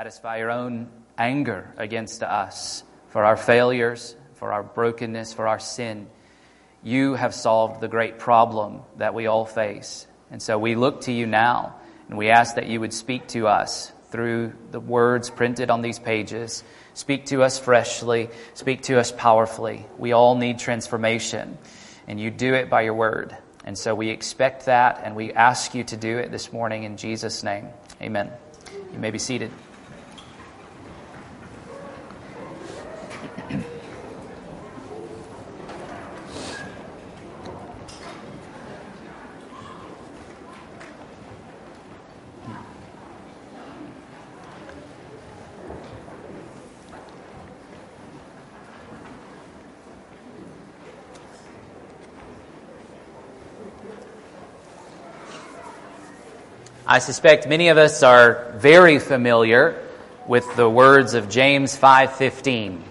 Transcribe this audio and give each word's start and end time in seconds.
satisfy 0.00 0.38
your 0.38 0.50
own 0.50 0.88
anger 1.18 1.74
against 1.76 2.22
us 2.22 2.84
for 3.08 3.22
our 3.22 3.36
failures, 3.36 4.16
for 4.32 4.50
our 4.50 4.62
brokenness, 4.62 5.34
for 5.34 5.46
our 5.46 5.58
sin. 5.58 6.08
You 6.82 7.12
have 7.16 7.34
solved 7.34 7.82
the 7.82 7.88
great 7.88 8.18
problem 8.18 8.80
that 8.96 9.12
we 9.12 9.26
all 9.26 9.44
face. 9.44 10.06
And 10.30 10.40
so 10.40 10.58
we 10.58 10.74
look 10.74 11.02
to 11.02 11.12
you 11.12 11.26
now 11.26 11.76
and 12.08 12.16
we 12.16 12.30
ask 12.30 12.54
that 12.54 12.66
you 12.66 12.80
would 12.80 12.94
speak 12.94 13.28
to 13.28 13.46
us 13.46 13.92
through 14.06 14.54
the 14.70 14.80
words 14.80 15.28
printed 15.28 15.68
on 15.68 15.82
these 15.82 15.98
pages. 15.98 16.64
Speak 16.94 17.26
to 17.26 17.42
us 17.42 17.58
freshly, 17.58 18.30
speak 18.54 18.80
to 18.84 18.98
us 18.98 19.12
powerfully. 19.12 19.84
We 19.98 20.12
all 20.12 20.34
need 20.34 20.58
transformation, 20.58 21.58
and 22.08 22.18
you 22.18 22.30
do 22.30 22.54
it 22.54 22.70
by 22.70 22.80
your 22.80 22.94
word. 22.94 23.36
And 23.66 23.76
so 23.76 23.94
we 23.94 24.08
expect 24.08 24.64
that, 24.64 25.02
and 25.04 25.14
we 25.14 25.34
ask 25.34 25.74
you 25.74 25.84
to 25.84 25.96
do 25.98 26.16
it 26.16 26.30
this 26.30 26.54
morning 26.54 26.84
in 26.84 26.96
Jesus' 26.96 27.42
name. 27.42 27.68
Amen. 28.00 28.30
You 28.94 28.98
may 28.98 29.10
be 29.10 29.18
seated. 29.18 29.50
I 56.92 56.98
suspect 56.98 57.46
many 57.46 57.68
of 57.68 57.78
us 57.78 58.02
are 58.02 58.52
very 58.56 58.98
familiar 58.98 59.80
with 60.26 60.56
the 60.56 60.68
words 60.68 61.14
of 61.14 61.28
James 61.28 61.76
5:15. 61.76 62.82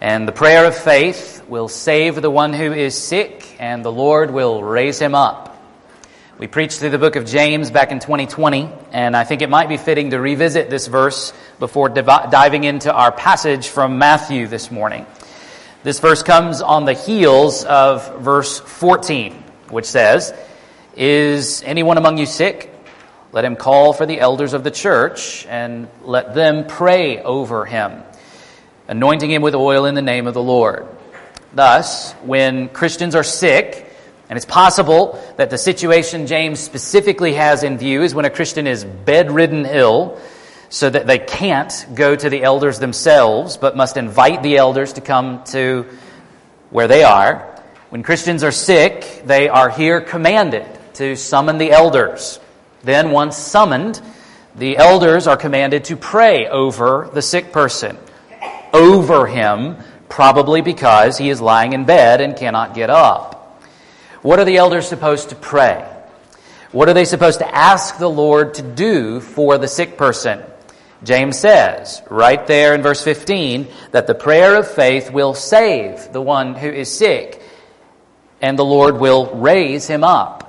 And 0.00 0.28
the 0.28 0.30
prayer 0.30 0.66
of 0.66 0.76
faith 0.76 1.42
will 1.48 1.66
save 1.66 2.22
the 2.22 2.30
one 2.30 2.52
who 2.52 2.72
is 2.72 2.96
sick 2.96 3.56
and 3.58 3.84
the 3.84 3.90
Lord 3.90 4.30
will 4.30 4.62
raise 4.62 5.00
him 5.00 5.16
up. 5.16 5.60
We 6.38 6.46
preached 6.46 6.78
through 6.78 6.90
the 6.90 6.98
book 6.98 7.16
of 7.16 7.26
James 7.26 7.72
back 7.72 7.90
in 7.90 7.98
2020, 7.98 8.70
and 8.92 9.16
I 9.16 9.24
think 9.24 9.42
it 9.42 9.50
might 9.50 9.68
be 9.68 9.78
fitting 9.78 10.10
to 10.10 10.20
revisit 10.20 10.70
this 10.70 10.86
verse 10.86 11.32
before 11.58 11.88
diving 11.88 12.62
into 12.62 12.92
our 12.92 13.10
passage 13.10 13.66
from 13.66 13.98
Matthew 13.98 14.46
this 14.46 14.70
morning. 14.70 15.06
This 15.82 15.98
verse 15.98 16.22
comes 16.22 16.62
on 16.62 16.84
the 16.84 16.92
heels 16.92 17.64
of 17.64 18.20
verse 18.20 18.60
14, 18.60 19.32
which 19.70 19.86
says, 19.86 20.32
Is 20.96 21.64
anyone 21.66 21.98
among 21.98 22.18
you 22.18 22.26
sick? 22.26 22.70
Let 23.34 23.44
him 23.44 23.56
call 23.56 23.92
for 23.92 24.06
the 24.06 24.20
elders 24.20 24.52
of 24.52 24.62
the 24.62 24.70
church 24.70 25.44
and 25.46 25.88
let 26.04 26.36
them 26.36 26.68
pray 26.68 27.20
over 27.20 27.64
him, 27.64 28.04
anointing 28.86 29.28
him 29.28 29.42
with 29.42 29.56
oil 29.56 29.86
in 29.86 29.96
the 29.96 30.02
name 30.02 30.28
of 30.28 30.34
the 30.34 30.42
Lord. 30.42 30.86
Thus, 31.52 32.12
when 32.22 32.68
Christians 32.68 33.16
are 33.16 33.24
sick, 33.24 33.90
and 34.28 34.36
it's 34.36 34.46
possible 34.46 35.20
that 35.36 35.50
the 35.50 35.58
situation 35.58 36.28
James 36.28 36.60
specifically 36.60 37.32
has 37.32 37.64
in 37.64 37.76
view 37.76 38.04
is 38.04 38.14
when 38.14 38.24
a 38.24 38.30
Christian 38.30 38.68
is 38.68 38.84
bedridden 38.84 39.66
ill, 39.66 40.20
so 40.68 40.88
that 40.88 41.08
they 41.08 41.18
can't 41.18 41.86
go 41.92 42.14
to 42.14 42.30
the 42.30 42.44
elders 42.44 42.78
themselves, 42.78 43.56
but 43.56 43.76
must 43.76 43.96
invite 43.96 44.44
the 44.44 44.58
elders 44.58 44.92
to 44.92 45.00
come 45.00 45.42
to 45.46 45.86
where 46.70 46.86
they 46.86 47.02
are. 47.02 47.60
When 47.90 48.04
Christians 48.04 48.44
are 48.44 48.52
sick, 48.52 49.22
they 49.26 49.48
are 49.48 49.70
here 49.70 50.00
commanded 50.00 50.68
to 50.94 51.16
summon 51.16 51.58
the 51.58 51.72
elders. 51.72 52.38
Then, 52.84 53.10
once 53.10 53.36
summoned, 53.36 54.00
the 54.54 54.76
elders 54.76 55.26
are 55.26 55.36
commanded 55.36 55.84
to 55.84 55.96
pray 55.96 56.46
over 56.46 57.10
the 57.12 57.22
sick 57.22 57.50
person, 57.50 57.98
over 58.72 59.26
him, 59.26 59.76
probably 60.08 60.60
because 60.60 61.18
he 61.18 61.28
is 61.28 61.40
lying 61.40 61.72
in 61.72 61.84
bed 61.84 62.20
and 62.20 62.36
cannot 62.36 62.74
get 62.74 62.90
up. 62.90 63.62
What 64.22 64.38
are 64.38 64.44
the 64.44 64.58
elders 64.58 64.86
supposed 64.86 65.30
to 65.30 65.34
pray? 65.34 65.90
What 66.72 66.88
are 66.88 66.94
they 66.94 67.04
supposed 67.04 67.40
to 67.40 67.54
ask 67.54 67.98
the 67.98 68.10
Lord 68.10 68.54
to 68.54 68.62
do 68.62 69.20
for 69.20 69.58
the 69.58 69.68
sick 69.68 69.96
person? 69.96 70.42
James 71.02 71.38
says, 71.38 72.02
right 72.10 72.46
there 72.46 72.74
in 72.74 72.82
verse 72.82 73.02
15, 73.02 73.68
that 73.90 74.06
the 74.06 74.14
prayer 74.14 74.56
of 74.56 74.70
faith 74.70 75.10
will 75.10 75.34
save 75.34 76.12
the 76.12 76.22
one 76.22 76.54
who 76.54 76.68
is 76.68 76.90
sick, 76.90 77.42
and 78.40 78.58
the 78.58 78.64
Lord 78.64 78.98
will 78.98 79.34
raise 79.34 79.86
him 79.86 80.02
up. 80.02 80.43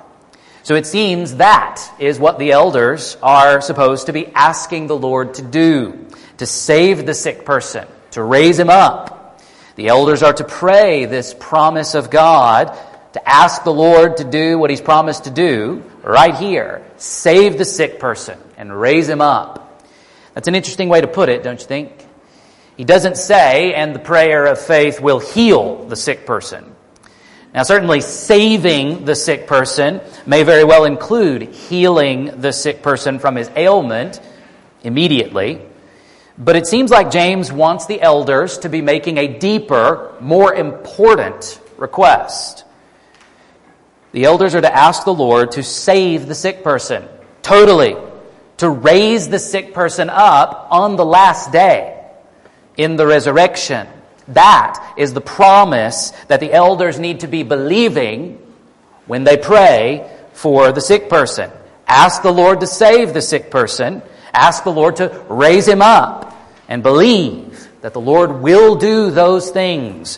So 0.66 0.74
it 0.74 0.88
seems 0.88 1.36
that 1.36 1.80
is 2.00 2.18
what 2.18 2.40
the 2.40 2.52
elders 2.52 3.18
are 3.22 3.62
supposed 3.62 4.08
to 4.08 4.14
be 4.14 4.26
asking 4.30 4.88
the 4.88 4.98
Lord 4.98 5.36
to 5.36 5.44
do 5.44 6.08
to 6.38 6.48
save 6.48 7.06
the 7.06 7.14
sick 7.14 7.46
person, 7.46 7.88
to 8.12 8.24
raise 8.24 8.58
him 8.58 8.72
up. 8.72 9.40
The 9.76 9.90
elders 9.90 10.24
are 10.24 10.34
to 10.34 10.44
pray 10.44 11.06
this 11.06 11.36
promise 11.40 11.94
of 11.94 12.10
God, 12.10 12.76
to 13.14 13.30
ask 13.30 13.64
the 13.64 13.72
Lord 13.72 14.18
to 14.18 14.24
do 14.24 14.58
what 14.58 14.72
he's 14.72 14.82
promised 14.82 15.26
to 15.26 15.30
do 15.30 15.84
right 16.02 16.34
here 16.36 16.84
save 16.98 17.60
the 17.60 17.66
sick 17.66 18.00
person 18.00 18.40
and 18.58 18.82
raise 18.82 19.08
him 19.08 19.22
up. 19.22 19.84
That's 20.34 20.48
an 20.48 20.56
interesting 20.56 20.90
way 20.90 21.00
to 21.00 21.08
put 21.08 21.30
it, 21.30 21.44
don't 21.44 21.62
you 21.62 21.68
think? 21.68 21.92
He 22.76 22.86
doesn't 22.86 23.18
say, 23.18 23.76
and 23.76 23.94
the 23.94 24.00
prayer 24.00 24.48
of 24.48 24.60
faith 24.60 25.00
will 25.00 25.20
heal 25.20 25.86
the 25.86 25.96
sick 25.96 26.26
person. 26.26 26.75
Now, 27.56 27.64
certainly 27.64 28.02
saving 28.02 29.06
the 29.06 29.16
sick 29.16 29.48
person 29.48 30.02
may 30.26 30.44
very 30.44 30.66
well 30.66 30.84
include 30.84 31.44
healing 31.44 32.42
the 32.42 32.52
sick 32.52 32.84
person 32.84 33.18
from 33.18 33.38
his 33.38 33.50
ailment 33.56 34.20
immediately. 34.84 35.62
But 36.38 36.58
it 36.58 36.68
seems 36.68 36.92
like 36.92 37.12
James 37.12 37.54
wants 37.54 37.86
the 37.86 38.02
elders 38.02 38.58
to 38.58 38.70
be 38.70 38.82
making 38.82 39.18
a 39.18 39.40
deeper, 39.40 40.14
more 40.20 40.54
important 40.54 41.62
request. 41.78 42.66
The 44.12 44.26
elders 44.26 44.54
are 44.54 44.60
to 44.60 44.76
ask 44.76 45.06
the 45.06 45.14
Lord 45.14 45.54
to 45.54 45.64
save 45.64 46.28
the 46.28 46.36
sick 46.36 46.62
person 46.62 47.08
totally, 47.42 47.96
to 48.58 48.70
raise 48.70 49.30
the 49.30 49.40
sick 49.40 49.74
person 49.74 50.10
up 50.10 50.68
on 50.72 50.98
the 50.98 51.06
last 51.06 51.54
day 51.54 52.06
in 52.76 52.98
the 52.98 53.08
resurrection. 53.08 53.88
That 54.30 54.94
is 54.98 55.14
the 55.14 55.22
promise 55.22 56.12
that 56.28 56.40
the 56.40 56.52
elders 56.52 57.00
need 57.00 57.20
to 57.20 57.28
be 57.28 57.44
believing 57.44 58.40
when 59.06 59.24
they 59.24 59.38
pray 59.38 60.10
for 60.34 60.72
the 60.72 60.82
sick 60.82 61.10
person. 61.10 61.52
Ask 61.88 62.24
the 62.24 62.32
Lord 62.32 62.62
to 62.62 62.68
save 62.68 63.14
the 63.14 63.22
sick 63.22 63.52
person. 63.52 64.02
Ask 64.34 64.64
the 64.64 64.72
Lord 64.72 64.98
to 64.98 65.24
raise 65.30 65.68
him 65.68 65.82
up. 65.82 66.34
And 66.68 66.82
believe 66.82 67.70
that 67.82 67.94
the 67.94 68.02
Lord 68.02 68.42
will 68.42 68.76
do 68.76 69.12
those 69.12 69.52
things 69.52 70.18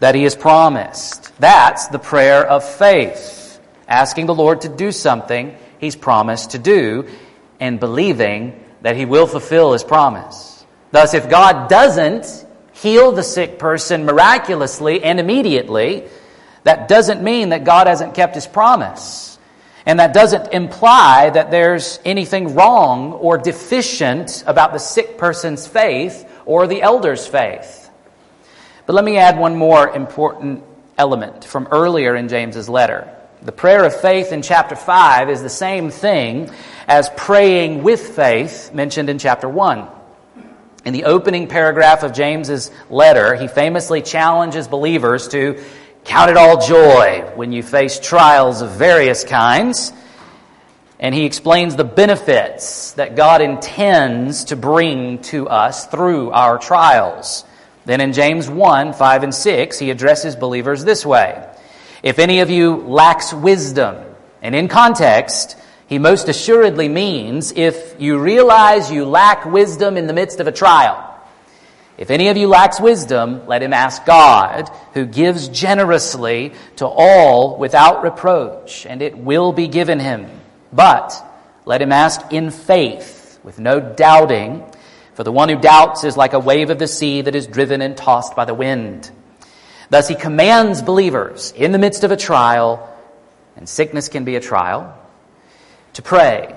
that 0.00 0.14
he 0.14 0.24
has 0.24 0.34
promised. 0.34 1.32
That's 1.40 1.88
the 1.88 1.98
prayer 1.98 2.46
of 2.46 2.62
faith. 2.62 3.58
Asking 3.88 4.26
the 4.26 4.34
Lord 4.34 4.60
to 4.60 4.68
do 4.68 4.92
something 4.92 5.56
he's 5.78 5.96
promised 5.96 6.50
to 6.50 6.58
do 6.58 7.08
and 7.58 7.80
believing 7.80 8.62
that 8.82 8.96
he 8.96 9.06
will 9.06 9.26
fulfill 9.26 9.72
his 9.72 9.82
promise. 9.82 10.66
Thus, 10.90 11.14
if 11.14 11.30
God 11.30 11.70
doesn't 11.70 12.46
heal 12.80 13.12
the 13.12 13.22
sick 13.22 13.58
person 13.58 14.04
miraculously 14.04 15.02
and 15.02 15.18
immediately, 15.18 16.04
that 16.64 16.88
doesn't 16.88 17.22
mean 17.22 17.50
that 17.50 17.64
God 17.64 17.86
hasn't 17.86 18.14
kept 18.14 18.34
his 18.34 18.46
promise. 18.46 19.38
And 19.86 20.00
that 20.00 20.12
doesn't 20.12 20.52
imply 20.52 21.30
that 21.30 21.50
there's 21.50 21.98
anything 22.04 22.54
wrong 22.54 23.12
or 23.14 23.38
deficient 23.38 24.44
about 24.46 24.72
the 24.72 24.78
sick 24.78 25.16
person's 25.16 25.66
faith 25.66 26.30
or 26.44 26.66
the 26.66 26.82
elder's 26.82 27.26
faith. 27.26 27.90
But 28.84 28.92
let 28.92 29.04
me 29.04 29.16
add 29.16 29.38
one 29.38 29.56
more 29.56 29.88
important 29.88 30.62
element 30.98 31.44
from 31.44 31.68
earlier 31.70 32.14
in 32.16 32.28
James's 32.28 32.68
letter. 32.68 33.14
The 33.40 33.52
prayer 33.52 33.84
of 33.84 33.98
faith 34.00 34.32
in 34.32 34.42
chapter 34.42 34.76
5 34.76 35.30
is 35.30 35.42
the 35.42 35.48
same 35.48 35.90
thing 35.90 36.50
as 36.86 37.08
praying 37.16 37.82
with 37.82 38.14
faith 38.14 38.72
mentioned 38.74 39.08
in 39.08 39.18
chapter 39.18 39.48
1. 39.48 39.88
In 40.84 40.92
the 40.92 41.04
opening 41.04 41.48
paragraph 41.48 42.02
of 42.02 42.12
James's 42.12 42.70
letter, 42.88 43.34
he 43.34 43.48
famously 43.48 44.00
challenges 44.00 44.68
believers 44.68 45.28
to 45.28 45.62
count 46.04 46.30
it 46.30 46.36
all 46.36 46.60
joy 46.64 47.30
when 47.34 47.52
you 47.52 47.62
face 47.62 47.98
trials 47.98 48.62
of 48.62 48.70
various 48.70 49.24
kinds. 49.24 49.92
And 51.00 51.14
he 51.14 51.24
explains 51.24 51.76
the 51.76 51.84
benefits 51.84 52.92
that 52.92 53.16
God 53.16 53.40
intends 53.40 54.44
to 54.44 54.56
bring 54.56 55.20
to 55.22 55.48
us 55.48 55.86
through 55.86 56.30
our 56.30 56.58
trials. 56.58 57.44
Then 57.84 58.00
in 58.00 58.12
James 58.12 58.48
1 58.48 58.92
5 58.92 59.22
and 59.22 59.34
6, 59.34 59.78
he 59.78 59.90
addresses 59.90 60.36
believers 60.36 60.84
this 60.84 61.04
way 61.04 61.48
If 62.02 62.18
any 62.18 62.40
of 62.40 62.50
you 62.50 62.76
lacks 62.76 63.32
wisdom, 63.32 63.96
and 64.42 64.54
in 64.54 64.68
context, 64.68 65.56
he 65.88 65.98
most 65.98 66.28
assuredly 66.28 66.88
means 66.88 67.52
if 67.56 67.96
you 67.98 68.18
realize 68.18 68.92
you 68.92 69.06
lack 69.06 69.46
wisdom 69.46 69.96
in 69.96 70.06
the 70.06 70.12
midst 70.12 70.38
of 70.38 70.46
a 70.46 70.52
trial. 70.52 71.02
If 71.96 72.10
any 72.10 72.28
of 72.28 72.36
you 72.36 72.46
lacks 72.46 72.78
wisdom, 72.78 73.46
let 73.46 73.62
him 73.62 73.72
ask 73.72 74.04
God, 74.04 74.70
who 74.92 75.06
gives 75.06 75.48
generously 75.48 76.52
to 76.76 76.86
all 76.86 77.56
without 77.56 78.04
reproach, 78.04 78.84
and 78.84 79.00
it 79.00 79.16
will 79.16 79.52
be 79.52 79.66
given 79.66 79.98
him. 79.98 80.26
But 80.72 81.12
let 81.64 81.80
him 81.80 81.90
ask 81.90 82.20
in 82.32 82.50
faith, 82.50 83.40
with 83.42 83.58
no 83.58 83.80
doubting. 83.80 84.64
For 85.14 85.24
the 85.24 85.32
one 85.32 85.48
who 85.48 85.56
doubts 85.56 86.04
is 86.04 86.18
like 86.18 86.34
a 86.34 86.38
wave 86.38 86.68
of 86.68 86.78
the 86.78 86.86
sea 86.86 87.22
that 87.22 87.34
is 87.34 87.46
driven 87.46 87.80
and 87.80 87.96
tossed 87.96 88.36
by 88.36 88.44
the 88.44 88.54
wind. 88.54 89.10
Thus 89.88 90.06
he 90.06 90.14
commands 90.14 90.82
believers 90.82 91.52
in 91.56 91.72
the 91.72 91.78
midst 91.78 92.04
of 92.04 92.12
a 92.12 92.16
trial, 92.16 92.94
and 93.56 93.66
sickness 93.66 94.10
can 94.10 94.24
be 94.24 94.36
a 94.36 94.40
trial, 94.40 94.96
to 95.98 96.02
pray, 96.02 96.54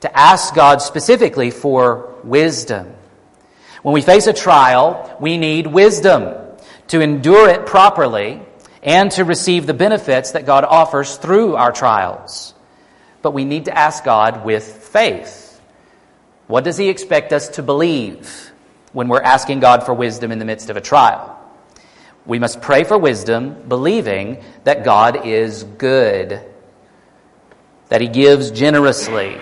to 0.00 0.18
ask 0.18 0.54
God 0.54 0.82
specifically 0.82 1.50
for 1.50 2.14
wisdom. 2.22 2.92
When 3.82 3.94
we 3.94 4.02
face 4.02 4.26
a 4.26 4.34
trial, 4.34 5.16
we 5.18 5.38
need 5.38 5.66
wisdom 5.66 6.34
to 6.88 7.00
endure 7.00 7.48
it 7.48 7.64
properly 7.64 8.42
and 8.82 9.10
to 9.12 9.24
receive 9.24 9.66
the 9.66 9.72
benefits 9.72 10.32
that 10.32 10.44
God 10.44 10.64
offers 10.64 11.16
through 11.16 11.56
our 11.56 11.72
trials. 11.72 12.52
But 13.22 13.30
we 13.30 13.46
need 13.46 13.64
to 13.64 13.74
ask 13.74 14.04
God 14.04 14.44
with 14.44 14.62
faith. 14.62 15.58
What 16.46 16.62
does 16.62 16.76
He 16.76 16.90
expect 16.90 17.32
us 17.32 17.48
to 17.56 17.62
believe 17.62 18.52
when 18.92 19.08
we're 19.08 19.22
asking 19.22 19.60
God 19.60 19.86
for 19.86 19.94
wisdom 19.94 20.32
in 20.32 20.38
the 20.38 20.44
midst 20.44 20.68
of 20.68 20.76
a 20.76 20.82
trial? 20.82 21.40
We 22.26 22.38
must 22.38 22.60
pray 22.60 22.84
for 22.84 22.98
wisdom, 22.98 23.56
believing 23.68 24.44
that 24.64 24.84
God 24.84 25.24
is 25.24 25.64
good, 25.64 26.42
that 27.92 28.00
He 28.00 28.08
gives 28.08 28.50
generously, 28.50 29.38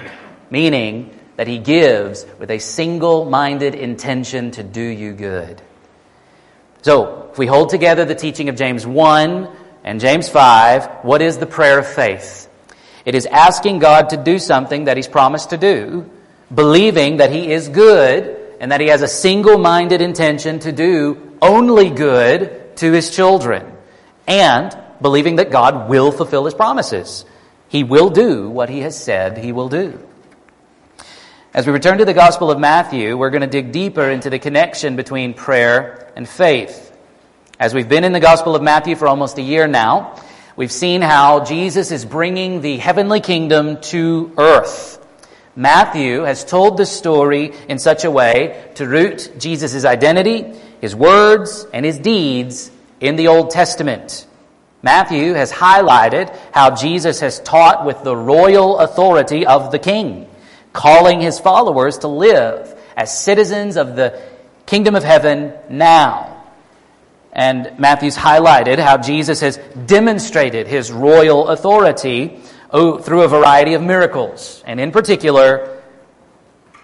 meaning 0.51 1.17
that 1.37 1.47
He 1.47 1.59
gives 1.59 2.27
with 2.41 2.51
a 2.51 2.59
single 2.59 3.25
minded 3.25 3.77
intention 3.77 4.51
to 4.51 4.65
do 4.65 4.83
you 4.83 5.13
good. 5.13 5.63
So, 6.83 7.29
if 7.31 7.39
we 7.39 7.47
hold 7.47 7.69
together 7.69 8.05
the 8.05 8.17
teaching 8.17 8.49
of 8.49 8.57
James 8.57 8.85
1 8.85 9.49
and 9.85 10.01
James 10.01 10.29
5, 10.29 11.05
what 11.05 11.23
is 11.23 11.39
the 11.39 11.47
prayer 11.47 11.79
of 11.79 11.87
faith? 11.87 12.51
It 13.05 13.15
is 13.15 13.27
asking 13.27 13.79
God 13.79 14.09
to 14.09 14.17
do 14.17 14.41
something 14.41 14.87
that 14.87 14.97
He's 14.97 15.07
promised 15.07 15.51
to 15.51 15.57
do 15.57 16.11
believing 16.53 17.19
that 17.19 17.31
He 17.31 17.53
is 17.53 17.69
good 17.69 18.57
and 18.59 18.73
that 18.73 18.81
He 18.81 18.89
has 18.89 19.03
a 19.03 19.07
single 19.07 19.59
minded 19.59 20.01
intention 20.01 20.59
to 20.59 20.73
do 20.73 21.37
only 21.41 21.89
good 21.89 22.77
to 22.79 22.91
His 22.91 23.15
children, 23.15 23.65
and 24.27 24.77
believing 25.01 25.37
that 25.37 25.53
God 25.53 25.89
will 25.89 26.11
fulfill 26.11 26.47
His 26.47 26.55
promises. 26.55 27.25
He 27.71 27.85
will 27.85 28.11
do 28.11 28.51
what 28.51 28.69
He 28.69 28.81
has 28.81 29.01
said 29.01 29.39
He 29.39 29.53
will 29.53 29.69
do. 29.69 30.01
As 31.55 31.67
we 31.69 31.73
return 31.73 31.99
to 31.99 32.05
the 32.05 32.13
Gospel 32.13 32.51
of 32.51 32.59
Matthew, 32.59 33.17
we're 33.17 33.31
going 33.31 33.43
to 33.43 33.47
dig 33.47 33.71
deeper 33.71 34.11
into 34.11 34.29
the 34.29 34.41
connection 34.41 34.97
between 34.97 35.35
prayer 35.35 36.13
and 36.17 36.29
faith. 36.29 36.93
As 37.61 37.73
we've 37.73 37.89
been 37.89 38.03
in 38.03 38.13
the 38.13 38.19
Gospel 38.19 38.57
of 38.57 38.63
Matthew 38.63 38.97
for 38.97 39.07
almost 39.07 39.39
a 39.39 39.43
year 39.43 39.69
now, 39.69 40.21
we've 40.57 40.73
seen 40.73 41.01
how 41.01 41.45
Jesus 41.45 41.93
is 41.93 42.05
bringing 42.05 42.61
the 42.61 42.77
heavenly 42.79 43.21
kingdom 43.21 43.81
to 43.83 44.33
earth. 44.37 45.07
Matthew 45.55 46.23
has 46.23 46.45
told 46.45 46.77
the 46.77 46.87
story 46.87 47.53
in 47.69 47.79
such 47.79 48.05
a 48.05 48.11
way 48.11 48.69
to 48.75 48.89
root 48.89 49.33
Jesus' 49.39 49.85
identity, 49.85 50.59
his 50.81 50.97
words, 50.97 51.67
and 51.73 51.87
his 51.87 51.99
deeds 51.99 52.73
in 52.99 53.15
the 53.15 53.29
Old 53.29 53.51
Testament. 53.51 54.27
Matthew 54.83 55.35
has 55.35 55.53
highlighted 55.53 56.35
how 56.53 56.75
Jesus 56.75 57.21
has 57.21 57.41
taught 57.41 57.85
with 57.85 58.03
the 58.03 58.17
royal 58.17 58.79
authority 58.79 59.47
of 59.47 59.73
the 59.73 59.79
king, 59.79 60.29
calling 60.73 61.21
his 61.21 61.39
followers 61.39 61.99
to 61.99 62.09
live 62.09 62.79
as 62.97 63.19
citizens 63.19 63.77
of 63.77 63.97
the 63.97 64.21
kingdom 64.67 64.95
of 64.95 65.05
heaven 65.05 65.53
now. 65.69 66.45
And 67.33 67.79
Matthew's 67.79 68.17
highlighted 68.17 68.79
how 68.79 68.97
Jesus 68.97 69.41
has 69.41 69.59
demonstrated 69.87 70.67
his 70.67 70.91
royal 70.91 71.49
authority 71.49 72.41
Oh, 72.73 72.99
through 72.99 73.23
a 73.23 73.29
variety 73.29 73.75
of 73.75 73.83
miracles, 73.83 74.63
and 74.65 74.79
in 74.79 74.93
particular, 74.93 75.83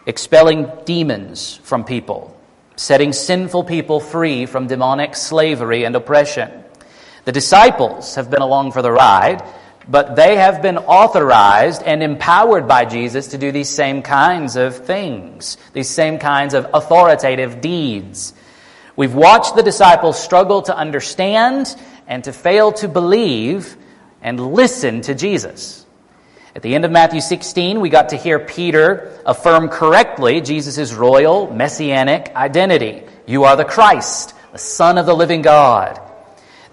expelling 0.04 0.68
demons 0.84 1.60
from 1.62 1.84
people, 1.84 2.36
setting 2.74 3.12
sinful 3.12 3.62
people 3.64 4.00
free 4.00 4.46
from 4.46 4.66
demonic 4.66 5.14
slavery 5.14 5.84
and 5.84 5.94
oppression. 5.94 6.64
The 7.26 7.32
disciples 7.32 8.14
have 8.14 8.30
been 8.30 8.40
along 8.40 8.70
for 8.70 8.82
the 8.82 8.92
ride, 8.92 9.42
but 9.88 10.14
they 10.14 10.36
have 10.36 10.62
been 10.62 10.78
authorized 10.78 11.82
and 11.82 12.00
empowered 12.00 12.68
by 12.68 12.84
Jesus 12.84 13.26
to 13.28 13.38
do 13.38 13.50
these 13.50 13.68
same 13.68 14.02
kinds 14.02 14.54
of 14.54 14.86
things, 14.86 15.58
these 15.72 15.90
same 15.90 16.20
kinds 16.20 16.54
of 16.54 16.70
authoritative 16.72 17.60
deeds. 17.60 18.32
We've 18.94 19.12
watched 19.12 19.56
the 19.56 19.64
disciples 19.64 20.22
struggle 20.22 20.62
to 20.62 20.76
understand 20.76 21.74
and 22.06 22.22
to 22.22 22.32
fail 22.32 22.70
to 22.74 22.86
believe 22.86 23.76
and 24.22 24.54
listen 24.54 25.00
to 25.02 25.14
Jesus. 25.16 25.84
At 26.54 26.62
the 26.62 26.76
end 26.76 26.84
of 26.84 26.92
Matthew 26.92 27.20
16, 27.20 27.80
we 27.80 27.88
got 27.88 28.10
to 28.10 28.16
hear 28.16 28.38
Peter 28.38 29.18
affirm 29.26 29.68
correctly 29.68 30.42
Jesus' 30.42 30.92
royal 30.92 31.52
messianic 31.52 32.32
identity. 32.36 33.02
You 33.26 33.42
are 33.44 33.56
the 33.56 33.64
Christ, 33.64 34.32
the 34.52 34.58
Son 34.58 34.96
of 34.96 35.06
the 35.06 35.16
living 35.16 35.42
God. 35.42 36.05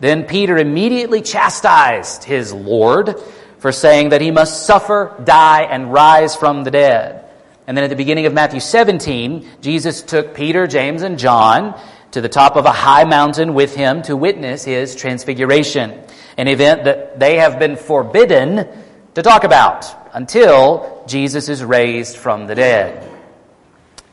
Then 0.04 0.26
Peter 0.26 0.58
immediately 0.58 1.22
chastised 1.22 2.26
his 2.26 2.52
Lord 2.52 3.16
for 3.60 3.72
saying 3.72 4.10
that 4.10 4.20
he 4.20 4.32
must 4.32 4.66
suffer, 4.66 5.16
die, 5.24 5.62
and 5.62 5.94
rise 5.94 6.36
from 6.36 6.66
the 6.66 6.72
dead. 6.72 7.24
And 7.68 7.78
then 7.78 7.86
at 7.86 7.90
the 7.90 7.96
beginning 7.96 8.26
of 8.26 8.34
Matthew 8.34 8.60
17, 8.60 9.48
Jesus 9.62 10.02
took 10.02 10.36
Peter, 10.36 10.68
James, 10.68 11.04
and 11.04 11.18
John 11.18 11.80
to 12.12 12.20
the 12.20 12.28
top 12.28 12.58
of 12.58 12.66
a 12.66 12.72
high 12.74 13.06
mountain 13.06 13.54
with 13.54 13.78
him 13.78 14.02
to 14.02 14.18
witness 14.18 14.66
his 14.66 14.94
transfiguration 14.94 16.04
an 16.38 16.50
event 16.50 16.84
that 16.84 17.18
they 17.18 17.38
have 17.38 17.58
been 17.58 17.78
forbidden 17.78 18.68
to 19.16 19.22
talk 19.22 19.46
about 19.46 19.86
until 20.14 21.02
Jesus 21.08 21.48
is 21.48 21.64
raised 21.64 22.18
from 22.18 22.46
the 22.46 22.56
dead. 22.56 23.10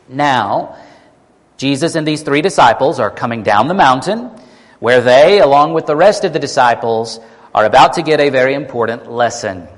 Now, 0.08 0.76
Jesus 1.56 1.96
and 1.96 2.06
these 2.06 2.22
three 2.22 2.42
disciples 2.42 3.00
are 3.00 3.10
coming 3.10 3.42
down 3.42 3.66
the 3.66 3.74
mountain 3.74 4.30
where 4.80 5.00
they, 5.00 5.40
along 5.40 5.74
with 5.74 5.86
the 5.86 5.94
rest 5.94 6.24
of 6.24 6.32
the 6.32 6.38
disciples, 6.38 7.20
are 7.54 7.64
about 7.64 7.94
to 7.94 8.02
get 8.02 8.20
a 8.20 8.30
very 8.30 8.54
important 8.54 9.10
lesson. 9.10 9.68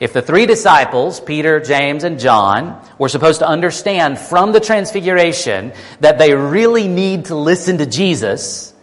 If 0.00 0.12
the 0.12 0.20
three 0.20 0.46
disciples, 0.46 1.20
Peter, 1.20 1.60
James, 1.60 2.02
and 2.02 2.18
John, 2.18 2.84
were 2.98 3.08
supposed 3.08 3.38
to 3.38 3.46
understand 3.46 4.18
from 4.18 4.50
the 4.50 4.58
transfiguration 4.58 5.72
that 6.00 6.18
they 6.18 6.34
really 6.34 6.88
need 6.88 7.26
to 7.26 7.36
listen 7.36 7.78
to 7.78 7.86
Jesus, 7.86 8.74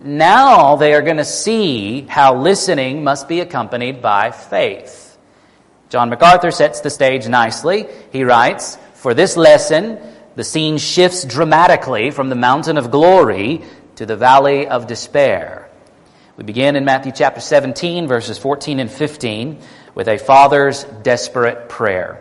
now 0.00 0.76
they 0.76 0.94
are 0.94 1.02
going 1.02 1.16
to 1.16 1.24
see 1.24 2.02
how 2.02 2.36
listening 2.36 3.02
must 3.02 3.26
be 3.26 3.40
accompanied 3.40 4.00
by 4.00 4.30
faith. 4.30 5.18
John 5.88 6.10
MacArthur 6.10 6.52
sets 6.52 6.80
the 6.80 6.90
stage 6.90 7.26
nicely. 7.26 7.86
He 8.12 8.22
writes, 8.22 8.78
For 8.94 9.14
this 9.14 9.36
lesson, 9.36 9.98
the 10.36 10.44
scene 10.44 10.78
shifts 10.78 11.24
dramatically 11.24 12.12
from 12.12 12.28
the 12.28 12.36
mountain 12.36 12.76
of 12.76 12.90
glory 12.90 13.64
to 13.96 14.04
the 14.04 14.16
valley 14.16 14.68
of 14.68 14.86
despair. 14.86 15.68
We 16.36 16.44
begin 16.44 16.76
in 16.76 16.84
Matthew 16.84 17.12
chapter 17.14 17.40
17, 17.40 18.06
verses 18.06 18.36
14 18.36 18.78
and 18.78 18.90
15, 18.90 19.58
with 19.94 20.06
a 20.06 20.18
father's 20.18 20.84
desperate 20.84 21.70
prayer. 21.70 22.20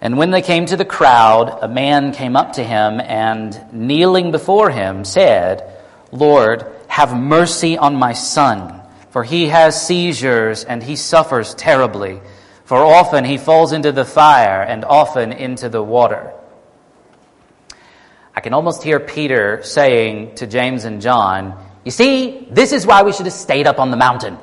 And 0.00 0.16
when 0.16 0.30
they 0.30 0.42
came 0.42 0.66
to 0.66 0.76
the 0.76 0.84
crowd, 0.84 1.58
a 1.62 1.66
man 1.66 2.12
came 2.12 2.36
up 2.36 2.52
to 2.52 2.62
him 2.62 3.00
and, 3.00 3.60
kneeling 3.72 4.30
before 4.30 4.70
him, 4.70 5.04
said, 5.04 5.68
Lord, 6.12 6.64
have 6.86 7.18
mercy 7.18 7.76
on 7.76 7.96
my 7.96 8.12
son, 8.12 8.80
for 9.10 9.24
he 9.24 9.48
has 9.48 9.84
seizures 9.84 10.62
and 10.62 10.80
he 10.80 10.94
suffers 10.94 11.54
terribly. 11.54 12.20
For 12.66 12.78
often 12.78 13.24
he 13.24 13.36
falls 13.36 13.72
into 13.72 13.90
the 13.90 14.04
fire 14.04 14.62
and 14.62 14.84
often 14.84 15.32
into 15.32 15.68
the 15.68 15.82
water. 15.82 16.32
I 18.38 18.40
can 18.40 18.54
almost 18.54 18.84
hear 18.84 19.00
Peter 19.00 19.64
saying 19.64 20.36
to 20.36 20.46
James 20.46 20.84
and 20.84 21.02
John, 21.02 21.60
You 21.84 21.90
see, 21.90 22.46
this 22.52 22.70
is 22.70 22.86
why 22.86 23.02
we 23.02 23.12
should 23.12 23.26
have 23.26 23.32
stayed 23.32 23.66
up 23.66 23.80
on 23.80 23.90
the 23.90 23.96
mountain. 23.96 24.38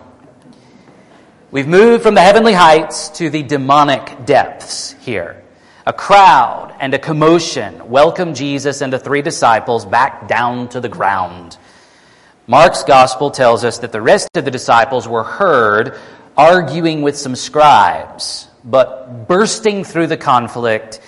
We've 1.50 1.66
moved 1.66 2.04
from 2.04 2.14
the 2.14 2.20
heavenly 2.20 2.52
heights 2.52 3.08
to 3.12 3.30
the 3.30 3.42
demonic 3.42 4.26
depths 4.26 4.92
here. 5.00 5.42
A 5.86 5.94
crowd 5.94 6.76
and 6.78 6.94
a 6.94 7.00
commotion 7.00 7.90
welcome 7.90 8.34
Jesus 8.34 8.82
and 8.82 8.92
the 8.92 9.00
three 9.00 9.22
disciples 9.22 9.86
back 9.86 10.28
down 10.28 10.68
to 10.72 10.82
the 10.82 10.90
ground. 10.90 11.58
Mark's 12.48 12.84
gospel 12.84 13.32
tells 13.32 13.64
us 13.64 13.78
that 13.78 13.94
the 13.94 14.02
rest 14.02 14.28
of 14.36 14.44
the 14.44 14.52
disciples 14.52 15.08
were 15.08 15.24
heard 15.24 15.98
arguing 16.36 17.02
with 17.02 17.16
some 17.16 17.38
scribes, 17.38 18.50
but 18.66 19.30
bursting 19.30 19.86
through 19.86 20.08
the 20.08 20.18
conflict, 20.18 21.00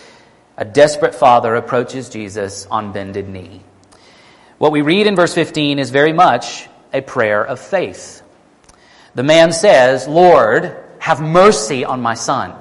a 0.57 0.65
desperate 0.65 1.13
father 1.13 1.55
approaches 1.55 2.09
Jesus 2.09 2.65
on 2.65 2.91
bended 2.91 3.29
knee. 3.29 3.61
What 4.57 4.71
we 4.71 4.81
read 4.81 5.05
in 5.05 5.15
verse 5.15 5.33
15 5.33 5.77
is 5.77 5.91
very 5.91 6.13
much 6.13 6.67
a 6.91 7.01
prayer 7.01 7.45
of 7.45 7.59
faith. 7.59 8.23
The 9.13 9.23
man 9.23 9.51
says, 9.51 10.07
Lord, 10.07 10.75
have 10.99 11.21
mercy 11.21 11.85
on 11.85 12.01
my 12.01 12.15
son. 12.15 12.55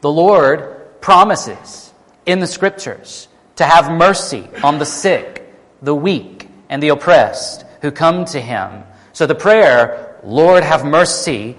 The 0.00 0.12
Lord 0.12 1.00
promises 1.00 1.92
in 2.26 2.38
the 2.38 2.46
scriptures 2.46 3.28
to 3.56 3.64
have 3.64 3.90
mercy 3.90 4.48
on 4.62 4.78
the 4.78 4.86
sick, 4.86 5.52
the 5.82 5.94
weak, 5.94 6.48
and 6.68 6.82
the 6.82 6.88
oppressed 6.88 7.64
who 7.82 7.90
come 7.90 8.24
to 8.26 8.40
him. 8.40 8.84
So 9.12 9.26
the 9.26 9.34
prayer, 9.34 10.20
Lord 10.22 10.62
have 10.62 10.84
mercy, 10.84 11.56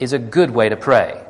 is 0.00 0.12
a 0.12 0.18
good 0.18 0.50
way 0.50 0.68
to 0.68 0.76
pray. 0.76 1.21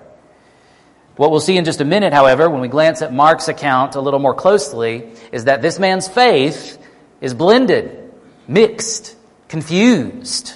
What 1.16 1.31
we'll 1.31 1.40
see 1.40 1.57
in 1.57 1.64
just 1.64 1.81
a 1.81 1.85
minute, 1.85 2.12
however, 2.12 2.49
when 2.49 2.61
we 2.61 2.69
glance 2.69 3.02
at 3.02 3.12
Mark's 3.12 3.49
account 3.49 3.97
a 3.97 4.00
little 4.00 4.21
more 4.21 4.35
closely, 4.35 5.11
is 5.31 5.45
that 5.45 5.61
this 5.61 5.78
man's 5.78 6.09
faith 6.09 6.78
is 7.21 7.35
blended, 7.35 8.12
mixed, 8.49 9.14
confused. 9.49 10.54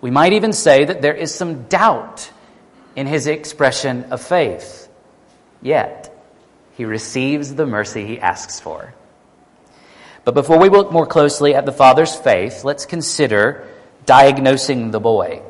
We 0.00 0.10
might 0.10 0.32
even 0.32 0.52
say 0.52 0.84
that 0.84 1.02
there 1.02 1.14
is 1.14 1.34
some 1.34 1.64
doubt 1.64 2.30
in 2.96 3.06
his 3.06 3.26
expression 3.26 4.04
of 4.10 4.22
faith. 4.22 4.88
Yet, 5.60 6.14
he 6.76 6.84
receives 6.84 7.54
the 7.54 7.66
mercy 7.66 8.06
he 8.06 8.20
asks 8.20 8.60
for. 8.60 8.94
But 10.24 10.34
before 10.34 10.58
we 10.58 10.68
look 10.68 10.92
more 10.92 11.06
closely 11.06 11.54
at 11.54 11.66
the 11.66 11.72
father's 11.72 12.14
faith, 12.14 12.64
let's 12.64 12.86
consider 12.86 13.68
diagnosing 14.06 14.90
the 14.90 15.00
boy. 15.00 15.42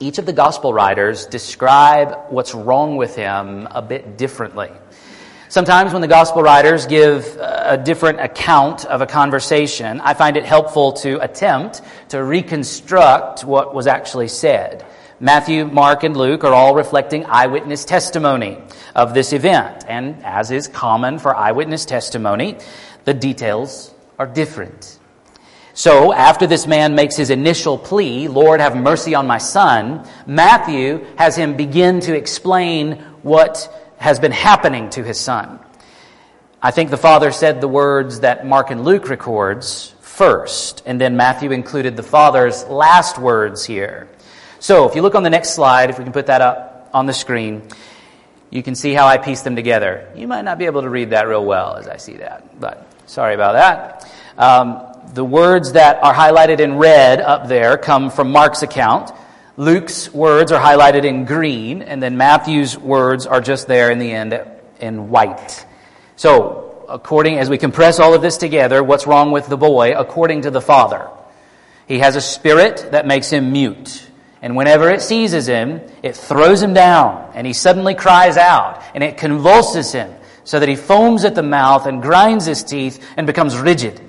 Each 0.00 0.18
of 0.18 0.26
the 0.26 0.32
gospel 0.32 0.72
writers 0.72 1.26
describe 1.26 2.30
what's 2.30 2.54
wrong 2.54 2.96
with 2.96 3.16
him 3.16 3.66
a 3.70 3.82
bit 3.82 4.16
differently. 4.16 4.70
Sometimes 5.48 5.92
when 5.92 6.02
the 6.02 6.08
gospel 6.08 6.40
writers 6.40 6.86
give 6.86 7.36
a 7.40 7.80
different 7.82 8.20
account 8.20 8.84
of 8.84 9.00
a 9.00 9.06
conversation, 9.06 10.00
I 10.00 10.14
find 10.14 10.36
it 10.36 10.44
helpful 10.44 10.92
to 11.04 11.20
attempt 11.20 11.82
to 12.10 12.22
reconstruct 12.22 13.44
what 13.44 13.74
was 13.74 13.88
actually 13.88 14.28
said. 14.28 14.86
Matthew, 15.18 15.64
Mark, 15.64 16.04
and 16.04 16.16
Luke 16.16 16.44
are 16.44 16.54
all 16.54 16.76
reflecting 16.76 17.24
eyewitness 17.26 17.84
testimony 17.84 18.58
of 18.94 19.14
this 19.14 19.32
event. 19.32 19.84
And 19.88 20.22
as 20.24 20.52
is 20.52 20.68
common 20.68 21.18
for 21.18 21.34
eyewitness 21.34 21.86
testimony, 21.86 22.56
the 23.04 23.14
details 23.14 23.92
are 24.16 24.28
different. 24.28 24.97
So, 25.78 26.12
after 26.12 26.48
this 26.48 26.66
man 26.66 26.96
makes 26.96 27.14
his 27.14 27.30
initial 27.30 27.78
plea, 27.78 28.26
Lord, 28.26 28.60
have 28.60 28.74
mercy 28.74 29.14
on 29.14 29.28
my 29.28 29.38
son, 29.38 30.04
Matthew 30.26 31.06
has 31.16 31.36
him 31.36 31.56
begin 31.56 32.00
to 32.00 32.16
explain 32.16 32.94
what 33.22 33.72
has 33.96 34.18
been 34.18 34.32
happening 34.32 34.90
to 34.90 35.04
his 35.04 35.20
son. 35.20 35.60
I 36.60 36.72
think 36.72 36.90
the 36.90 36.96
father 36.96 37.30
said 37.30 37.60
the 37.60 37.68
words 37.68 38.20
that 38.20 38.44
Mark 38.44 38.72
and 38.72 38.82
Luke 38.84 39.08
records 39.08 39.94
first, 40.00 40.82
and 40.84 41.00
then 41.00 41.16
Matthew 41.16 41.52
included 41.52 41.96
the 41.96 42.02
father's 42.02 42.64
last 42.64 43.16
words 43.16 43.64
here. 43.64 44.08
So, 44.58 44.88
if 44.88 44.96
you 44.96 45.02
look 45.02 45.14
on 45.14 45.22
the 45.22 45.30
next 45.30 45.50
slide, 45.50 45.90
if 45.90 45.98
we 45.98 46.02
can 46.02 46.12
put 46.12 46.26
that 46.26 46.40
up 46.40 46.90
on 46.92 47.06
the 47.06 47.14
screen, 47.14 47.62
you 48.50 48.64
can 48.64 48.74
see 48.74 48.94
how 48.94 49.06
I 49.06 49.16
piece 49.16 49.42
them 49.42 49.54
together. 49.54 50.10
You 50.16 50.26
might 50.26 50.42
not 50.42 50.58
be 50.58 50.66
able 50.66 50.82
to 50.82 50.90
read 50.90 51.10
that 51.10 51.28
real 51.28 51.44
well 51.44 51.76
as 51.76 51.86
I 51.86 51.98
see 51.98 52.16
that, 52.16 52.58
but 52.58 52.84
sorry 53.06 53.36
about 53.36 53.52
that. 53.52 54.12
Um, 54.36 54.87
the 55.12 55.24
words 55.24 55.72
that 55.72 56.02
are 56.02 56.14
highlighted 56.14 56.60
in 56.60 56.76
red 56.76 57.20
up 57.20 57.48
there 57.48 57.76
come 57.78 58.10
from 58.10 58.30
Mark's 58.30 58.62
account. 58.62 59.10
Luke's 59.56 60.12
words 60.12 60.52
are 60.52 60.60
highlighted 60.60 61.04
in 61.04 61.24
green, 61.24 61.82
and 61.82 62.02
then 62.02 62.16
Matthew's 62.16 62.76
words 62.78 63.26
are 63.26 63.40
just 63.40 63.66
there 63.66 63.90
in 63.90 63.98
the 63.98 64.12
end 64.12 64.40
in 64.80 65.10
white. 65.10 65.66
So, 66.16 66.86
according 66.88 67.38
as 67.38 67.50
we 67.50 67.58
compress 67.58 67.98
all 67.98 68.14
of 68.14 68.22
this 68.22 68.36
together, 68.36 68.82
what's 68.82 69.06
wrong 69.06 69.32
with 69.32 69.48
the 69.48 69.56
boy 69.56 69.98
according 69.98 70.42
to 70.42 70.50
the 70.50 70.60
father? 70.60 71.08
He 71.86 71.98
has 72.00 72.16
a 72.16 72.20
spirit 72.20 72.88
that 72.92 73.06
makes 73.06 73.30
him 73.30 73.52
mute. 73.52 74.06
And 74.40 74.54
whenever 74.54 74.90
it 74.90 75.02
seizes 75.02 75.46
him, 75.46 75.80
it 76.02 76.16
throws 76.16 76.62
him 76.62 76.74
down, 76.74 77.32
and 77.34 77.46
he 77.46 77.52
suddenly 77.52 77.94
cries 77.94 78.36
out, 78.36 78.82
and 78.94 79.02
it 79.02 79.16
convulses 79.16 79.90
him, 79.90 80.14
so 80.44 80.60
that 80.60 80.68
he 80.68 80.76
foams 80.76 81.24
at 81.24 81.34
the 81.34 81.42
mouth 81.42 81.86
and 81.86 82.00
grinds 82.00 82.46
his 82.46 82.62
teeth 82.62 83.04
and 83.16 83.26
becomes 83.26 83.56
rigid. 83.56 84.00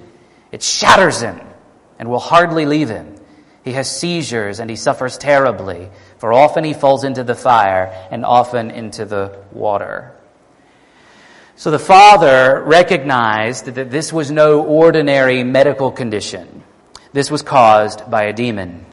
It 0.51 0.63
shatters 0.63 1.21
him 1.21 1.39
and 1.97 2.09
will 2.09 2.19
hardly 2.19 2.65
leave 2.65 2.89
him. 2.89 3.15
He 3.63 3.73
has 3.73 3.89
seizures 3.89 4.59
and 4.59 4.69
he 4.69 4.75
suffers 4.75 5.17
terribly, 5.17 5.89
for 6.17 6.33
often 6.33 6.63
he 6.63 6.73
falls 6.73 7.03
into 7.03 7.23
the 7.23 7.35
fire 7.35 8.07
and 8.09 8.25
often 8.25 8.71
into 8.71 9.05
the 9.05 9.37
water. 9.51 10.15
So 11.55 11.71
the 11.71 11.79
father 11.79 12.63
recognized 12.65 13.65
that 13.65 13.91
this 13.91 14.13
was 14.13 14.31
no 14.31 14.63
ordinary 14.63 15.43
medical 15.43 15.91
condition. 15.91 16.63
This 17.11 17.29
was 17.29 17.41
caused 17.41 18.09
by 18.09 18.23
a 18.23 18.33
demon. 18.33 18.85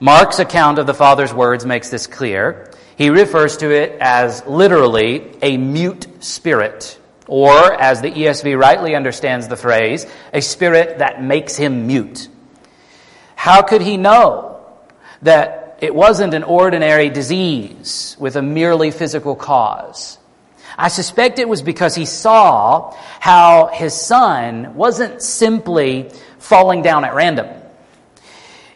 Mark's 0.00 0.38
account 0.38 0.78
of 0.78 0.86
the 0.86 0.94
father's 0.94 1.34
words 1.34 1.66
makes 1.66 1.90
this 1.90 2.06
clear. 2.06 2.72
He 2.96 3.10
refers 3.10 3.58
to 3.58 3.70
it 3.70 3.98
as 4.00 4.44
literally 4.46 5.36
a 5.42 5.56
mute 5.58 6.06
spirit. 6.20 6.98
Or, 7.28 7.72
as 7.80 8.02
the 8.02 8.10
ESV 8.10 8.58
rightly 8.58 8.94
understands 8.94 9.48
the 9.48 9.56
phrase, 9.56 10.06
a 10.32 10.40
spirit 10.40 10.98
that 10.98 11.22
makes 11.22 11.56
him 11.56 11.86
mute. 11.86 12.28
How 13.36 13.62
could 13.62 13.82
he 13.82 13.96
know 13.96 14.60
that 15.22 15.78
it 15.80 15.94
wasn't 15.94 16.34
an 16.34 16.42
ordinary 16.42 17.08
disease 17.08 18.16
with 18.18 18.36
a 18.36 18.42
merely 18.42 18.90
physical 18.90 19.34
cause? 19.34 20.18
I 20.76 20.88
suspect 20.88 21.38
it 21.38 21.48
was 21.48 21.62
because 21.62 21.94
he 21.94 22.06
saw 22.06 22.94
how 23.20 23.66
his 23.66 23.94
son 23.94 24.74
wasn't 24.74 25.22
simply 25.22 26.10
falling 26.38 26.82
down 26.82 27.04
at 27.04 27.14
random. 27.14 27.48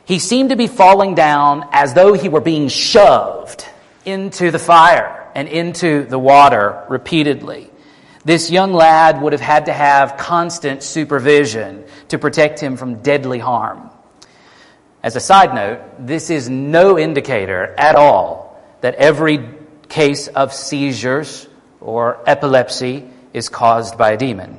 He 0.05 0.19
seemed 0.19 0.51
to 0.51 0.57
be 0.57 0.69
falling 0.69 1.15
down 1.15 1.69
as 1.73 1.95
though 1.95 2.13
he 2.13 2.29
were 2.29 2.41
being 2.41 2.69
shoved 2.69 3.67
into 4.05 4.51
the 4.51 4.59
fire 4.59 5.29
and 5.35 5.49
into 5.49 6.05
the 6.05 6.19
water 6.19 6.85
repeatedly. 6.89 7.71
This 8.27 8.51
young 8.51 8.73
lad 8.73 9.23
would 9.23 9.33
have 9.33 9.41
had 9.41 9.67
to 9.67 9.73
have 9.73 10.17
constant 10.17 10.83
supervision 10.83 11.85
to 12.09 12.19
protect 12.19 12.59
him 12.59 12.77
from 12.77 13.01
deadly 13.01 13.39
harm. 13.39 13.89
As 15.01 15.15
a 15.15 15.21
side 15.21 15.55
note, 15.55 15.79
this 16.05 16.29
is 16.29 16.49
no 16.49 16.99
indicator 16.99 17.73
at 17.79 17.95
all 17.95 18.61
that 18.81 18.97
every 18.97 19.49
case 19.89 20.27
of 20.27 20.53
seizures 20.53 21.47
or 21.81 22.21
epilepsy 22.27 23.09
is 23.33 23.49
caused 23.49 23.97
by 23.97 24.11
a 24.11 24.17
demon. 24.17 24.59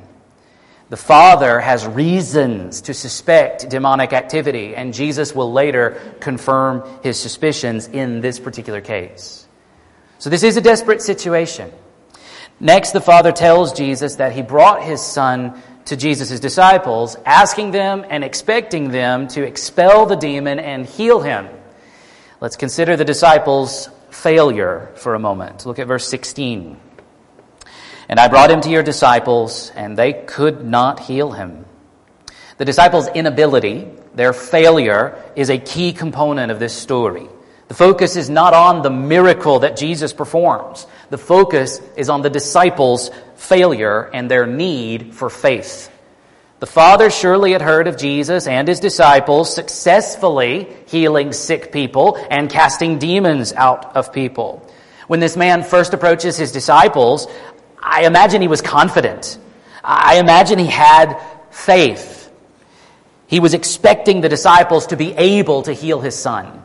The 0.88 0.96
father 0.96 1.60
has 1.60 1.86
reasons 1.86 2.80
to 2.80 2.94
suspect 2.94 3.68
demonic 3.68 4.14
activity, 4.14 4.76
and 4.76 4.94
Jesus 4.94 5.34
will 5.34 5.52
later 5.52 6.00
confirm 6.20 6.88
his 7.02 7.20
suspicions 7.20 7.86
in 7.86 8.22
this 8.22 8.40
particular 8.40 8.80
case. 8.80 9.46
So, 10.20 10.30
this 10.30 10.42
is 10.42 10.56
a 10.56 10.62
desperate 10.62 11.02
situation. 11.02 11.70
Next, 12.60 12.90
the 12.90 13.00
Father 13.00 13.30
tells 13.30 13.72
Jesus 13.72 14.16
that 14.16 14.32
he 14.32 14.42
brought 14.42 14.82
his 14.82 15.00
son 15.00 15.62
to 15.84 15.96
Jesus' 15.96 16.40
disciples, 16.40 17.16
asking 17.24 17.70
them 17.70 18.04
and 18.08 18.24
expecting 18.24 18.90
them 18.90 19.28
to 19.28 19.42
expel 19.42 20.06
the 20.06 20.16
demon 20.16 20.58
and 20.58 20.84
heal 20.84 21.20
him. 21.20 21.48
Let's 22.40 22.56
consider 22.56 22.96
the 22.96 23.04
disciples' 23.04 23.88
failure 24.10 24.92
for 24.96 25.14
a 25.14 25.18
moment. 25.18 25.66
Look 25.66 25.78
at 25.78 25.86
verse 25.86 26.06
16. 26.08 26.78
And 28.08 28.18
I 28.18 28.28
brought 28.28 28.50
him 28.50 28.60
to 28.62 28.70
your 28.70 28.82
disciples, 28.82 29.70
and 29.74 29.96
they 29.96 30.12
could 30.12 30.64
not 30.64 31.00
heal 31.00 31.30
him. 31.30 31.64
The 32.56 32.64
disciples' 32.64 33.08
inability, 33.08 33.88
their 34.14 34.32
failure, 34.32 35.22
is 35.36 35.48
a 35.48 35.58
key 35.58 35.92
component 35.92 36.50
of 36.50 36.58
this 36.58 36.74
story. 36.74 37.28
The 37.68 37.74
focus 37.74 38.16
is 38.16 38.30
not 38.30 38.54
on 38.54 38.82
the 38.82 38.90
miracle 38.90 39.60
that 39.60 39.76
Jesus 39.76 40.14
performs. 40.14 40.86
The 41.10 41.18
focus 41.18 41.80
is 41.96 42.08
on 42.08 42.22
the 42.22 42.30
disciples' 42.30 43.10
failure 43.36 44.10
and 44.12 44.30
their 44.30 44.46
need 44.46 45.14
for 45.14 45.28
faith. 45.28 45.92
The 46.60 46.66
Father 46.66 47.08
surely 47.10 47.52
had 47.52 47.62
heard 47.62 47.86
of 47.86 47.98
Jesus 47.98 48.46
and 48.46 48.66
his 48.66 48.80
disciples 48.80 49.54
successfully 49.54 50.66
healing 50.86 51.32
sick 51.32 51.70
people 51.70 52.16
and 52.30 52.50
casting 52.50 52.98
demons 52.98 53.52
out 53.52 53.94
of 53.96 54.12
people. 54.12 54.66
When 55.06 55.20
this 55.20 55.36
man 55.36 55.62
first 55.62 55.94
approaches 55.94 56.36
his 56.36 56.50
disciples, 56.50 57.28
I 57.80 58.06
imagine 58.06 58.42
he 58.42 58.48
was 58.48 58.60
confident. 58.60 59.38
I 59.84 60.18
imagine 60.18 60.58
he 60.58 60.66
had 60.66 61.20
faith. 61.50 62.32
He 63.26 63.40
was 63.40 63.54
expecting 63.54 64.22
the 64.22 64.28
disciples 64.28 64.88
to 64.88 64.96
be 64.96 65.12
able 65.12 65.62
to 65.62 65.72
heal 65.72 66.00
his 66.00 66.16
son. 66.16 66.64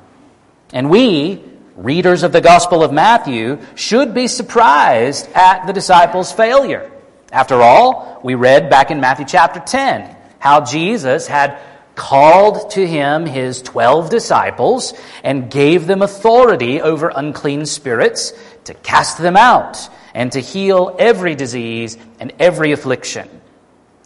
And 0.73 0.89
we, 0.89 1.43
readers 1.75 2.23
of 2.23 2.31
the 2.31 2.41
Gospel 2.41 2.83
of 2.83 2.91
Matthew, 2.91 3.59
should 3.75 4.13
be 4.13 4.27
surprised 4.27 5.29
at 5.33 5.67
the 5.67 5.73
disciples' 5.73 6.31
failure. 6.31 6.91
After 7.31 7.61
all, 7.61 8.19
we 8.23 8.33
read 8.33 8.71
back 8.71 8.89
in 8.89 8.99
Matthew 8.99 9.25
chapter 9.27 9.59
10 9.59 10.17
how 10.39 10.61
Jesus 10.61 11.27
had 11.27 11.59
called 11.95 12.71
to 12.71 12.87
him 12.87 13.27
his 13.27 13.61
12 13.61 14.09
disciples 14.09 14.93
and 15.23 15.51
gave 15.51 15.85
them 15.85 16.01
authority 16.01 16.81
over 16.81 17.11
unclean 17.15 17.67
spirits 17.67 18.33
to 18.63 18.73
cast 18.73 19.19
them 19.19 19.37
out 19.37 19.89
and 20.15 20.31
to 20.31 20.39
heal 20.39 20.95
every 20.97 21.35
disease 21.35 21.97
and 22.19 22.33
every 22.39 22.71
affliction. 22.71 23.29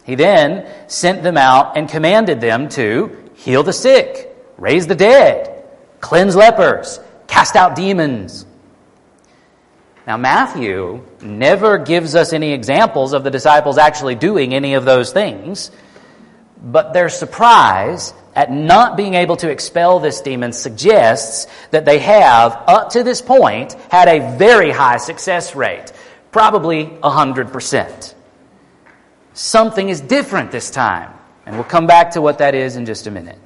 He 0.04 0.16
then 0.16 0.70
sent 0.86 1.22
them 1.22 1.38
out 1.38 1.78
and 1.78 1.88
commanded 1.88 2.40
them 2.42 2.68
to 2.70 3.30
heal 3.34 3.62
the 3.62 3.72
sick, 3.72 4.36
raise 4.58 4.86
the 4.86 4.94
dead, 4.94 5.47
cleanse 6.00 6.36
lepers, 6.36 7.00
cast 7.26 7.56
out 7.56 7.74
demons. 7.74 8.46
Now, 10.06 10.16
Matthew 10.16 11.04
never 11.20 11.76
gives 11.78 12.14
us 12.14 12.32
any 12.32 12.52
examples 12.52 13.12
of 13.12 13.24
the 13.24 13.30
disciples 13.30 13.76
actually 13.76 14.14
doing 14.14 14.54
any 14.54 14.74
of 14.74 14.84
those 14.86 15.12
things, 15.12 15.70
But 16.62 16.92
their 16.92 17.08
surprise 17.08 18.12
at 18.34 18.50
not 18.50 18.96
being 18.96 19.14
able 19.14 19.36
to 19.36 19.50
expel 19.50 20.00
this 20.00 20.20
demon 20.20 20.52
suggests 20.52 21.46
that 21.70 21.84
they 21.84 21.98
have, 22.00 22.52
up 22.66 22.90
to 22.90 23.02
this 23.02 23.22
point, 23.22 23.74
had 23.90 24.08
a 24.08 24.36
very 24.36 24.70
high 24.70 24.96
success 24.96 25.54
rate, 25.54 25.92
probably 26.32 26.86
100%. 26.86 28.14
Something 29.34 29.88
is 29.88 30.00
different 30.00 30.50
this 30.50 30.70
time, 30.70 31.12
and 31.46 31.54
we'll 31.54 31.64
come 31.64 31.86
back 31.86 32.12
to 32.12 32.20
what 32.20 32.38
that 32.38 32.54
is 32.54 32.76
in 32.76 32.86
just 32.86 33.06
a 33.06 33.10
minute. 33.10 33.38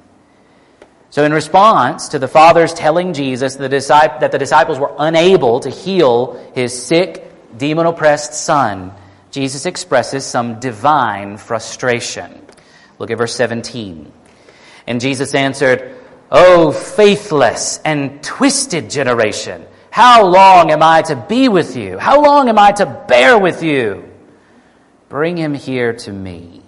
So, 1.13 1.23
in 1.25 1.31
response 1.31 2.07
to 2.09 2.17
the 2.17 2.27
Father's 2.27 2.73
telling 2.73 3.13
Jesus 3.13 3.57
that 3.57 3.69
the 3.69 4.39
disciples 4.39 4.79
were 4.79 4.95
unable 4.97 5.59
to 5.59 5.69
heal 5.69 6.43
his 6.55 6.73
sick, 6.87 7.31
demon 7.55 7.85
oppressed 7.85 8.33
son, 8.33 8.91
Jesus 9.29 9.67
expresses 9.67 10.25
some 10.25 10.59
divine 10.59 11.37
frustration. 11.37 12.41
Look 12.97 13.11
at 13.11 13.19
verse 13.19 13.35
17. 13.35 14.11
And 14.87 14.99
Jesus 14.99 15.35
answered, 15.35 15.95
O 16.31 16.71
faithless 16.71 17.79
and 17.85 18.23
twisted 18.23 18.89
generation, 18.89 19.67
how 19.91 20.25
long 20.25 20.71
am 20.71 20.81
I 20.81 21.03
to 21.03 21.15
be 21.15 21.47
with 21.47 21.75
you? 21.75 21.99
How 21.99 22.23
long 22.23 22.49
am 22.49 22.57
I 22.57 22.71
to 22.71 22.87
bear 23.07 23.37
with 23.37 23.61
you? 23.61 24.11
Bring 25.09 25.37
him 25.37 25.53
here 25.53 25.93
to 25.93 26.11
me. 26.11 26.62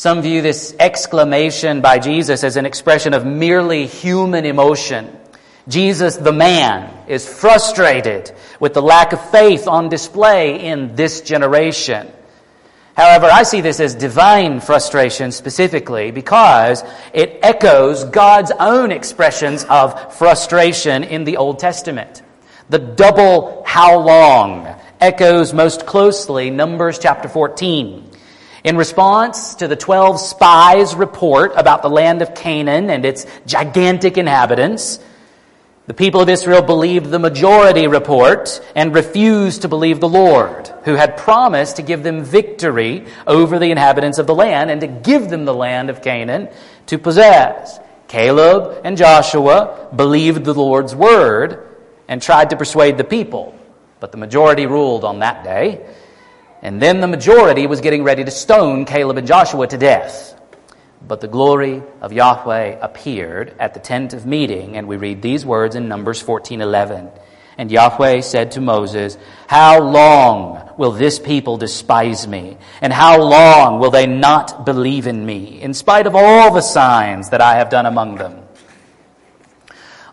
Some 0.00 0.22
view 0.22 0.40
this 0.40 0.74
exclamation 0.80 1.82
by 1.82 1.98
Jesus 1.98 2.42
as 2.42 2.56
an 2.56 2.64
expression 2.64 3.12
of 3.12 3.26
merely 3.26 3.86
human 3.86 4.46
emotion. 4.46 5.14
Jesus, 5.68 6.16
the 6.16 6.32
man, 6.32 6.90
is 7.06 7.28
frustrated 7.28 8.32
with 8.60 8.72
the 8.72 8.80
lack 8.80 9.12
of 9.12 9.30
faith 9.30 9.68
on 9.68 9.90
display 9.90 10.64
in 10.64 10.96
this 10.96 11.20
generation. 11.20 12.10
However, 12.96 13.26
I 13.26 13.42
see 13.42 13.60
this 13.60 13.78
as 13.78 13.94
divine 13.94 14.60
frustration 14.60 15.32
specifically 15.32 16.12
because 16.12 16.82
it 17.12 17.38
echoes 17.42 18.04
God's 18.04 18.52
own 18.58 18.92
expressions 18.92 19.64
of 19.64 20.14
frustration 20.16 21.04
in 21.04 21.24
the 21.24 21.36
Old 21.36 21.58
Testament. 21.58 22.22
The 22.70 22.78
double 22.78 23.64
how 23.66 23.98
long 23.98 24.66
echoes 24.98 25.52
most 25.52 25.84
closely 25.84 26.48
Numbers 26.48 26.98
chapter 26.98 27.28
14. 27.28 28.09
In 28.62 28.76
response 28.76 29.54
to 29.56 29.68
the 29.68 29.76
12 29.76 30.20
spies' 30.20 30.94
report 30.94 31.52
about 31.56 31.82
the 31.82 31.88
land 31.88 32.20
of 32.20 32.34
Canaan 32.34 32.90
and 32.90 33.04
its 33.04 33.26
gigantic 33.46 34.18
inhabitants, 34.18 35.00
the 35.86 35.94
people 35.94 36.20
of 36.20 36.28
Israel 36.28 36.62
believed 36.62 37.06
the 37.10 37.18
majority 37.18 37.86
report 37.86 38.60
and 38.76 38.94
refused 38.94 39.62
to 39.62 39.68
believe 39.68 39.98
the 39.98 40.08
Lord, 40.08 40.68
who 40.84 40.94
had 40.94 41.16
promised 41.16 41.76
to 41.76 41.82
give 41.82 42.02
them 42.02 42.22
victory 42.22 43.06
over 43.26 43.58
the 43.58 43.70
inhabitants 43.70 44.18
of 44.18 44.26
the 44.26 44.34
land 44.34 44.70
and 44.70 44.82
to 44.82 44.86
give 44.86 45.30
them 45.30 45.46
the 45.46 45.54
land 45.54 45.90
of 45.90 46.02
Canaan 46.02 46.48
to 46.86 46.98
possess. 46.98 47.80
Caleb 48.08 48.82
and 48.84 48.96
Joshua 48.96 49.88
believed 49.96 50.44
the 50.44 50.54
Lord's 50.54 50.94
word 50.94 51.66
and 52.08 52.20
tried 52.20 52.50
to 52.50 52.56
persuade 52.56 52.98
the 52.98 53.04
people, 53.04 53.58
but 54.00 54.12
the 54.12 54.18
majority 54.18 54.66
ruled 54.66 55.04
on 55.04 55.20
that 55.20 55.44
day. 55.44 55.84
And 56.62 56.80
then 56.80 57.00
the 57.00 57.06
majority 57.06 57.66
was 57.66 57.80
getting 57.80 58.04
ready 58.04 58.24
to 58.24 58.30
stone 58.30 58.84
Caleb 58.84 59.16
and 59.16 59.26
Joshua 59.26 59.66
to 59.66 59.78
death. 59.78 60.38
But 61.06 61.20
the 61.20 61.28
glory 61.28 61.82
of 62.00 62.12
Yahweh 62.12 62.78
appeared 62.80 63.54
at 63.58 63.72
the 63.72 63.80
tent 63.80 64.12
of 64.12 64.26
meeting, 64.26 64.76
and 64.76 64.86
we 64.86 64.96
read 64.96 65.22
these 65.22 65.46
words 65.46 65.74
in 65.74 65.88
Numbers 65.88 66.22
14:11. 66.22 67.10
And 67.56 67.70
Yahweh 67.70 68.20
said 68.20 68.52
to 68.52 68.60
Moses, 68.60 69.18
How 69.46 69.80
long 69.80 70.70
will 70.78 70.92
this 70.92 71.18
people 71.18 71.56
despise 71.56 72.26
me? 72.26 72.56
And 72.80 72.92
how 72.92 73.20
long 73.20 73.80
will 73.80 73.90
they 73.90 74.06
not 74.06 74.64
believe 74.64 75.06
in 75.06 75.26
me, 75.26 75.60
in 75.60 75.74
spite 75.74 76.06
of 76.06 76.14
all 76.14 76.54
the 76.54 76.62
signs 76.62 77.30
that 77.30 77.40
I 77.40 77.56
have 77.56 77.68
done 77.68 77.86
among 77.86 78.16
them? 78.16 78.42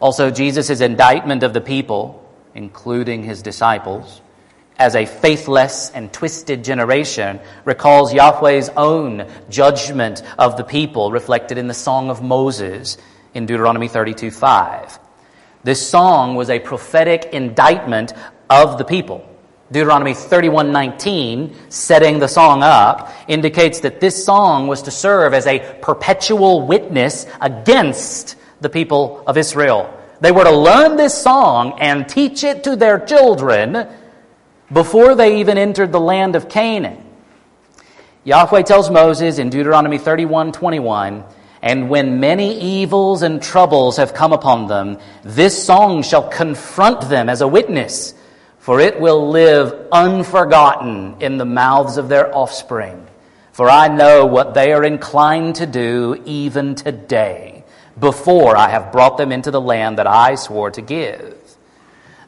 Also, 0.01 0.29
Jesus' 0.29 0.81
indictment 0.81 1.43
of 1.43 1.53
the 1.53 1.61
people, 1.61 2.23
including 2.53 3.23
his 3.23 3.41
disciples, 3.41 4.21
as 4.77 4.95
a 4.95 5.05
faithless 5.05 5.91
and 5.91 6.11
twisted 6.13 6.63
generation 6.63 7.39
recalls 7.65 8.13
Yahweh's 8.13 8.69
own 8.77 9.27
judgment 9.49 10.21
of 10.37 10.57
the 10.57 10.63
people 10.63 11.11
reflected 11.11 11.57
in 11.57 11.67
the 11.67 11.73
Song 11.73 12.09
of 12.09 12.21
Moses 12.21 12.97
in 13.33 13.45
Deuteronomy 13.45 13.87
32 13.87 14.31
5. 14.31 14.99
This 15.63 15.87
song 15.87 16.35
was 16.35 16.49
a 16.49 16.59
prophetic 16.59 17.25
indictment 17.33 18.13
of 18.49 18.77
the 18.77 18.85
people. 18.85 19.27
Deuteronomy 19.69 20.13
31:19, 20.13 21.53
setting 21.69 22.19
the 22.19 22.27
song 22.27 22.63
up, 22.63 23.11
indicates 23.27 23.81
that 23.81 23.99
this 23.99 24.23
song 24.23 24.67
was 24.67 24.83
to 24.83 24.91
serve 24.91 25.33
as 25.33 25.45
a 25.45 25.59
perpetual 25.81 26.65
witness 26.65 27.25
against 27.41 28.37
the 28.61 28.69
people 28.69 29.23
of 29.27 29.37
Israel. 29.37 29.89
They 30.21 30.31
were 30.31 30.45
to 30.45 30.55
learn 30.55 30.95
this 30.95 31.13
song 31.13 31.77
and 31.79 32.07
teach 32.07 32.43
it 32.43 32.63
to 32.63 32.75
their 32.75 32.99
children 32.99 33.87
before 34.71 35.15
they 35.15 35.39
even 35.39 35.57
entered 35.57 35.91
the 35.91 35.99
land 35.99 36.35
of 36.35 36.49
Canaan. 36.49 37.03
Yahweh 38.23 38.63
tells 38.63 38.89
Moses 38.89 39.39
in 39.39 39.49
Deuteronomy 39.49 39.97
31 39.97 40.51
21, 40.51 41.23
and 41.61 41.89
when 41.89 42.19
many 42.19 42.59
evils 42.59 43.21
and 43.21 43.41
troubles 43.41 43.97
have 43.97 44.13
come 44.13 44.33
upon 44.33 44.67
them, 44.67 44.99
this 45.23 45.65
song 45.65 46.03
shall 46.03 46.27
confront 46.27 47.01
them 47.09 47.29
as 47.29 47.41
a 47.41 47.47
witness, 47.47 48.13
for 48.59 48.79
it 48.81 48.99
will 48.99 49.29
live 49.29 49.87
unforgotten 49.91 51.15
in 51.21 51.37
the 51.37 51.45
mouths 51.45 51.97
of 51.97 52.09
their 52.09 52.35
offspring. 52.35 53.07
For 53.53 53.69
I 53.69 53.87
know 53.87 54.25
what 54.25 54.53
they 54.53 54.73
are 54.73 54.83
inclined 54.83 55.55
to 55.55 55.65
do 55.65 56.21
even 56.25 56.75
today, 56.75 57.63
before 57.97 58.57
I 58.57 58.69
have 58.69 58.91
brought 58.91 59.17
them 59.17 59.31
into 59.31 59.49
the 59.49 59.61
land 59.61 59.97
that 59.97 60.05
I 60.05 60.35
swore 60.35 60.69
to 60.71 60.81
give. 60.81 61.36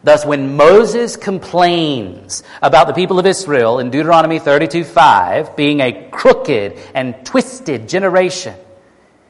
Thus, 0.01 0.25
when 0.25 0.55
Moses 0.55 1.17
complains 1.17 2.43
about 2.61 2.87
the 2.87 2.93
people 2.93 3.19
of 3.19 3.25
Israel 3.25 3.79
in 3.79 3.89
Deuteronomy 3.89 4.39
32 4.39 4.85
5 4.85 5.57
being 5.57 5.81
a 5.81 6.09
crooked 6.09 6.79
and 6.93 7.25
twisted 7.25 7.89
generation, 7.89 8.55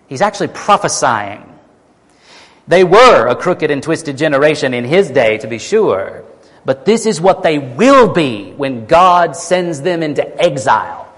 he's 0.07 0.21
actually 0.21 0.49
prophesying. 0.49 1.43
They 2.67 2.83
were 2.83 3.27
a 3.27 3.35
crooked 3.35 3.71
and 3.71 3.81
twisted 3.81 4.15
generation 4.15 4.75
in 4.75 4.85
his 4.85 5.09
day, 5.09 5.39
to 5.39 5.47
be 5.47 5.57
sure, 5.57 6.23
but 6.65 6.85
this 6.85 7.07
is 7.07 7.19
what 7.19 7.41
they 7.41 7.57
will 7.57 8.13
be 8.13 8.51
when 8.51 8.85
God 8.85 9.35
sends 9.35 9.81
them 9.81 10.03
into 10.03 10.23
exile. 10.39 11.11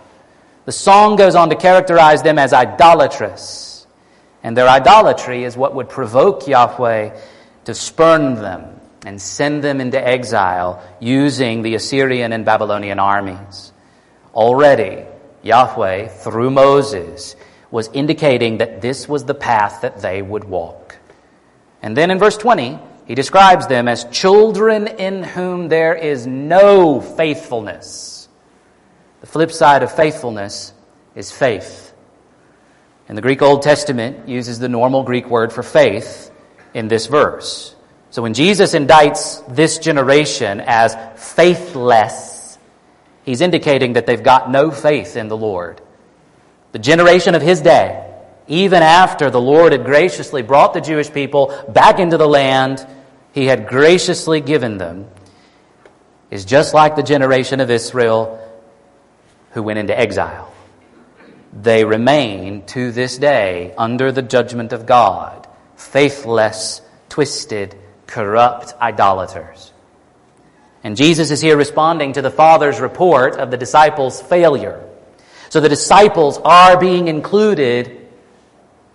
The 0.64 0.72
song 0.72 1.18
goes 1.18 1.36
on 1.36 1.50
to 1.50 1.58
characterize 1.58 2.24
them 2.24 2.40
as 2.40 2.54
idolatrous, 2.54 3.86
and 4.44 4.56
their 4.56 4.70
idolatry 4.70 5.44
is 5.44 5.58
what 5.58 5.76
would 5.76 5.90
provoke 5.90 6.48
Yahweh 6.48 7.20
to 7.66 7.74
spurn 7.74 8.36
them 8.36 8.81
and 9.06 9.22
send 9.22 9.64
them 9.64 9.82
into 9.82 10.00
exile 10.06 10.84
using 11.00 11.62
the 11.62 11.76
Assyrian 11.76 12.34
and 12.34 12.46
Babylonian 12.46 13.00
armies. 13.00 13.74
Already, 14.34 15.06
Yahweh, 15.42 16.08
through 16.08 16.52
Moses, 16.52 17.36
was 17.72 17.90
indicating 17.94 18.58
that 18.60 18.82
this 18.82 19.08
was 19.08 19.26
the 19.26 19.34
path 19.34 19.82
that 19.82 20.02
they 20.02 20.22
would 20.22 20.44
walk. 20.44 20.98
And 21.82 21.98
then 21.98 22.12
in 22.12 22.20
verse 22.20 22.38
20, 22.38 22.80
he 23.06 23.16
describes 23.16 23.68
them 23.68 23.88
as 23.88 24.06
children 24.06 24.88
in 24.88 25.24
whom 25.24 25.68
there 25.68 25.96
is 25.96 26.28
no 26.28 27.02
faithfulness. 27.02 28.30
The 29.22 29.28
flip 29.28 29.52
side 29.52 29.84
of 29.84 29.92
faithfulness 29.92 30.74
is 31.16 31.32
faith. 31.32 31.94
And 33.08 33.18
the 33.18 33.22
Greek 33.22 33.42
Old 33.42 33.64
Testament 33.64 34.30
uses 34.30 34.60
the 34.60 34.70
normal 34.70 35.04
Greek 35.04 35.30
word 35.30 35.52
for 35.52 35.64
faith 35.64 36.32
in 36.74 36.88
this 36.88 37.08
verse. 37.08 37.76
So 38.12 38.22
when 38.22 38.34
Jesus 38.34 38.74
indicts 38.76 39.44
this 39.56 39.78
generation 39.78 40.60
as 40.60 40.98
faithless, 41.16 42.58
he's 43.24 43.40
indicating 43.40 43.94
that 43.94 44.06
they've 44.06 44.22
got 44.22 44.52
no 44.52 44.70
faith 44.70 45.16
in 45.16 45.30
the 45.30 45.38
Lord. 45.38 45.82
The 46.74 46.80
generation 46.80 47.36
of 47.36 47.42
his 47.42 47.62
day, 47.62 48.14
even 48.48 48.84
after 48.84 49.30
the 49.30 49.40
Lord 49.40 49.72
had 49.72 49.86
graciously 49.86 50.42
brought 50.42 50.74
the 50.74 50.82
Jewish 50.82 51.12
people 51.12 51.66
back 51.70 52.00
into 52.00 52.18
the 52.18 52.28
land 52.28 52.86
he 53.32 53.46
had 53.46 53.68
graciously 53.68 54.42
given 54.42 54.78
them, 54.78 55.08
is 56.30 56.44
just 56.44 56.74
like 56.74 56.98
the 56.98 57.04
generation 57.04 57.62
of 57.62 57.72
Israel 57.72 58.46
who 59.52 59.64
went 59.64 59.80
into 59.80 59.98
exile. 59.98 60.52
They 61.54 61.86
remain 61.86 62.66
to 62.68 62.92
this 62.92 63.18
day 63.18 63.74
under 63.78 64.12
the 64.12 64.22
judgment 64.22 64.74
of 64.74 64.86
God, 64.86 65.48
faithless, 65.78 66.82
twisted, 67.08 67.78
corrupt 68.12 68.74
idolaters. 68.82 69.72
And 70.84 70.98
Jesus 70.98 71.32
is 71.32 71.42
here 71.42 71.56
responding 71.56 72.14
to 72.14 72.22
the 72.22 72.30
Father's 72.30 72.80
report 72.80 73.38
of 73.38 73.52
the 73.52 73.58
disciples' 73.58 74.22
failure. 74.22 74.84
So 75.50 75.60
the 75.60 75.70
disciples 75.70 76.40
are 76.44 76.78
being 76.78 77.08
included 77.08 77.98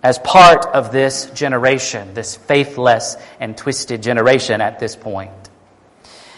as 0.03 0.19
part 0.19 0.67
of 0.67 0.91
this 0.91 1.29
generation, 1.31 2.13
this 2.13 2.35
faithless 2.35 3.17
and 3.39 3.57
twisted 3.57 4.03
generation 4.03 4.61
at 4.61 4.79
this 4.79 4.95
point. 4.95 5.31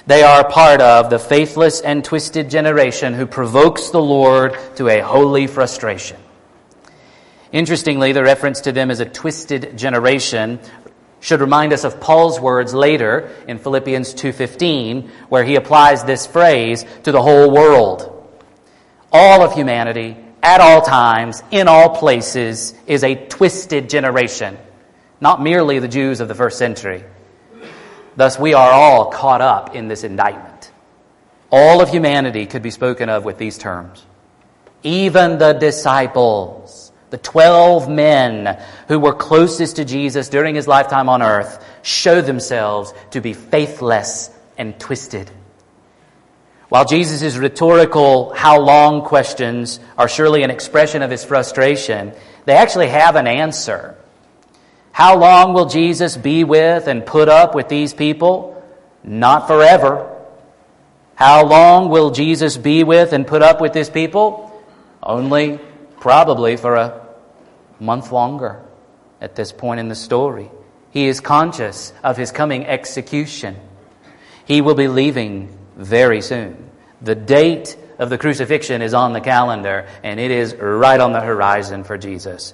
They 0.07 0.23
are 0.23 0.49
part 0.49 0.81
of 0.81 1.09
the 1.09 1.19
faithless 1.19 1.81
and 1.81 2.03
twisted 2.03 2.49
generation 2.49 3.13
who 3.13 3.25
provokes 3.25 3.89
the 3.89 4.01
Lord 4.01 4.57
to 4.75 4.87
a 4.87 5.01
holy 5.01 5.47
frustration. 5.47 6.17
Interestingly, 7.51 8.13
the 8.13 8.23
reference 8.23 8.61
to 8.61 8.71
them 8.71 8.89
as 8.89 8.99
a 9.01 9.05
twisted 9.05 9.77
generation 9.77 10.59
should 11.19 11.41
remind 11.41 11.73
us 11.73 11.83
of 11.83 11.99
Paul's 11.99 12.39
words 12.39 12.73
later 12.73 13.29
in 13.47 13.59
Philippians 13.59 14.13
2:15 14.13 15.09
where 15.29 15.43
he 15.43 15.55
applies 15.55 16.03
this 16.03 16.25
phrase 16.25 16.85
to 17.03 17.11
the 17.11 17.21
whole 17.21 17.51
world. 17.51 18.27
All 19.11 19.41
of 19.43 19.53
humanity 19.53 20.17
at 20.41 20.61
all 20.61 20.81
times 20.81 21.43
in 21.51 21.67
all 21.67 21.89
places 21.89 22.73
is 22.87 23.03
a 23.03 23.15
twisted 23.15 23.89
generation, 23.89 24.57
not 25.19 25.41
merely 25.41 25.79
the 25.79 25.87
Jews 25.87 26.21
of 26.21 26.27
the 26.27 26.35
first 26.35 26.57
century. 26.57 27.03
Thus 28.15 28.39
we 28.39 28.53
are 28.53 28.71
all 28.71 29.05
caught 29.05 29.41
up 29.41 29.75
in 29.75 29.87
this 29.87 30.03
indictment. 30.03 30.71
All 31.51 31.81
of 31.81 31.89
humanity 31.89 32.45
could 32.45 32.61
be 32.61 32.71
spoken 32.71 33.09
of 33.09 33.25
with 33.25 33.37
these 33.37 33.57
terms. 33.57 34.05
Even 34.83 35.37
the 35.37 35.53
disciples 35.53 36.88
the 37.09 37.17
12 37.17 37.89
men 37.89 38.59
who 38.87 38.99
were 38.99 39.13
closest 39.13 39.77
to 39.77 39.85
Jesus 39.85 40.29
during 40.29 40.55
his 40.55 40.67
lifetime 40.67 41.09
on 41.09 41.21
earth 41.21 41.63
show 41.81 42.21
themselves 42.21 42.93
to 43.11 43.21
be 43.21 43.33
faithless 43.33 44.29
and 44.57 44.79
twisted. 44.79 45.31
While 46.69 46.85
Jesus' 46.85 47.35
rhetorical 47.35 48.31
how 48.33 48.59
long 48.59 49.01
questions 49.01 49.79
are 49.97 50.07
surely 50.07 50.43
an 50.43 50.51
expression 50.51 51.01
of 51.01 51.09
his 51.09 51.25
frustration, 51.25 52.13
they 52.45 52.53
actually 52.53 52.89
have 52.89 53.15
an 53.15 53.25
answer. 53.25 53.95
How 54.91 55.17
long 55.17 55.53
will 55.53 55.65
Jesus 55.65 56.15
be 56.15 56.43
with 56.43 56.87
and 56.87 57.05
put 57.05 57.27
up 57.27 57.55
with 57.55 57.69
these 57.69 57.93
people? 57.93 58.63
Not 59.03 59.47
forever. 59.47 60.15
How 61.15 61.45
long 61.45 61.89
will 61.89 62.11
Jesus 62.11 62.55
be 62.55 62.83
with 62.83 63.13
and 63.13 63.25
put 63.25 63.41
up 63.41 63.61
with 63.61 63.73
these 63.73 63.89
people? 63.89 64.45
Only 65.01 65.59
probably 65.99 66.57
for 66.57 66.75
a 66.75 67.07
month 67.79 68.11
longer 68.11 68.61
at 69.21 69.35
this 69.35 69.51
point 69.51 69.79
in 69.79 69.87
the 69.87 69.95
story. 69.95 70.49
He 70.91 71.07
is 71.07 71.19
conscious 71.19 71.93
of 72.03 72.17
his 72.17 72.31
coming 72.31 72.65
execution. 72.65 73.55
He 74.45 74.61
will 74.61 74.75
be 74.75 74.87
leaving 74.87 75.57
very 75.75 76.21
soon. 76.21 76.69
The 77.01 77.15
date 77.15 77.77
of 77.99 78.09
the 78.09 78.17
crucifixion 78.17 78.81
is 78.81 78.93
on 78.93 79.13
the 79.13 79.21
calendar, 79.21 79.87
and 80.03 80.19
it 80.19 80.31
is 80.31 80.55
right 80.55 80.99
on 80.99 81.11
the 81.11 81.21
horizon 81.21 81.83
for 81.83 81.97
Jesus. 81.97 82.53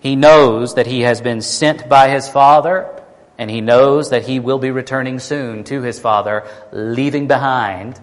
He 0.00 0.16
knows 0.16 0.74
that 0.74 0.86
he 0.86 1.02
has 1.02 1.20
been 1.20 1.42
sent 1.42 1.88
by 1.88 2.08
his 2.08 2.28
Father, 2.28 2.88
and 3.38 3.50
he 3.50 3.60
knows 3.60 4.10
that 4.10 4.26
he 4.26 4.40
will 4.40 4.58
be 4.58 4.70
returning 4.70 5.18
soon 5.18 5.64
to 5.64 5.82
his 5.82 5.98
Father, 5.98 6.46
leaving 6.72 7.28
behind, 7.28 8.00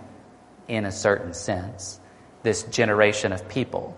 in 0.67 0.85
a 0.85 0.91
certain 0.91 1.33
sense, 1.33 1.99
this 2.43 2.63
generation 2.63 3.33
of 3.33 3.49
people 3.49 3.97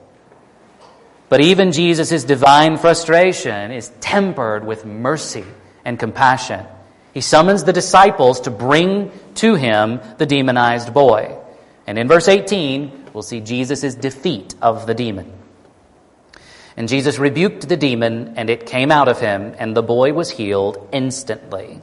but 1.30 1.42
even 1.42 1.72
Jesus' 1.72 2.24
divine 2.24 2.78
frustration 2.78 3.72
is 3.72 3.92
tempered 4.02 4.66
with 4.66 4.84
mercy 4.84 5.46
and 5.86 5.98
compassion. 5.98 6.66
He 7.14 7.22
summons 7.22 7.64
the 7.64 7.74
disciples 7.74 8.42
to 8.42 8.52
bring 8.52 9.12
to 9.36 9.56
him 9.56 10.02
the 10.18 10.26
demonized 10.26 10.94
boy. 10.94 11.38
And 11.86 11.98
in 11.98 12.08
verse 12.08 12.28
18, 12.28 13.10
we'll 13.14 13.24
see 13.24 13.42
Jesus' 13.42 13.96
defeat 13.96 14.56
of 14.62 14.88
the 14.88 14.94
demon. 14.96 15.32
And 16.76 16.88
Jesus 16.88 17.20
rebuked 17.20 17.68
the 17.68 17.78
demon, 17.78 18.36
and 18.38 18.50
it 18.50 18.66
came 18.66 18.92
out 18.92 19.08
of 19.08 19.20
him, 19.20 19.54
and 19.60 19.76
the 19.76 19.84
boy 19.84 20.14
was 20.14 20.30
healed 20.30 20.88
instantly. 20.92 21.82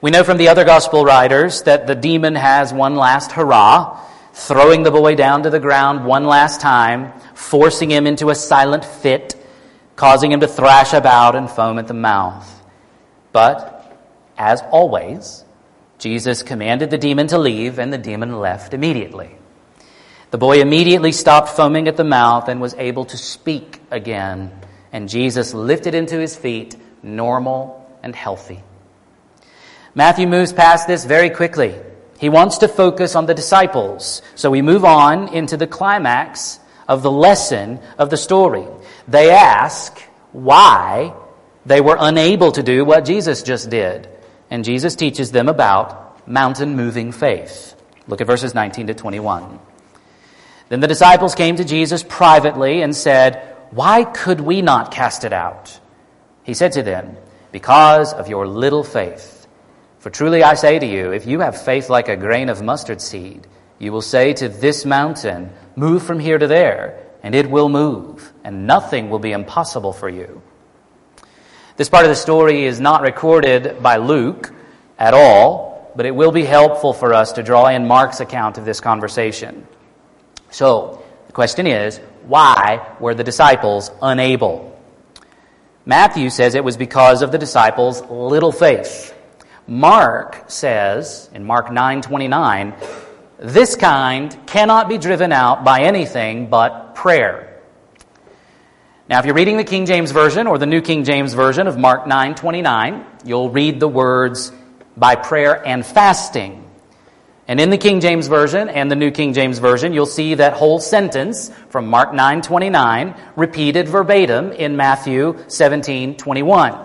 We 0.00 0.10
know 0.10 0.24
from 0.24 0.36
the 0.36 0.48
other 0.48 0.64
gospel 0.64 1.04
writers 1.04 1.62
that 1.62 1.86
the 1.86 1.94
demon 1.94 2.34
has 2.34 2.74
one 2.74 2.96
last 2.96 3.32
hurrah, 3.32 4.00
throwing 4.32 4.82
the 4.82 4.90
boy 4.90 5.14
down 5.14 5.44
to 5.44 5.50
the 5.50 5.60
ground 5.60 6.04
one 6.04 6.24
last 6.24 6.60
time 6.60 7.12
forcing 7.34 7.90
him 7.90 8.06
into 8.06 8.30
a 8.30 8.34
silent 8.34 8.84
fit, 8.84 9.36
causing 9.96 10.32
him 10.32 10.40
to 10.40 10.48
thrash 10.48 10.92
about 10.92 11.36
and 11.36 11.50
foam 11.50 11.78
at 11.78 11.86
the 11.86 11.94
mouth. 11.94 12.62
But, 13.32 13.96
as 14.38 14.62
always, 14.70 15.44
Jesus 15.98 16.42
commanded 16.42 16.90
the 16.90 16.98
demon 16.98 17.28
to 17.28 17.38
leave, 17.38 17.78
and 17.78 17.92
the 17.92 17.98
demon 17.98 18.40
left 18.40 18.74
immediately. 18.74 19.36
The 20.30 20.38
boy 20.38 20.60
immediately 20.60 21.12
stopped 21.12 21.50
foaming 21.50 21.86
at 21.86 21.96
the 21.96 22.04
mouth 22.04 22.48
and 22.48 22.60
was 22.60 22.74
able 22.74 23.04
to 23.06 23.16
speak 23.16 23.80
again, 23.90 24.52
and 24.92 25.08
Jesus 25.08 25.54
lifted 25.54 25.94
him 25.94 26.06
to 26.06 26.18
his 26.18 26.34
feet, 26.34 26.76
normal 27.02 27.88
and 28.02 28.14
healthy. 28.14 28.62
Matthew 29.94 30.26
moves 30.26 30.52
past 30.52 30.88
this 30.88 31.04
very 31.04 31.30
quickly. 31.30 31.76
He 32.18 32.28
wants 32.28 32.58
to 32.58 32.68
focus 32.68 33.14
on 33.14 33.26
the 33.26 33.34
disciples. 33.34 34.22
So 34.34 34.50
we 34.50 34.60
move 34.60 34.84
on 34.84 35.28
into 35.28 35.56
the 35.56 35.68
climax 35.68 36.58
of 36.88 37.02
the 37.02 37.10
lesson 37.10 37.80
of 37.98 38.10
the 38.10 38.16
story. 38.16 38.66
They 39.08 39.30
ask 39.30 39.98
why 40.32 41.14
they 41.66 41.80
were 41.80 41.96
unable 41.98 42.52
to 42.52 42.62
do 42.62 42.84
what 42.84 43.04
Jesus 43.04 43.42
just 43.42 43.70
did. 43.70 44.08
And 44.50 44.64
Jesus 44.64 44.94
teaches 44.94 45.32
them 45.32 45.48
about 45.48 46.28
mountain 46.28 46.76
moving 46.76 47.12
faith. 47.12 47.74
Look 48.06 48.20
at 48.20 48.26
verses 48.26 48.54
19 48.54 48.88
to 48.88 48.94
21. 48.94 49.58
Then 50.68 50.80
the 50.80 50.88
disciples 50.88 51.34
came 51.34 51.56
to 51.56 51.64
Jesus 51.64 52.02
privately 52.02 52.82
and 52.82 52.94
said, 52.94 53.56
Why 53.70 54.04
could 54.04 54.40
we 54.40 54.62
not 54.62 54.90
cast 54.90 55.24
it 55.24 55.32
out? 55.32 55.78
He 56.42 56.54
said 56.54 56.72
to 56.72 56.82
them, 56.82 57.16
Because 57.52 58.12
of 58.12 58.28
your 58.28 58.46
little 58.46 58.84
faith. 58.84 59.46
For 59.98 60.10
truly 60.10 60.42
I 60.42 60.54
say 60.54 60.78
to 60.78 60.86
you, 60.86 61.12
if 61.12 61.26
you 61.26 61.40
have 61.40 61.62
faith 61.62 61.88
like 61.88 62.08
a 62.08 62.16
grain 62.16 62.50
of 62.50 62.62
mustard 62.62 63.00
seed, 63.00 63.46
you 63.78 63.90
will 63.90 64.02
say 64.02 64.34
to 64.34 64.48
this 64.48 64.84
mountain, 64.84 65.50
Move 65.76 66.02
from 66.02 66.20
here 66.20 66.38
to 66.38 66.46
there, 66.46 67.04
and 67.22 67.34
it 67.34 67.50
will 67.50 67.68
move, 67.68 68.32
and 68.44 68.66
nothing 68.66 69.10
will 69.10 69.18
be 69.18 69.32
impossible 69.32 69.92
for 69.92 70.08
you. 70.08 70.42
This 71.76 71.88
part 71.88 72.04
of 72.04 72.10
the 72.10 72.16
story 72.16 72.64
is 72.64 72.80
not 72.80 73.02
recorded 73.02 73.82
by 73.82 73.96
Luke 73.96 74.52
at 74.98 75.14
all, 75.14 75.92
but 75.96 76.06
it 76.06 76.14
will 76.14 76.30
be 76.30 76.44
helpful 76.44 76.92
for 76.92 77.12
us 77.12 77.32
to 77.32 77.42
draw 77.42 77.66
in 77.66 77.88
Mark's 77.88 78.20
account 78.20 78.58
of 78.58 78.64
this 78.64 78.80
conversation. 78.80 79.66
So, 80.50 81.02
the 81.26 81.32
question 81.32 81.66
is 81.66 81.98
why 82.26 82.94
were 83.00 83.14
the 83.14 83.24
disciples 83.24 83.90
unable? 84.00 84.80
Matthew 85.84 86.30
says 86.30 86.54
it 86.54 86.64
was 86.64 86.76
because 86.76 87.22
of 87.22 87.32
the 87.32 87.38
disciples' 87.38 88.02
little 88.08 88.52
faith. 88.52 89.12
Mark 89.66 90.44
says 90.46 91.28
in 91.34 91.44
Mark 91.44 91.68
9:29 91.68 92.74
this 93.38 93.76
kind 93.76 94.36
cannot 94.46 94.88
be 94.88 94.98
driven 94.98 95.32
out 95.32 95.64
by 95.64 95.82
anything 95.82 96.48
but 96.48 96.94
prayer. 96.94 97.60
Now, 99.08 99.18
if 99.18 99.26
you're 99.26 99.34
reading 99.34 99.56
the 99.56 99.64
King 99.64 99.86
James 99.86 100.12
Version 100.12 100.46
or 100.46 100.56
the 100.56 100.66
New 100.66 100.80
King 100.80 101.04
James 101.04 101.34
Version 101.34 101.66
of 101.66 101.76
Mark 101.76 102.06
9 102.06 102.34
29, 102.34 103.04
you'll 103.24 103.50
read 103.50 103.80
the 103.80 103.88
words 103.88 104.52
by 104.96 105.14
prayer 105.16 105.66
and 105.66 105.84
fasting. 105.84 106.64
And 107.46 107.60
in 107.60 107.68
the 107.68 107.76
King 107.76 108.00
James 108.00 108.26
Version 108.26 108.70
and 108.70 108.90
the 108.90 108.96
New 108.96 109.10
King 109.10 109.34
James 109.34 109.58
Version, 109.58 109.92
you'll 109.92 110.06
see 110.06 110.34
that 110.34 110.54
whole 110.54 110.80
sentence 110.80 111.50
from 111.68 111.88
Mark 111.88 112.12
9:29 112.12 113.14
repeated 113.36 113.88
verbatim 113.88 114.52
in 114.52 114.78
Matthew 114.78 115.36
17:21. 115.48 116.78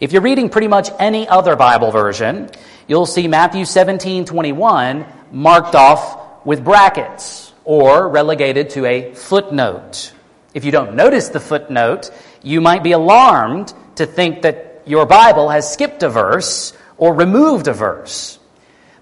If 0.00 0.12
you're 0.12 0.22
reading 0.22 0.48
pretty 0.48 0.66
much 0.66 0.90
any 0.98 1.28
other 1.28 1.54
Bible 1.54 1.92
version, 1.92 2.50
you'll 2.88 3.06
see 3.06 3.28
Matthew 3.28 3.64
17:21 3.64 5.06
marked 5.30 5.74
off 5.74 6.44
with 6.44 6.64
brackets 6.64 7.52
or 7.64 8.08
relegated 8.08 8.70
to 8.70 8.86
a 8.86 9.14
footnote. 9.14 10.12
If 10.54 10.64
you 10.64 10.72
don't 10.72 10.94
notice 10.94 11.28
the 11.28 11.40
footnote, 11.40 12.10
you 12.42 12.60
might 12.60 12.82
be 12.82 12.92
alarmed 12.92 13.72
to 13.96 14.06
think 14.06 14.42
that 14.42 14.82
your 14.86 15.06
Bible 15.06 15.50
has 15.50 15.70
skipped 15.70 16.02
a 16.02 16.08
verse 16.08 16.72
or 16.96 17.14
removed 17.14 17.68
a 17.68 17.72
verse. 17.72 18.38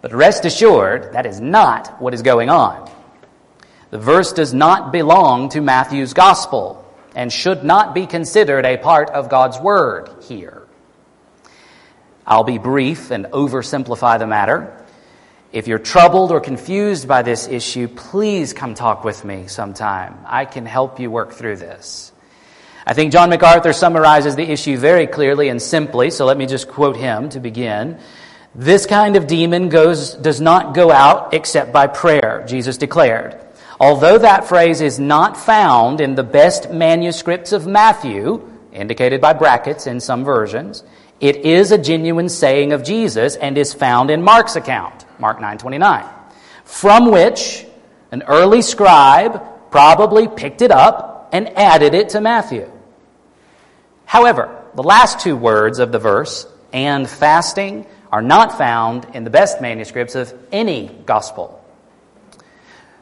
But 0.01 0.12
rest 0.12 0.45
assured, 0.45 1.12
that 1.12 1.27
is 1.27 1.41
not 1.41 2.01
what 2.01 2.15
is 2.15 2.23
going 2.23 2.51
on. 2.51 2.91
The 3.91 3.99
verse 3.99 4.33
does 4.33 4.53
not 4.53 4.93
belong 4.93 5.49
to 5.51 5.61
Matthew's 5.61 6.12
gospel 6.12 6.85
and 7.15 7.33
should 7.33 7.65
not 7.65 7.95
be 7.95 8.07
considered 8.07 8.67
a 8.67 8.77
part 8.77 9.11
of 9.11 9.29
God's 9.29 9.59
word 9.59 10.11
here. 10.25 10.67
I'll 12.27 12.45
be 12.45 12.59
brief 12.59 13.11
and 13.12 13.27
oversimplify 13.27 14.19
the 14.19 14.27
matter. 14.27 14.76
If 15.57 15.66
you're 15.69 15.79
troubled 15.79 16.33
or 16.33 16.40
confused 16.40 17.09
by 17.09 17.23
this 17.23 17.49
issue, 17.49 17.88
please 17.88 18.53
come 18.53 18.75
talk 18.75 19.05
with 19.05 19.25
me 19.25 19.47
sometime. 19.47 20.19
I 20.27 20.45
can 20.45 20.66
help 20.66 21.01
you 21.01 21.11
work 21.11 21.33
through 21.33 21.57
this. 21.57 22.12
I 22.87 22.92
think 22.92 23.11
John 23.11 23.31
MacArthur 23.31 23.73
summarizes 23.73 24.37
the 24.37 24.42
issue 24.42 24.77
very 24.77 25.07
clearly 25.07 25.49
and 25.49 25.62
simply, 25.62 26.11
so 26.11 26.27
let 26.27 26.37
me 26.37 26.45
just 26.45 26.69
quote 26.69 26.99
him 26.99 27.31
to 27.31 27.40
begin. 27.40 27.99
This 28.55 28.85
kind 28.85 29.16
of 29.16 29.27
demon 29.27 29.71
goes, 29.71 30.12
does 30.12 30.42
not 30.42 30.75
go 30.75 30.90
out 30.90 31.33
except 31.33 31.73
by 31.73 31.87
prayer, 31.87 32.45
Jesus 32.47 32.77
declared. 32.77 33.40
Although 33.81 34.19
that 34.19 34.47
phrase 34.47 34.83
is 34.83 35.01
not 35.01 35.38
found 35.38 36.03
in 36.03 36.16
the 36.16 36.23
best 36.23 36.71
manuscripts 36.71 37.53
of 37.53 37.66
Matthew, 37.66 38.47
indicated 38.73 39.23
by 39.23 39.33
brackets 39.33 39.87
in 39.87 40.01
some 40.01 40.23
versions, 40.23 40.85
it 41.19 41.37
is 41.47 41.73
a 41.73 41.79
genuine 41.79 42.29
saying 42.29 42.75
of 42.75 42.85
Jesus 42.85 43.37
and 43.37 43.57
is 43.57 43.73
found 43.73 44.11
in 44.11 44.23
Mark's 44.23 44.57
account. 44.57 45.06
Mark 45.19 45.41
9:29, 45.41 46.05
from 46.65 47.11
which 47.11 47.67
an 48.13 48.23
early 48.27 48.63
scribe 48.63 49.43
probably 49.71 50.29
picked 50.29 50.63
it 50.63 50.71
up 50.71 51.29
and 51.33 51.57
added 51.59 51.95
it 51.95 52.11
to 52.11 52.21
Matthew. 52.21 52.71
However, 54.05 54.49
the 54.75 54.83
last 54.83 55.21
two 55.21 55.37
words 55.37 55.79
of 55.79 55.93
the 55.93 55.99
verse, 55.99 56.47
and 56.73 57.09
fasting, 57.09 57.87
are 58.13 58.23
not 58.23 58.57
found 58.57 59.07
in 59.15 59.25
the 59.25 59.31
best 59.31 59.61
manuscripts 59.61 60.15
of 60.15 60.33
any 60.53 60.91
gospel. 61.07 61.63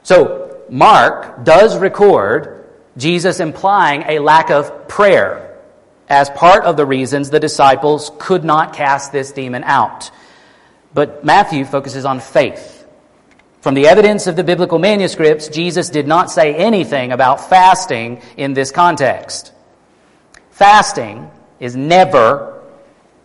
So, 0.03 0.62
Mark 0.70 1.44
does 1.44 1.77
record 1.77 2.64
Jesus 2.96 3.40
implying 3.40 4.05
a 4.09 4.18
lack 4.18 4.50
of 4.50 4.88
prayer 4.88 5.57
as 6.09 6.31
part 6.31 6.64
of 6.64 6.77
the 6.77 6.87
reasons 6.87 7.31
the 7.31 7.40
disciples 7.40 8.11
could 8.18 8.44
not 8.44 8.74
cast 8.74 9.12
this 9.12 9.33
demon 9.33 9.64
out. 9.64 10.11
But 10.94 11.24
Matthew 11.24 11.64
focuses 11.64 12.04
on 12.04 12.20
faith. 12.20 12.87
From 13.61 13.74
the 13.74 13.88
evidence 13.88 14.26
of 14.26 14.37
the 14.37 14.44
biblical 14.44 14.78
manuscripts, 14.78 15.48
Jesus 15.48 15.90
did 15.90 16.07
not 16.07 16.30
say 16.30 16.54
anything 16.54 17.12
about 17.12 17.48
fasting 17.48 18.22
in 18.37 18.54
this 18.54 18.70
context. 18.70 19.52
Fasting 20.50 21.30
is 21.59 21.74
never 21.74 22.62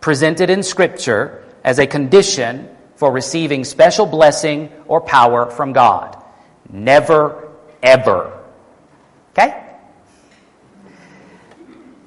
presented 0.00 0.50
in 0.50 0.62
Scripture 0.62 1.44
as 1.62 1.78
a 1.78 1.86
condition 1.86 2.68
for 2.96 3.12
receiving 3.12 3.64
special 3.64 4.06
blessing 4.06 4.72
or 4.86 5.00
power 5.00 5.50
from 5.50 5.72
God. 5.72 6.16
Never, 6.68 7.50
ever. 7.82 8.38
Okay? 9.32 9.62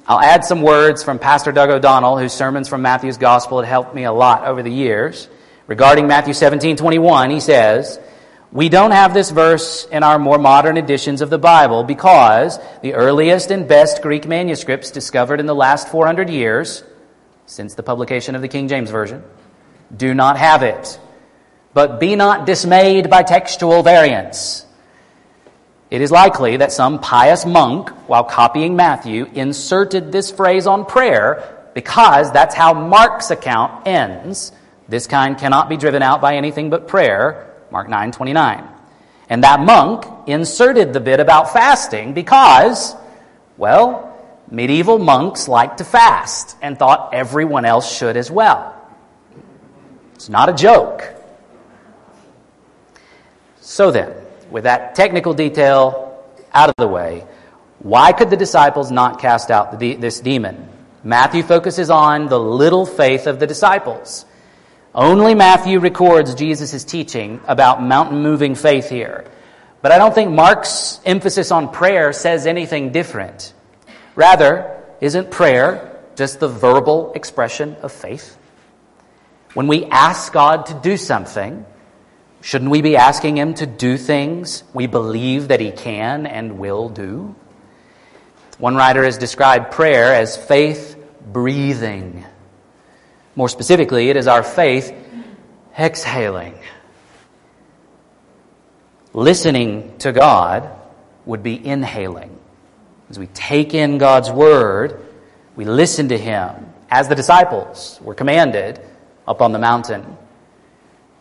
I'll 0.07 0.19
add 0.19 0.43
some 0.43 0.61
words 0.61 1.03
from 1.03 1.19
Pastor 1.19 1.51
Doug 1.51 1.69
O'Donnell, 1.69 2.17
whose 2.17 2.33
sermons 2.33 2.67
from 2.67 2.81
Matthew's 2.81 3.17
Gospel 3.17 3.61
have 3.61 3.69
helped 3.69 3.95
me 3.95 4.03
a 4.03 4.11
lot 4.11 4.45
over 4.45 4.61
the 4.61 4.71
years. 4.71 5.29
Regarding 5.67 6.07
Matthew 6.07 6.33
17 6.33 6.75
21, 6.75 7.29
he 7.29 7.39
says, 7.39 7.99
We 8.51 8.67
don't 8.67 8.91
have 8.91 9.13
this 9.13 9.31
verse 9.31 9.85
in 9.85 10.03
our 10.03 10.19
more 10.19 10.37
modern 10.37 10.77
editions 10.77 11.21
of 11.21 11.29
the 11.29 11.37
Bible 11.37 11.83
because 11.83 12.59
the 12.81 12.93
earliest 12.93 13.49
and 13.49 13.67
best 13.67 14.01
Greek 14.01 14.27
manuscripts 14.27 14.91
discovered 14.91 15.39
in 15.39 15.45
the 15.45 15.55
last 15.55 15.87
400 15.87 16.29
years, 16.29 16.83
since 17.45 17.75
the 17.75 17.83
publication 17.83 18.35
of 18.35 18.41
the 18.41 18.47
King 18.47 18.67
James 18.67 18.89
Version, 18.89 19.23
do 19.95 20.13
not 20.13 20.37
have 20.37 20.63
it. 20.63 20.99
But 21.73 21.99
be 21.99 22.15
not 22.15 22.45
dismayed 22.45 23.09
by 23.09 23.23
textual 23.23 23.83
variants. 23.83 24.65
It 25.89 26.01
is 26.01 26.11
likely 26.11 26.57
that 26.57 26.71
some 26.71 26.99
pious 26.99 27.45
monk, 27.45 27.89
while 28.09 28.23
copying 28.23 28.75
Matthew, 28.75 29.29
inserted 29.33 30.11
this 30.11 30.31
phrase 30.31 30.67
on 30.67 30.85
prayer 30.85 31.69
because 31.73 32.31
that's 32.31 32.55
how 32.55 32.73
Mark's 32.73 33.31
account 33.31 33.87
ends. 33.87 34.51
This 34.93 35.07
kind 35.07 35.35
cannot 35.35 35.69
be 35.69 35.77
driven 35.77 36.03
out 36.03 36.21
by 36.21 36.35
anything 36.35 36.69
but 36.69 36.87
prayer, 36.87 37.51
Mark 37.71 37.89
9 37.89 38.11
29. 38.11 38.63
And 39.27 39.43
that 39.43 39.59
monk 39.59 40.05
inserted 40.27 40.93
the 40.93 40.99
bit 40.99 41.19
about 41.19 41.51
fasting 41.51 42.13
because, 42.13 42.95
well, 43.57 44.15
medieval 44.51 44.99
monks 44.99 45.47
liked 45.47 45.79
to 45.79 45.83
fast 45.83 46.55
and 46.61 46.77
thought 46.77 47.11
everyone 47.11 47.65
else 47.65 47.91
should 47.91 48.15
as 48.15 48.29
well. 48.29 48.79
It's 50.13 50.29
not 50.29 50.47
a 50.49 50.53
joke. 50.53 51.11
So 53.61 53.89
then, 53.89 54.13
with 54.51 54.65
that 54.65 54.93
technical 54.93 55.33
detail 55.33 56.23
out 56.53 56.69
of 56.69 56.75
the 56.77 56.87
way, 56.87 57.25
why 57.79 58.11
could 58.11 58.29
the 58.29 58.37
disciples 58.37 58.91
not 58.91 59.19
cast 59.19 59.49
out 59.49 59.79
the, 59.79 59.95
this 59.95 60.19
demon? 60.19 60.69
Matthew 61.03 61.41
focuses 61.41 61.89
on 61.89 62.27
the 62.27 62.39
little 62.39 62.85
faith 62.85 63.25
of 63.25 63.39
the 63.39 63.47
disciples. 63.47 64.25
Only 64.95 65.35
Matthew 65.35 65.79
records 65.79 66.35
Jesus' 66.35 66.83
teaching 66.83 67.41
about 67.47 67.81
mountain 67.81 68.21
moving 68.21 68.55
faith 68.55 68.89
here. 68.89 69.25
But 69.81 69.91
I 69.91 69.97
don't 69.97 70.13
think 70.13 70.31
Mark's 70.31 70.99
emphasis 71.05 71.51
on 71.51 71.71
prayer 71.71 72.13
says 72.13 72.45
anything 72.45 72.91
different. 72.91 73.53
Rather, 74.15 74.83
isn't 75.01 75.31
prayer 75.31 75.99
just 76.15 76.39
the 76.39 76.47
verbal 76.47 77.11
expression 77.13 77.75
of 77.81 77.91
faith? 77.91 78.37
When 79.53 79.67
we 79.67 79.85
ask 79.85 80.31
God 80.31 80.67
to 80.67 80.73
do 80.75 80.97
something, 80.97 81.65
Shouldn't 82.43 82.71
we 82.71 82.81
be 82.81 82.97
asking 82.97 83.37
Him 83.37 83.53
to 83.53 83.65
do 83.65 83.95
things 83.95 84.65
we 84.73 84.85
believe 84.85 85.47
that 85.47 85.61
He 85.61 85.71
can 85.71 86.25
and 86.27 86.59
will 86.59 86.89
do? 86.89 87.35
One 88.57 88.75
writer 88.75 89.01
has 89.05 89.17
described 89.17 89.71
prayer 89.71 90.13
as 90.13 90.35
faith 90.35 90.97
breathing. 91.25 92.25
More 93.35 93.49
specifically, 93.49 94.09
it 94.09 94.15
is 94.15 94.27
our 94.27 94.43
faith 94.43 94.93
exhaling. 95.77 96.55
Listening 99.13 99.97
to 99.99 100.11
God 100.11 100.69
would 101.25 101.43
be 101.43 101.65
inhaling. 101.65 102.37
As 103.09 103.17
we 103.17 103.27
take 103.27 103.73
in 103.73 103.97
God's 103.97 104.31
Word, 104.31 104.99
we 105.55 105.65
listen 105.65 106.09
to 106.09 106.17
Him, 106.17 106.73
as 106.89 107.09
the 107.09 107.15
disciples 107.15 107.99
were 108.01 108.15
commanded 108.15 108.79
up 109.27 109.41
on 109.41 109.51
the 109.51 109.59
mountain. 109.59 110.17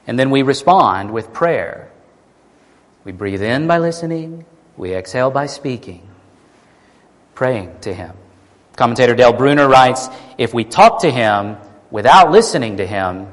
And 0.07 0.19
then 0.19 0.31
we 0.31 0.43
respond 0.43 1.13
with 1.13 1.33
prayer. 1.33 1.91
We 3.05 3.13
breathe 3.13 3.43
in 3.43 3.67
by 3.67 3.79
listening, 3.79 4.45
we 4.77 4.95
exhale 4.95 5.31
by 5.31 5.47
speaking, 5.47 6.09
praying 7.35 7.79
to 7.81 7.93
Him. 7.93 8.17
Commentator 8.77 9.15
Dale 9.15 9.33
Bruner 9.33 9.69
writes 9.69 10.09
If 10.39 10.55
we 10.55 10.65
talk 10.65 11.03
to 11.03 11.11
Him 11.11 11.57
without 11.93 12.33
listening 12.33 12.79
to 12.79 12.87
Him, 12.87 13.29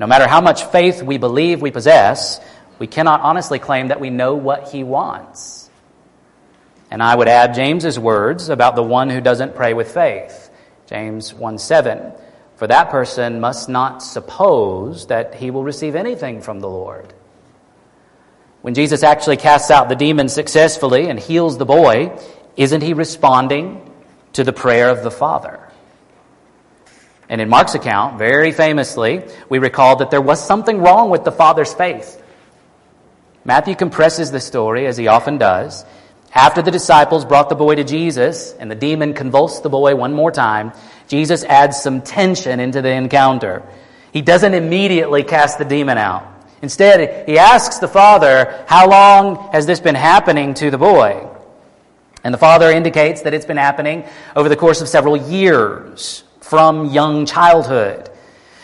no 0.00 0.08
matter 0.08 0.26
how 0.26 0.40
much 0.40 0.64
faith 0.64 1.00
we 1.02 1.18
believe 1.18 1.62
we 1.62 1.70
possess, 1.70 2.40
we 2.80 2.88
cannot 2.88 3.20
honestly 3.20 3.60
claim 3.60 3.88
that 3.88 4.00
we 4.00 4.10
know 4.10 4.34
what 4.34 4.70
He 4.70 4.82
wants. 4.82 5.70
And 6.90 7.02
I 7.02 7.14
would 7.14 7.28
add 7.28 7.54
James's 7.54 7.98
words 7.98 8.48
about 8.48 8.74
the 8.74 8.82
one 8.82 9.10
who 9.10 9.20
doesn't 9.20 9.54
pray 9.54 9.74
with 9.74 9.92
faith. 9.92 10.50
James 10.86 11.34
1 11.34 11.58
7. 11.58 12.12
For 12.56 12.66
that 12.66 12.90
person 12.90 13.40
must 13.40 13.68
not 13.68 14.02
suppose 14.02 15.06
that 15.06 15.34
he 15.34 15.52
will 15.52 15.62
receive 15.62 15.94
anything 15.94 16.40
from 16.40 16.58
the 16.58 16.68
Lord. 16.68 17.12
When 18.62 18.74
Jesus 18.74 19.04
actually 19.04 19.36
casts 19.36 19.70
out 19.70 19.88
the 19.88 19.94
demon 19.94 20.28
successfully 20.28 21.08
and 21.08 21.20
heals 21.20 21.56
the 21.56 21.64
boy, 21.64 22.18
isn't 22.56 22.80
he 22.80 22.94
responding 22.94 23.88
to 24.32 24.42
the 24.42 24.52
prayer 24.52 24.88
of 24.88 25.04
the 25.04 25.10
Father? 25.10 25.67
And 27.28 27.40
in 27.40 27.48
Mark's 27.48 27.74
account, 27.74 28.18
very 28.18 28.52
famously, 28.52 29.22
we 29.48 29.58
recall 29.58 29.96
that 29.96 30.10
there 30.10 30.22
was 30.22 30.44
something 30.44 30.78
wrong 30.78 31.10
with 31.10 31.24
the 31.24 31.32
father's 31.32 31.74
faith. 31.74 32.22
Matthew 33.44 33.74
compresses 33.74 34.30
the 34.30 34.40
story, 34.40 34.86
as 34.86 34.96
he 34.96 35.08
often 35.08 35.38
does. 35.38 35.84
After 36.34 36.62
the 36.62 36.70
disciples 36.70 37.24
brought 37.24 37.48
the 37.48 37.54
boy 37.54 37.76
to 37.76 37.84
Jesus 37.84 38.52
and 38.52 38.70
the 38.70 38.74
demon 38.74 39.14
convulsed 39.14 39.62
the 39.62 39.70
boy 39.70 39.94
one 39.94 40.12
more 40.12 40.30
time, 40.30 40.72
Jesus 41.06 41.44
adds 41.44 41.80
some 41.80 42.02
tension 42.02 42.60
into 42.60 42.82
the 42.82 42.90
encounter. 42.90 43.62
He 44.12 44.22
doesn't 44.22 44.54
immediately 44.54 45.22
cast 45.22 45.58
the 45.58 45.64
demon 45.64 45.98
out. 45.98 46.26
Instead, 46.60 47.28
he 47.28 47.38
asks 47.38 47.78
the 47.78 47.88
father, 47.88 48.64
How 48.66 48.88
long 48.88 49.52
has 49.52 49.66
this 49.66 49.80
been 49.80 49.94
happening 49.94 50.54
to 50.54 50.70
the 50.70 50.78
boy? 50.78 51.28
And 52.24 52.34
the 52.34 52.38
father 52.38 52.70
indicates 52.70 53.22
that 53.22 53.32
it's 53.32 53.46
been 53.46 53.56
happening 53.56 54.04
over 54.34 54.48
the 54.48 54.56
course 54.56 54.80
of 54.80 54.88
several 54.88 55.16
years, 55.16 56.24
from 56.48 56.86
young 56.86 57.26
childhood. 57.26 58.08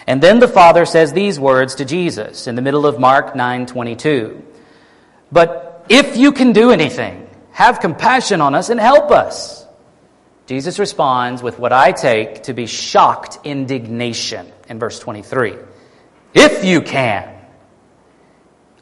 And 0.07 0.23
then 0.23 0.39
the 0.39 0.49
father 0.49 0.87
says 0.87 1.13
these 1.13 1.39
words 1.39 1.77
to 1.77 1.85
Jesus 1.85 2.47
in 2.47 2.55
the 2.55 2.63
middle 2.63 2.87
of 2.87 2.99
Mark 2.99 3.35
9:22. 3.35 4.43
But 5.31 5.85
if 5.89 6.17
you 6.17 6.33
can 6.33 6.53
do 6.53 6.71
anything, 6.71 7.29
have 7.53 7.81
compassion 7.81 8.41
on 8.41 8.55
us 8.55 8.71
and 8.71 8.81
help 8.81 9.11
us. 9.11 9.67
Jesus 10.47 10.79
responds 10.79 11.43
with 11.43 11.59
what 11.59 11.73
I 11.73 11.93
take 11.93 12.45
to 12.45 12.55
be 12.55 12.67
shocked 12.67 13.39
indignation 13.45 14.51
in 14.69 14.79
verse 14.79 14.99
23. 14.99 15.55
If 16.35 16.65
you 16.65 16.83
can, 16.83 17.29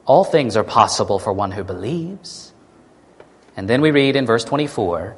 all 0.04 0.24
things 0.24 0.56
are 0.56 0.64
possible 0.64 1.18
for 1.18 1.32
one 1.32 1.50
who 1.50 1.64
believes. 1.64 2.52
And 3.56 3.68
then 3.68 3.80
we 3.80 3.90
read 3.90 4.16
in 4.16 4.26
verse 4.26 4.44
24 4.44 5.16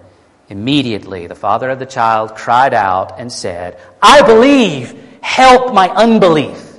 immediately 0.48 1.26
the 1.26 1.34
father 1.34 1.70
of 1.70 1.78
the 1.78 1.86
child 1.86 2.34
cried 2.34 2.74
out 2.74 3.18
and 3.18 3.32
said, 3.32 3.80
I 4.02 4.22
believe, 4.22 5.18
help 5.20 5.74
my 5.74 5.88
unbelief. 5.88 6.78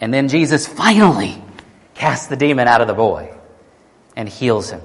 And 0.00 0.12
then 0.12 0.28
Jesus 0.28 0.66
finally 0.66 1.42
casts 1.94 2.26
the 2.26 2.36
demon 2.36 2.68
out 2.68 2.80
of 2.80 2.86
the 2.86 2.94
boy 2.94 3.34
and 4.14 4.28
heals 4.28 4.70
him. 4.70 4.82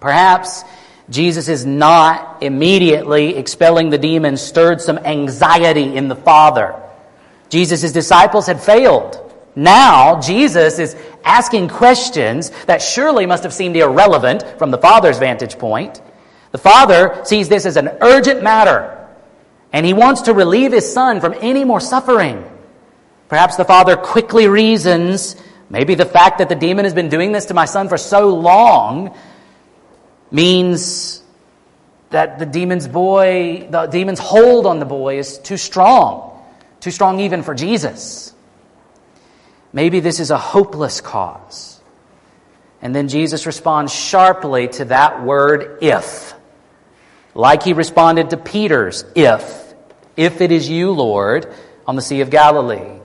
Perhaps 0.00 0.64
Jesus 1.08 1.48
is 1.48 1.64
not 1.64 2.42
immediately 2.42 3.36
expelling 3.36 3.90
the 3.90 3.98
demon 3.98 4.36
stirred 4.36 4.80
some 4.80 4.98
anxiety 4.98 5.94
in 5.94 6.08
the 6.08 6.16
Father. 6.16 6.74
Jesus' 7.48 7.92
disciples 7.92 8.46
had 8.46 8.60
failed. 8.60 9.31
Now, 9.54 10.20
Jesus 10.20 10.78
is 10.78 10.96
asking 11.24 11.68
questions 11.68 12.50
that 12.66 12.80
surely 12.80 13.26
must 13.26 13.42
have 13.42 13.52
seemed 13.52 13.76
irrelevant 13.76 14.44
from 14.58 14.70
the 14.70 14.78
Father's 14.78 15.18
vantage 15.18 15.58
point. 15.58 16.00
The 16.52 16.58
Father 16.58 17.22
sees 17.24 17.48
this 17.48 17.66
as 17.66 17.76
an 17.76 17.90
urgent 18.00 18.42
matter, 18.42 19.08
and 19.72 19.84
he 19.84 19.92
wants 19.92 20.22
to 20.22 20.34
relieve 20.34 20.72
his 20.72 20.90
Son 20.90 21.20
from 21.20 21.34
any 21.40 21.64
more 21.64 21.80
suffering. 21.80 22.44
Perhaps 23.28 23.56
the 23.56 23.64
Father 23.64 23.96
quickly 23.96 24.48
reasons 24.48 25.36
maybe 25.70 25.94
the 25.94 26.04
fact 26.04 26.38
that 26.38 26.50
the 26.50 26.54
demon 26.54 26.84
has 26.84 26.92
been 26.92 27.08
doing 27.08 27.32
this 27.32 27.46
to 27.46 27.54
my 27.54 27.64
Son 27.64 27.88
for 27.88 27.96
so 27.96 28.34
long 28.34 29.16
means 30.30 31.22
that 32.10 32.38
the 32.38 32.46
demon's 32.46 32.86
boy, 32.86 33.66
the 33.70 33.86
demon's 33.86 34.18
hold 34.18 34.66
on 34.66 34.78
the 34.78 34.84
boy 34.84 35.18
is 35.18 35.38
too 35.38 35.56
strong, 35.56 36.42
too 36.80 36.90
strong 36.90 37.20
even 37.20 37.42
for 37.42 37.54
Jesus. 37.54 38.31
Maybe 39.72 40.00
this 40.00 40.20
is 40.20 40.30
a 40.30 40.38
hopeless 40.38 41.00
cause. 41.00 41.80
And 42.80 42.94
then 42.94 43.08
Jesus 43.08 43.46
responds 43.46 43.94
sharply 43.94 44.68
to 44.68 44.86
that 44.86 45.22
word, 45.22 45.78
if. 45.80 46.34
Like 47.34 47.62
he 47.62 47.72
responded 47.72 48.30
to 48.30 48.36
Peter's, 48.36 49.04
if. 49.14 49.74
If 50.16 50.40
it 50.40 50.52
is 50.52 50.68
you, 50.68 50.90
Lord, 50.90 51.52
on 51.86 51.96
the 51.96 52.02
Sea 52.02 52.20
of 52.20 52.30
Galilee. 52.30 52.98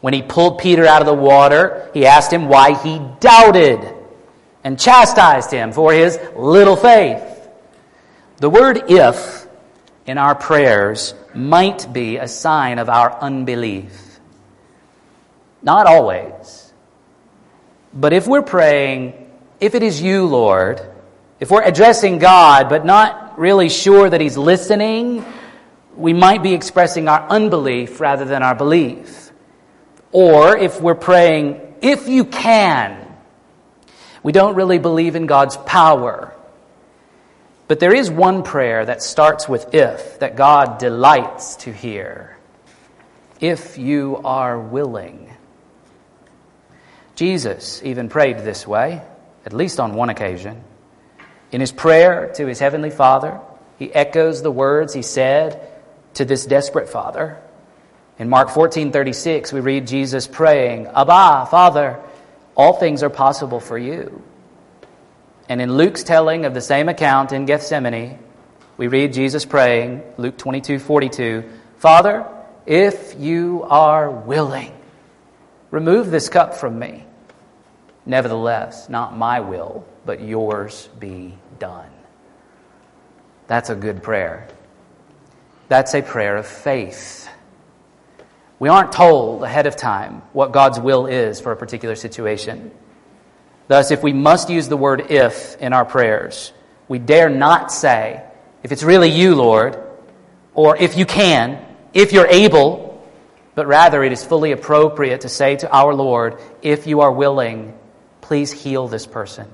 When 0.00 0.12
he 0.12 0.20
pulled 0.20 0.58
Peter 0.58 0.84
out 0.84 1.00
of 1.00 1.06
the 1.06 1.14
water, 1.14 1.90
he 1.94 2.04
asked 2.04 2.30
him 2.30 2.48
why 2.48 2.74
he 2.74 3.00
doubted 3.20 3.80
and 4.62 4.78
chastised 4.78 5.50
him 5.50 5.72
for 5.72 5.92
his 5.92 6.18
little 6.36 6.76
faith. 6.76 7.22
The 8.38 8.50
word 8.50 8.90
if 8.90 9.46
in 10.04 10.18
our 10.18 10.34
prayers 10.34 11.14
might 11.34 11.90
be 11.92 12.18
a 12.18 12.28
sign 12.28 12.78
of 12.78 12.90
our 12.90 13.18
unbelief. 13.20 14.13
Not 15.64 15.86
always. 15.86 16.72
But 17.94 18.12
if 18.12 18.26
we're 18.26 18.42
praying, 18.42 19.30
if 19.60 19.74
it 19.74 19.82
is 19.82 20.00
you, 20.00 20.26
Lord, 20.26 20.80
if 21.40 21.50
we're 21.50 21.62
addressing 21.62 22.18
God 22.18 22.68
but 22.68 22.84
not 22.84 23.38
really 23.38 23.70
sure 23.70 24.08
that 24.08 24.20
He's 24.20 24.36
listening, 24.36 25.24
we 25.96 26.12
might 26.12 26.42
be 26.42 26.52
expressing 26.52 27.08
our 27.08 27.26
unbelief 27.28 27.98
rather 27.98 28.26
than 28.26 28.42
our 28.42 28.54
belief. 28.54 29.32
Or 30.12 30.56
if 30.56 30.80
we're 30.80 30.94
praying, 30.94 31.76
if 31.80 32.08
you 32.08 32.24
can, 32.26 33.00
we 34.22 34.32
don't 34.32 34.54
really 34.54 34.78
believe 34.78 35.16
in 35.16 35.26
God's 35.26 35.56
power. 35.56 36.34
But 37.68 37.80
there 37.80 37.94
is 37.94 38.10
one 38.10 38.42
prayer 38.42 38.84
that 38.84 39.02
starts 39.02 39.48
with 39.48 39.74
if 39.74 40.18
that 40.18 40.36
God 40.36 40.78
delights 40.78 41.56
to 41.56 41.72
hear. 41.72 42.36
If 43.40 43.78
you 43.78 44.20
are 44.24 44.58
willing. 44.58 45.33
Jesus 47.14 47.80
even 47.84 48.08
prayed 48.08 48.38
this 48.38 48.66
way, 48.66 49.02
at 49.46 49.52
least 49.52 49.78
on 49.78 49.94
one 49.94 50.10
occasion. 50.10 50.62
In 51.52 51.60
his 51.60 51.72
prayer 51.72 52.32
to 52.34 52.46
his 52.46 52.58
heavenly 52.58 52.90
Father, 52.90 53.40
he 53.78 53.92
echoes 53.92 54.42
the 54.42 54.50
words 54.50 54.92
he 54.92 55.02
said 55.02 55.60
to 56.14 56.24
this 56.24 56.46
desperate 56.46 56.88
father. 56.88 57.38
In 58.18 58.28
Mark 58.28 58.48
14:36, 58.48 59.52
we 59.52 59.60
read 59.60 59.86
Jesus 59.86 60.26
praying, 60.26 60.86
"Abba, 60.86 61.46
Father, 61.50 61.98
all 62.56 62.74
things 62.74 63.02
are 63.02 63.10
possible 63.10 63.60
for 63.60 63.76
you." 63.76 64.22
And 65.48 65.60
in 65.60 65.76
Luke's 65.76 66.04
telling 66.04 66.44
of 66.44 66.54
the 66.54 66.60
same 66.60 66.88
account 66.88 67.32
in 67.32 67.44
Gethsemane, 67.44 68.18
we 68.76 68.86
read 68.86 69.12
Jesus 69.12 69.44
praying, 69.44 70.02
Luke 70.16 70.36
22:42, 70.36 71.44
"Father, 71.78 72.24
if 72.66 73.14
you 73.18 73.66
are 73.68 74.08
willing, 74.08 74.72
Remove 75.74 76.12
this 76.12 76.28
cup 76.28 76.54
from 76.54 76.78
me. 76.78 77.04
Nevertheless, 78.06 78.88
not 78.88 79.18
my 79.18 79.40
will, 79.40 79.84
but 80.06 80.20
yours 80.20 80.88
be 81.00 81.36
done. 81.58 81.90
That's 83.48 83.70
a 83.70 83.74
good 83.74 84.00
prayer. 84.00 84.46
That's 85.66 85.92
a 85.96 86.00
prayer 86.00 86.36
of 86.36 86.46
faith. 86.46 87.28
We 88.60 88.68
aren't 88.68 88.92
told 88.92 89.42
ahead 89.42 89.66
of 89.66 89.74
time 89.74 90.22
what 90.32 90.52
God's 90.52 90.78
will 90.78 91.06
is 91.06 91.40
for 91.40 91.50
a 91.50 91.56
particular 91.56 91.96
situation. 91.96 92.70
Thus, 93.66 93.90
if 93.90 94.00
we 94.00 94.12
must 94.12 94.50
use 94.50 94.68
the 94.68 94.76
word 94.76 95.10
if 95.10 95.56
in 95.56 95.72
our 95.72 95.84
prayers, 95.84 96.52
we 96.86 97.00
dare 97.00 97.28
not 97.28 97.72
say, 97.72 98.22
if 98.62 98.70
it's 98.70 98.84
really 98.84 99.10
you, 99.10 99.34
Lord, 99.34 99.76
or 100.54 100.76
if 100.76 100.96
you 100.96 101.04
can, 101.04 101.66
if 101.92 102.12
you're 102.12 102.28
able, 102.28 102.83
but 103.54 103.66
rather 103.66 104.02
it 104.02 104.12
is 104.12 104.24
fully 104.24 104.52
appropriate 104.52 105.22
to 105.22 105.28
say 105.28 105.56
to 105.56 105.70
our 105.70 105.94
Lord, 105.94 106.40
if 106.62 106.86
you 106.86 107.00
are 107.00 107.12
willing, 107.12 107.76
please 108.20 108.52
heal 108.52 108.88
this 108.88 109.06
person. 109.06 109.48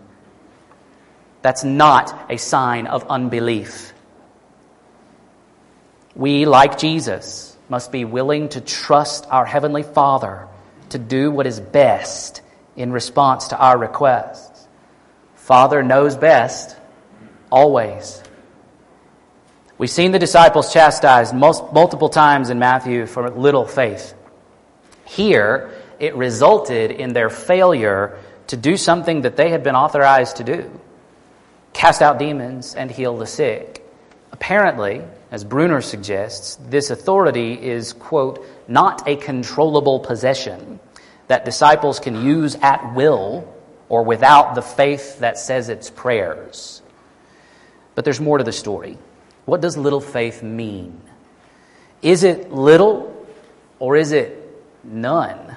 That's 1.42 1.64
not 1.64 2.30
a 2.30 2.36
sign 2.36 2.86
of 2.86 3.08
unbelief. 3.10 3.92
We, 6.14 6.44
like 6.44 6.78
Jesus, 6.78 7.56
must 7.68 7.92
be 7.92 8.04
willing 8.04 8.48
to 8.50 8.60
trust 8.60 9.26
our 9.30 9.46
Heavenly 9.46 9.82
Father 9.82 10.48
to 10.90 10.98
do 10.98 11.30
what 11.30 11.46
is 11.46 11.60
best 11.60 12.42
in 12.76 12.92
response 12.92 13.48
to 13.48 13.58
our 13.58 13.78
requests. 13.78 14.66
Father 15.36 15.82
knows 15.82 16.16
best, 16.16 16.76
always. 17.50 18.22
We've 19.80 19.88
seen 19.88 20.12
the 20.12 20.18
disciples 20.18 20.74
chastised 20.74 21.34
most, 21.34 21.72
multiple 21.72 22.10
times 22.10 22.50
in 22.50 22.58
Matthew 22.58 23.06
for 23.06 23.30
little 23.30 23.64
faith. 23.64 24.12
Here, 25.06 25.70
it 25.98 26.14
resulted 26.16 26.90
in 26.90 27.14
their 27.14 27.30
failure 27.30 28.18
to 28.48 28.58
do 28.58 28.76
something 28.76 29.22
that 29.22 29.36
they 29.36 29.48
had 29.48 29.62
been 29.62 29.74
authorized 29.74 30.36
to 30.36 30.44
do 30.44 30.70
cast 31.72 32.02
out 32.02 32.18
demons 32.18 32.74
and 32.74 32.90
heal 32.90 33.16
the 33.16 33.26
sick. 33.26 33.82
Apparently, 34.32 35.00
as 35.30 35.44
Bruner 35.44 35.80
suggests, 35.80 36.58
this 36.68 36.90
authority 36.90 37.54
is, 37.54 37.94
quote, 37.94 38.44
not 38.68 39.08
a 39.08 39.16
controllable 39.16 39.98
possession 39.98 40.78
that 41.28 41.46
disciples 41.46 41.98
can 42.00 42.22
use 42.22 42.54
at 42.56 42.94
will 42.94 43.50
or 43.88 44.02
without 44.02 44.54
the 44.54 44.62
faith 44.62 45.20
that 45.20 45.38
says 45.38 45.70
its 45.70 45.88
prayers. 45.88 46.82
But 47.94 48.04
there's 48.04 48.20
more 48.20 48.36
to 48.36 48.44
the 48.44 48.52
story. 48.52 48.98
What 49.50 49.60
does 49.60 49.76
little 49.76 50.00
faith 50.00 50.44
mean? 50.44 51.00
Is 52.02 52.22
it 52.22 52.52
little 52.52 53.26
or 53.80 53.96
is 53.96 54.12
it 54.12 54.48
none? 54.84 55.56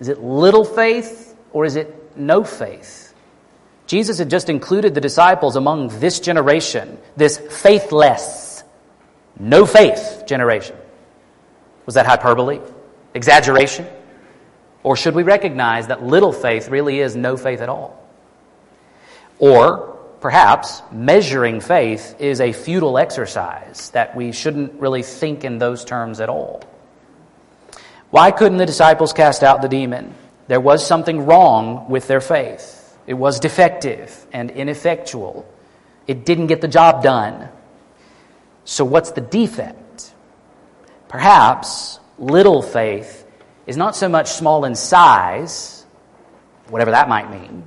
Is 0.00 0.08
it 0.08 0.22
little 0.22 0.64
faith 0.64 1.36
or 1.52 1.66
is 1.66 1.76
it 1.76 2.16
no 2.16 2.44
faith? 2.44 3.12
Jesus 3.86 4.16
had 4.16 4.30
just 4.30 4.48
included 4.48 4.94
the 4.94 5.02
disciples 5.02 5.56
among 5.56 6.00
this 6.00 6.18
generation, 6.18 6.96
this 7.14 7.36
faithless, 7.36 8.64
no 9.38 9.66
faith 9.66 10.22
generation. 10.26 10.76
Was 11.84 11.96
that 11.96 12.06
hyperbole? 12.06 12.60
Exaggeration? 13.12 13.86
Or 14.82 14.96
should 14.96 15.14
we 15.14 15.24
recognize 15.24 15.88
that 15.88 16.02
little 16.02 16.32
faith 16.32 16.70
really 16.70 17.00
is 17.00 17.14
no 17.16 17.36
faith 17.36 17.60
at 17.60 17.68
all? 17.68 18.02
Or 19.38 19.92
perhaps 20.22 20.82
measuring 20.92 21.60
faith 21.60 22.14
is 22.20 22.40
a 22.40 22.52
futile 22.52 22.96
exercise, 22.96 23.90
that 23.90 24.16
we 24.16 24.30
shouldn't 24.32 24.72
really 24.80 25.02
think 25.02 25.44
in 25.44 25.58
those 25.58 25.84
terms 25.84 26.20
at 26.20 26.28
all. 26.28 26.62
Why 28.10 28.30
couldn't 28.30 28.58
the 28.58 28.66
disciples 28.66 29.12
cast 29.12 29.42
out 29.42 29.62
the 29.62 29.68
demon? 29.68 30.14
There 30.46 30.60
was 30.60 30.86
something 30.86 31.26
wrong 31.26 31.88
with 31.90 32.06
their 32.06 32.20
faith. 32.20 32.96
It 33.06 33.14
was 33.14 33.40
defective 33.40 34.26
and 34.32 34.50
ineffectual. 34.50 35.44
It 36.06 36.24
didn't 36.24 36.46
get 36.46 36.60
the 36.60 36.68
job 36.68 37.02
done. 37.02 37.48
So, 38.64 38.84
what's 38.84 39.10
the 39.10 39.20
defect? 39.20 40.12
Perhaps 41.08 41.98
little 42.16 42.62
faith 42.62 43.26
is 43.66 43.76
not 43.76 43.96
so 43.96 44.08
much 44.08 44.30
small 44.30 44.64
in 44.64 44.76
size, 44.76 45.84
whatever 46.68 46.92
that 46.92 47.08
might 47.08 47.30
mean, 47.30 47.64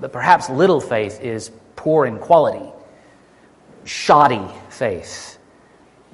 but 0.00 0.12
perhaps 0.12 0.48
little 0.48 0.80
faith 0.80 1.20
is 1.20 1.50
poor 1.78 2.04
in 2.04 2.18
quality, 2.18 2.66
shoddy 3.84 4.44
faith, 4.68 5.38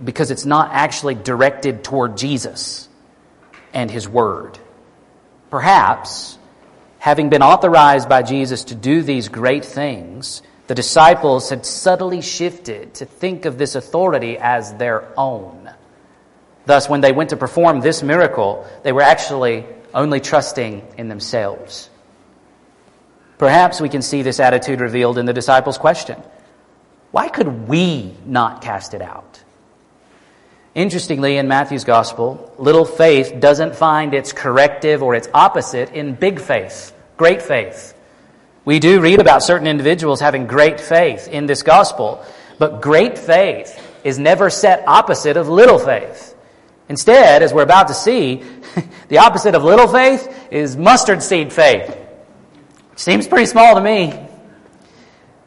because 0.03 0.31
it's 0.31 0.45
not 0.45 0.71
actually 0.73 1.15
directed 1.15 1.83
toward 1.83 2.19
Jesus 2.19 2.89
and 3.73 3.91
His 3.91 4.07
Word. 4.07 4.59
Perhaps, 5.51 6.39
having 6.99 7.31
been 7.31 7.43
authorized 7.43 8.09
by 8.09 8.23
Jesus 8.23 8.65
to 8.65 8.75
do 8.75 9.03
these 9.03 9.29
great 9.29 9.65
things, 9.65 10.43
the 10.67 10.75
disciples 10.75 11.49
had 11.49 11.65
subtly 11.65 12.21
shifted 12.21 12.95
to 12.95 13.07
think 13.07 13.47
of 13.47 13.57
this 13.57 13.75
authority 13.75 14.37
as 14.37 14.75
their 14.75 15.09
own. 15.17 15.71
Thus, 16.67 16.89
when 16.89 17.01
they 17.01 17.13
went 17.13 17.31
to 17.31 17.37
perform 17.37 17.81
this 17.81 18.03
miracle, 18.03 18.67
they 18.83 18.93
were 18.93 19.03
actually 19.03 19.65
only 19.95 20.21
trusting 20.21 20.87
in 20.99 21.09
themselves. 21.09 21.89
Perhaps 23.39 23.81
we 23.81 23.89
can 23.89 24.03
see 24.03 24.23
this 24.23 24.41
attitude 24.41 24.81
revealed 24.81 25.19
in 25.19 25.27
the 25.27 25.33
disciples' 25.33 25.79
question 25.79 26.23
Why 27.11 27.29
could 27.29 27.69
we 27.69 28.15
not 28.25 28.63
cast 28.63 28.95
it 28.95 29.03
out? 29.03 29.43
Interestingly, 30.75 31.37
in 31.37 31.47
Matthew's 31.47 31.85
gospel, 31.85 32.53
little 32.59 32.85
faith 32.85 33.39
doesn't 33.39 33.77
find 33.77 34.13
its 34.13 34.33
corrective 34.33 35.03
or 35.05 35.15
its 35.15 35.29
opposite 35.33 35.93
in 35.93 36.15
big 36.15 36.41
faith, 36.41 36.93
great 37.17 37.43
faith. 37.43 37.95
We 38.65 38.81
do 38.81 39.01
read 39.01 39.21
about 39.21 39.43
certain 39.43 39.69
individuals 39.69 40.21
having 40.21 40.47
great 40.47 40.81
faith 40.81 41.29
in 41.29 41.47
this 41.47 41.63
gospel, 41.63 42.25
but 42.59 42.81
great 42.81 43.19
faith 43.19 43.81
is 44.03 44.19
never 44.19 44.51
set 44.51 44.83
opposite 44.89 45.37
of 45.37 45.49
little 45.49 45.79
faith. 45.79 46.35
Instead, 46.89 47.43
as 47.43 47.53
we're 47.53 47.63
about 47.63 47.89
to 47.89 47.95
see, 47.95 48.43
the 49.09 49.19
opposite 49.19 49.55
of 49.55 49.63
little 49.63 49.89
faith 49.89 50.49
is 50.51 50.77
mustard 50.77 51.23
seed 51.23 51.53
faith. 51.53 52.04
Seems 52.97 53.27
pretty 53.27 53.47
small 53.47 53.75
to 53.75 53.81
me. 53.81 54.15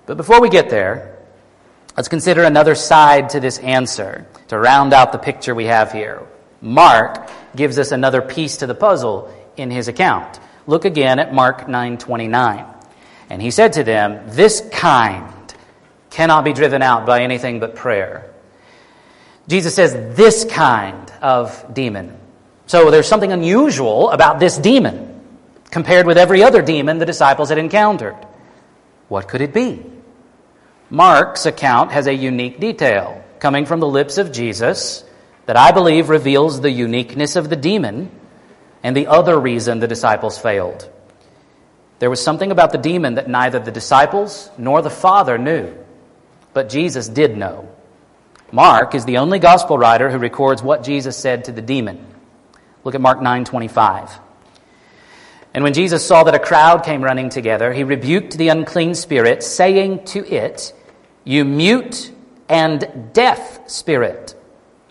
But 0.05 0.17
before 0.17 0.41
we 0.41 0.49
get 0.49 0.69
there, 0.69 1.17
let's 1.95 2.09
consider 2.09 2.43
another 2.43 2.75
side 2.75 3.29
to 3.29 3.39
this 3.39 3.57
answer 3.59 4.27
to 4.49 4.57
round 4.57 4.93
out 4.93 5.11
the 5.11 5.17
picture 5.17 5.55
we 5.55 5.65
have 5.65 5.91
here. 5.91 6.23
Mark 6.61 7.29
gives 7.55 7.77
us 7.79 7.91
another 7.91 8.21
piece 8.21 8.57
to 8.57 8.67
the 8.67 8.75
puzzle 8.75 9.33
in 9.55 9.71
his 9.71 9.87
account. 9.87 10.39
Look 10.65 10.85
again 10.85 11.19
at 11.19 11.33
Mark 11.33 11.67
9:29. 11.67 12.65
And 13.29 13.41
he 13.41 13.51
said 13.51 13.73
to 13.73 13.83
them, 13.83 14.21
"This 14.27 14.61
kind 14.71 15.53
cannot 16.09 16.43
be 16.43 16.53
driven 16.53 16.81
out 16.81 17.05
by 17.05 17.21
anything 17.21 17.59
but 17.59 17.75
prayer." 17.75 18.25
Jesus 19.47 19.75
says 19.75 19.93
this 20.15 20.43
kind 20.45 21.11
of 21.21 21.65
demon. 21.73 22.17
So 22.65 22.91
there's 22.91 23.07
something 23.07 23.31
unusual 23.31 24.11
about 24.11 24.39
this 24.39 24.57
demon 24.57 25.16
compared 25.69 26.07
with 26.07 26.17
every 26.17 26.43
other 26.43 26.61
demon 26.61 26.99
the 26.99 27.05
disciples 27.05 27.49
had 27.49 27.57
encountered. 27.57 28.15
What 29.07 29.27
could 29.27 29.41
it 29.41 29.53
be? 29.53 29.83
Mark's 30.89 31.45
account 31.45 31.91
has 31.91 32.07
a 32.07 32.13
unique 32.13 32.59
detail 32.59 33.23
coming 33.39 33.65
from 33.65 33.79
the 33.79 33.87
lips 33.87 34.17
of 34.17 34.31
Jesus 34.31 35.03
that 35.45 35.57
I 35.57 35.71
believe 35.71 36.09
reveals 36.09 36.61
the 36.61 36.71
uniqueness 36.71 37.35
of 37.35 37.49
the 37.49 37.55
demon 37.55 38.09
and 38.83 38.95
the 38.95 39.07
other 39.07 39.39
reason 39.39 39.79
the 39.79 39.87
disciples 39.87 40.37
failed. 40.37 40.89
There 41.99 42.09
was 42.09 42.23
something 42.23 42.51
about 42.51 42.71
the 42.71 42.77
demon 42.77 43.15
that 43.15 43.29
neither 43.29 43.59
the 43.59 43.71
disciples 43.71 44.49
nor 44.57 44.81
the 44.81 44.89
Father 44.89 45.37
knew, 45.37 45.73
but 46.53 46.69
Jesus 46.69 47.09
did 47.09 47.37
know. 47.37 47.67
Mark 48.51 48.95
is 48.95 49.03
the 49.03 49.17
only 49.17 49.39
gospel 49.39 49.77
writer 49.77 50.09
who 50.09 50.17
records 50.17 50.63
what 50.63 50.83
Jesus 50.83 51.17
said 51.17 51.45
to 51.45 51.51
the 51.51 51.61
demon. 51.61 52.05
Look 52.83 52.95
at 52.95 53.01
Mark 53.01 53.19
9:25. 53.19 54.19
And 55.57 55.63
when 55.63 55.73
Jesus 55.73 56.05
saw 56.05 56.23
that 56.23 56.35
a 56.35 56.39
crowd 56.39 56.83
came 56.83 57.03
running 57.03 57.29
together, 57.29 57.73
he 57.73 57.83
rebuked 57.83 58.37
the 58.37 58.49
unclean 58.49 58.93
spirit, 58.93 59.41
saying 59.41 60.03
to 60.03 60.23
it, 60.31 60.71
"You 61.23 61.45
mute 61.45 62.11
and 62.47 63.09
deaf 63.11 63.61
spirit, 63.65 64.35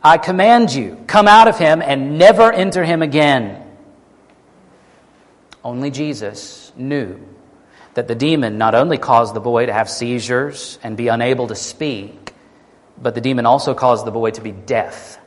I 0.02 0.18
command 0.18 0.74
you, 0.74 0.98
come 1.06 1.28
out 1.28 1.46
of 1.46 1.56
him 1.56 1.80
and 1.80 2.18
never 2.18 2.50
enter 2.52 2.82
him 2.82 3.00
again." 3.00 3.62
Only 5.64 5.92
Jesus 5.92 6.72
knew 6.74 7.20
that 7.94 8.08
the 8.08 8.16
demon 8.16 8.58
not 8.58 8.74
only 8.74 8.98
caused 8.98 9.34
the 9.34 9.40
boy 9.40 9.66
to 9.66 9.72
have 9.72 9.88
seizures 9.88 10.80
and 10.82 10.96
be 10.96 11.06
unable 11.06 11.46
to 11.46 11.54
speak, 11.54 12.34
but 13.00 13.14
the 13.14 13.20
demon 13.20 13.46
also 13.46 13.72
caused 13.72 14.04
the 14.04 14.10
boy 14.10 14.32
to 14.32 14.40
be 14.40 14.50
deaf. 14.50 15.20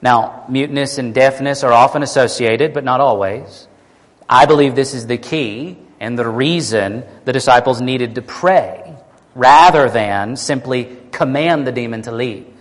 Now, 0.00 0.44
muteness 0.48 0.96
and 0.96 1.12
deafness 1.12 1.62
are 1.62 1.74
often 1.74 2.02
associated, 2.02 2.72
but 2.72 2.84
not 2.84 3.02
always. 3.02 3.68
I 4.28 4.46
believe 4.46 4.74
this 4.74 4.94
is 4.94 5.06
the 5.06 5.18
key 5.18 5.78
and 6.00 6.18
the 6.18 6.28
reason 6.28 7.04
the 7.24 7.32
disciples 7.32 7.80
needed 7.80 8.14
to 8.16 8.22
pray 8.22 8.94
rather 9.34 9.88
than 9.88 10.36
simply 10.36 10.96
command 11.10 11.66
the 11.66 11.72
demon 11.72 12.02
to 12.02 12.12
leave 12.12 12.54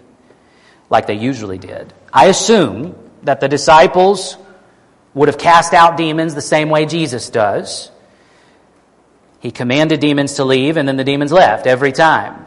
like 0.90 1.08
they 1.08 1.16
usually 1.16 1.58
did. 1.58 1.92
I 2.14 2.26
assume 2.26 2.96
that 3.24 3.40
the 3.40 3.48
disciples 3.48 4.38
would 5.16 5.28
have 5.28 5.40
cast 5.40 5.74
out 5.74 5.98
demons 5.98 6.36
the 6.36 6.42
same 6.42 6.70
way 6.70 6.86
Jesus 6.86 7.30
does. 7.30 7.92
He 9.40 9.50
commanded 9.52 10.00
demons 10.00 10.36
to 10.36 10.46
leave, 10.46 10.78
and 10.78 10.88
then 10.88 10.96
the 10.96 11.04
demons 11.04 11.32
left 11.32 11.68
every 11.68 11.92
time. 11.92 12.46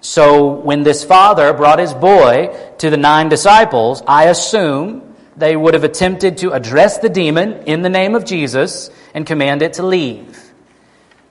So 0.00 0.52
when 0.52 0.82
this 0.82 1.04
father 1.04 1.52
brought 1.52 1.78
his 1.78 1.94
boy 1.94 2.56
to 2.78 2.90
the 2.90 2.96
nine 2.96 3.28
disciples, 3.28 4.02
I 4.06 4.24
assume 4.24 5.05
they 5.36 5.54
would 5.56 5.74
have 5.74 5.84
attempted 5.84 6.38
to 6.38 6.52
address 6.52 6.98
the 6.98 7.08
demon 7.08 7.64
in 7.64 7.82
the 7.82 7.88
name 7.88 8.14
of 8.14 8.24
Jesus 8.24 8.90
and 9.14 9.26
command 9.26 9.62
it 9.62 9.74
to 9.74 9.86
leave. 9.86 10.42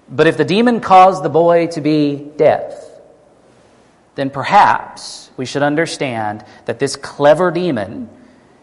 But 0.08 0.28
if 0.28 0.38
the 0.38 0.46
demon 0.46 0.80
caused 0.80 1.24
the 1.24 1.30
boy 1.30 1.68
to 1.68 1.82
be 1.82 2.16
deaf, 2.38 2.74
then 4.14 4.30
perhaps 4.30 5.30
we 5.38 5.46
should 5.46 5.64
understand 5.64 6.46
that 6.66 6.80
this 6.80 6.96
clever 6.96 7.52
demon 7.52 8.10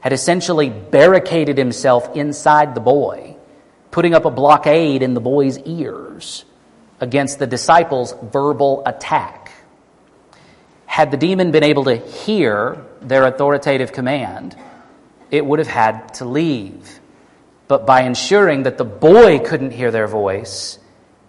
had 0.00 0.12
essentially 0.12 0.70
barricaded 0.70 1.58
himself 1.58 2.16
inside 2.16 2.74
the 2.74 2.80
boy, 2.80 3.36
putting 3.90 4.14
up 4.14 4.24
a 4.24 4.30
blockade 4.30 5.02
in 5.02 5.14
the 5.14 5.20
boy's 5.20 5.58
ears 5.58 6.44
against 7.00 7.38
the 7.38 7.46
disciples' 7.46 8.14
verbal 8.22 8.82
attack. 8.86 9.50
Had 10.86 11.10
the 11.10 11.16
demon 11.16 11.50
been 11.50 11.64
able 11.64 11.84
to 11.84 11.96
hear 11.96 12.84
their 13.00 13.26
authoritative 13.26 13.92
command, 13.92 14.56
it 15.32 15.44
would 15.44 15.58
have 15.58 15.68
had 15.68 16.14
to 16.14 16.26
leave. 16.26 17.00
But 17.66 17.86
by 17.86 18.02
ensuring 18.02 18.64
that 18.64 18.78
the 18.78 18.84
boy 18.84 19.40
couldn't 19.40 19.72
hear 19.72 19.90
their 19.90 20.06
voice, 20.06 20.78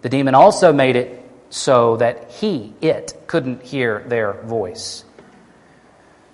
the 0.02 0.10
demon 0.10 0.34
also 0.34 0.72
made 0.72 0.94
it 0.94 1.24
so 1.48 1.96
that 1.96 2.30
he, 2.30 2.74
it, 2.82 3.14
couldn't 3.26 3.62
hear 3.62 4.04
their 4.06 4.34
voice. 4.34 5.04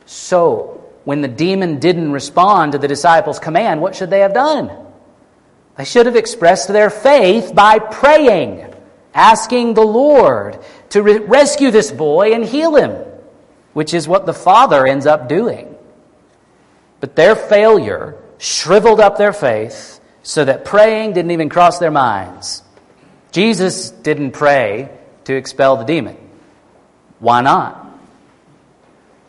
So, 0.04 0.92
when 1.04 1.20
the 1.20 1.28
demon 1.28 1.78
didn't 1.78 2.10
respond 2.10 2.72
to 2.72 2.78
the 2.78 2.88
disciples' 2.88 3.38
command, 3.38 3.80
what 3.80 3.94
should 3.94 4.10
they 4.10 4.20
have 4.20 4.34
done? 4.34 4.70
They 5.76 5.84
should 5.84 6.06
have 6.06 6.16
expressed 6.16 6.68
their 6.68 6.90
faith 6.90 7.54
by 7.54 7.78
praying, 7.78 8.74
asking 9.14 9.74
the 9.74 9.82
Lord 9.82 10.58
to 10.90 11.02
re- 11.02 11.18
rescue 11.18 11.70
this 11.70 11.92
boy 11.92 12.34
and 12.34 12.44
heal 12.44 12.74
him, 12.74 12.90
which 13.72 13.94
is 13.94 14.08
what 14.08 14.26
the 14.26 14.34
Father 14.34 14.84
ends 14.86 15.06
up 15.06 15.28
doing. 15.28 15.69
But 17.00 17.16
their 17.16 17.34
failure 17.34 18.16
shriveled 18.38 19.00
up 19.00 19.18
their 19.18 19.32
faith 19.32 20.00
so 20.22 20.44
that 20.44 20.64
praying 20.64 21.14
didn't 21.14 21.30
even 21.30 21.48
cross 21.48 21.78
their 21.78 21.90
minds. 21.90 22.62
Jesus 23.32 23.90
didn't 23.90 24.32
pray 24.32 24.90
to 25.24 25.34
expel 25.34 25.76
the 25.76 25.84
demon. 25.84 26.16
Why 27.18 27.40
not? 27.40 27.80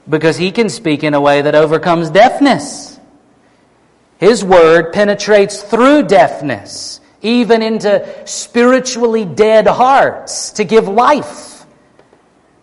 because 0.09 0.37
he 0.37 0.51
can 0.51 0.69
speak 0.69 1.03
in 1.03 1.13
a 1.13 1.21
way 1.21 1.41
that 1.41 1.55
overcomes 1.55 2.09
deafness. 2.09 2.99
His 4.17 4.43
word 4.43 4.93
penetrates 4.93 5.63
through 5.63 6.03
deafness, 6.03 6.99
even 7.21 7.61
into 7.61 8.05
spiritually 8.27 9.25
dead 9.25 9.67
hearts, 9.67 10.51
to 10.51 10.63
give 10.63 10.87
life. 10.87 11.50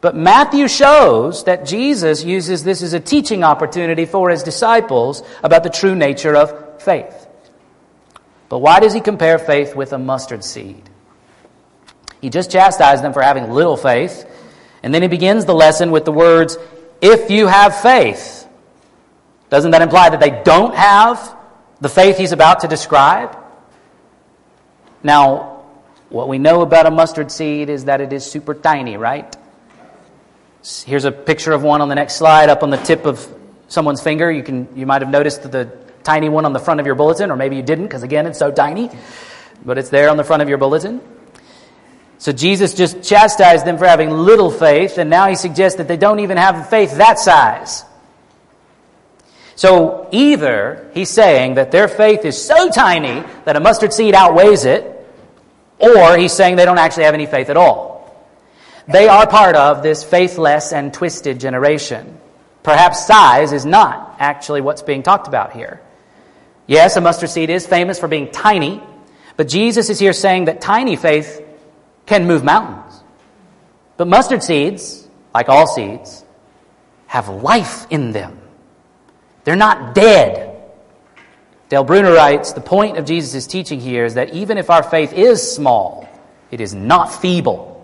But 0.00 0.14
Matthew 0.14 0.68
shows 0.68 1.44
that 1.44 1.66
Jesus 1.66 2.22
uses 2.22 2.62
this 2.62 2.82
as 2.82 2.92
a 2.92 3.00
teaching 3.00 3.42
opportunity 3.42 4.06
for 4.06 4.30
his 4.30 4.42
disciples 4.42 5.22
about 5.42 5.64
the 5.64 5.70
true 5.70 5.96
nature 5.96 6.36
of 6.36 6.82
faith. 6.82 7.26
But 8.48 8.58
why 8.58 8.80
does 8.80 8.94
he 8.94 9.00
compare 9.00 9.38
faith 9.38 9.74
with 9.74 9.92
a 9.92 9.98
mustard 9.98 10.44
seed? 10.44 10.88
He 12.20 12.30
just 12.30 12.50
chastised 12.50 13.02
them 13.02 13.12
for 13.12 13.22
having 13.22 13.50
little 13.50 13.76
faith, 13.76 14.24
and 14.82 14.94
then 14.94 15.02
he 15.02 15.08
begins 15.08 15.44
the 15.44 15.54
lesson 15.54 15.90
with 15.90 16.04
the 16.04 16.12
words, 16.12 16.56
if 17.00 17.30
you 17.30 17.46
have 17.46 17.80
faith. 17.80 18.48
Doesn't 19.50 19.72
that 19.72 19.82
imply 19.82 20.10
that 20.10 20.20
they 20.20 20.42
don't 20.44 20.74
have 20.74 21.36
the 21.80 21.88
faith 21.88 22.18
he's 22.18 22.32
about 22.32 22.60
to 22.60 22.68
describe? 22.68 23.36
Now, 25.02 25.62
what 26.08 26.28
we 26.28 26.38
know 26.38 26.62
about 26.62 26.86
a 26.86 26.90
mustard 26.90 27.30
seed 27.30 27.68
is 27.68 27.84
that 27.84 28.00
it 28.00 28.12
is 28.12 28.28
super 28.28 28.54
tiny, 28.54 28.96
right? 28.96 29.36
Here's 30.62 31.04
a 31.04 31.12
picture 31.12 31.52
of 31.52 31.62
one 31.62 31.80
on 31.80 31.88
the 31.88 31.94
next 31.94 32.16
slide 32.16 32.48
up 32.48 32.62
on 32.62 32.70
the 32.70 32.76
tip 32.76 33.06
of 33.06 33.26
someone's 33.68 34.02
finger. 34.02 34.30
You, 34.30 34.42
can, 34.42 34.68
you 34.76 34.86
might 34.86 35.02
have 35.02 35.10
noticed 35.10 35.50
the 35.50 35.70
tiny 36.02 36.28
one 36.28 36.44
on 36.44 36.52
the 36.52 36.58
front 36.58 36.80
of 36.80 36.86
your 36.86 36.94
bulletin, 36.94 37.30
or 37.30 37.36
maybe 37.36 37.56
you 37.56 37.62
didn't 37.62 37.84
because, 37.84 38.02
again, 38.02 38.26
it's 38.26 38.38
so 38.38 38.50
tiny, 38.50 38.90
but 39.64 39.78
it's 39.78 39.90
there 39.90 40.10
on 40.10 40.16
the 40.16 40.24
front 40.24 40.42
of 40.42 40.48
your 40.48 40.58
bulletin. 40.58 41.00
So 42.18 42.32
Jesus 42.32 42.74
just 42.74 43.02
chastised 43.02 43.64
them 43.64 43.78
for 43.78 43.86
having 43.86 44.10
little 44.10 44.50
faith, 44.50 44.98
and 44.98 45.08
now 45.08 45.28
he 45.28 45.36
suggests 45.36 45.78
that 45.78 45.86
they 45.86 45.96
don't 45.96 46.18
even 46.20 46.36
have 46.36 46.68
faith 46.68 46.96
that 46.96 47.18
size. 47.18 47.84
So 49.54 50.08
either 50.10 50.90
he's 50.94 51.10
saying 51.10 51.54
that 51.54 51.70
their 51.70 51.88
faith 51.88 52.24
is 52.24 52.40
so 52.40 52.70
tiny 52.70 53.22
that 53.44 53.56
a 53.56 53.60
mustard 53.60 53.92
seed 53.92 54.14
outweighs 54.14 54.64
it, 54.64 55.06
or 55.78 56.16
he's 56.16 56.32
saying 56.32 56.56
they 56.56 56.64
don't 56.64 56.78
actually 56.78 57.04
have 57.04 57.14
any 57.14 57.26
faith 57.26 57.50
at 57.50 57.56
all. 57.56 57.87
They 58.88 59.06
are 59.06 59.26
part 59.26 59.54
of 59.54 59.82
this 59.82 60.02
faithless 60.02 60.72
and 60.72 60.92
twisted 60.92 61.38
generation. 61.38 62.18
Perhaps 62.62 63.06
size 63.06 63.52
is 63.52 63.66
not 63.66 64.16
actually 64.18 64.62
what's 64.62 64.82
being 64.82 65.02
talked 65.02 65.28
about 65.28 65.52
here. 65.52 65.80
Yes, 66.66 66.96
a 66.96 67.00
mustard 67.00 67.30
seed 67.30 67.50
is 67.50 67.66
famous 67.66 67.98
for 67.98 68.08
being 68.08 68.30
tiny, 68.30 68.82
but 69.36 69.46
Jesus 69.46 69.90
is 69.90 69.98
here 69.98 70.12
saying 70.12 70.46
that 70.46 70.60
tiny 70.60 70.96
faith 70.96 71.42
can 72.06 72.26
move 72.26 72.42
mountains. 72.44 73.02
But 73.98 74.08
mustard 74.08 74.42
seeds, 74.42 75.06
like 75.34 75.48
all 75.48 75.66
seeds, 75.66 76.24
have 77.06 77.28
life 77.28 77.86
in 77.90 78.12
them. 78.12 78.38
They're 79.44 79.56
not 79.56 79.94
dead. 79.94 80.62
Dale 81.68 81.84
Bruner 81.84 82.12
writes 82.12 82.52
The 82.52 82.60
point 82.60 82.96
of 82.96 83.04
Jesus' 83.04 83.46
teaching 83.46 83.80
here 83.80 84.04
is 84.04 84.14
that 84.14 84.34
even 84.34 84.56
if 84.56 84.70
our 84.70 84.82
faith 84.82 85.12
is 85.12 85.42
small, 85.42 86.08
it 86.50 86.60
is 86.60 86.74
not 86.74 87.12
feeble, 87.12 87.77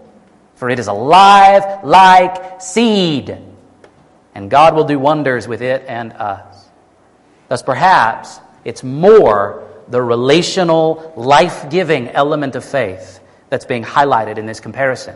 for 0.55 0.71
it 0.71 0.79
is 0.79 0.87
alive 0.87 1.85
like 1.85 2.61
seed, 2.61 3.37
and 4.35 4.51
God 4.51 4.75
will 4.75 4.85
do 4.85 4.99
wonders 4.99 5.47
with 5.49 5.63
it 5.63 5.85
and 5.89 6.13
us. 6.13 6.69
Thus, 7.49 7.63
perhaps 7.63 8.41
it's 8.65 8.83
more 8.83 9.69
the 9.89 10.01
relational, 10.01 11.13
life 11.17 11.69
giving 11.71 12.09
element 12.09 12.57
of 12.57 12.65
faith 12.65 13.21
that's 13.51 13.65
being 13.65 13.85
highlighted 13.85 14.39
in 14.39 14.47
this 14.47 14.61
comparison. 14.61 15.15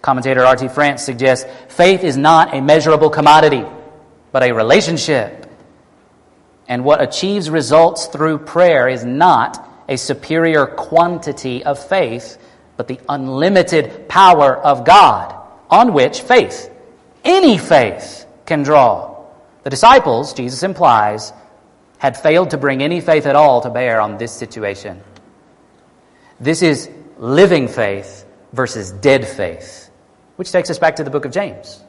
Commentator 0.00 0.44
R.T. 0.44 0.68
France 0.68 1.02
suggests 1.02 1.48
faith 1.68 2.04
is 2.04 2.16
not 2.16 2.54
a 2.54 2.60
measurable 2.60 3.10
commodity, 3.10 3.64
but 4.32 4.42
a 4.42 4.52
relationship. 4.52 5.46
And 6.68 6.84
what 6.84 7.02
achieves 7.02 7.50
results 7.50 8.06
through 8.06 8.38
prayer 8.38 8.88
is 8.88 9.04
not 9.04 9.66
a 9.88 9.96
superior 9.96 10.66
quantity 10.66 11.64
of 11.64 11.78
faith, 11.78 12.38
but 12.78 12.86
the 12.86 13.00
unlimited 13.08 14.08
power 14.08 14.56
of 14.56 14.86
God 14.86 15.34
on 15.68 15.92
which 15.92 16.22
faith, 16.22 16.70
any 17.24 17.58
faith, 17.58 18.24
can 18.46 18.62
draw. 18.62 19.26
The 19.64 19.70
disciples, 19.70 20.32
Jesus 20.32 20.62
implies, 20.62 21.32
had 21.98 22.16
failed 22.16 22.50
to 22.50 22.56
bring 22.56 22.82
any 22.82 23.00
faith 23.00 23.26
at 23.26 23.36
all 23.36 23.60
to 23.62 23.68
bear 23.68 24.00
on 24.00 24.16
this 24.16 24.32
situation. 24.32 25.02
This 26.40 26.62
is 26.62 26.88
living 27.18 27.66
faith 27.66 28.24
versus 28.52 28.92
dead 28.92 29.26
faith, 29.26 29.90
which 30.36 30.52
takes 30.52 30.70
us 30.70 30.78
back 30.78 30.96
to 30.96 31.04
the 31.04 31.10
book 31.10 31.24
of 31.24 31.32
James. 31.32 31.82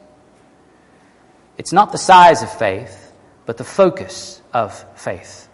It's 1.56 1.72
not 1.72 1.92
the 1.92 1.98
size 1.98 2.42
of 2.42 2.52
faith, 2.58 3.12
but 3.46 3.56
the 3.56 3.64
focus 3.64 4.42
of 4.52 4.84
faith. 4.98 5.48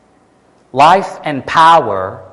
Life 0.72 1.20
and 1.24 1.46
power 1.46 2.25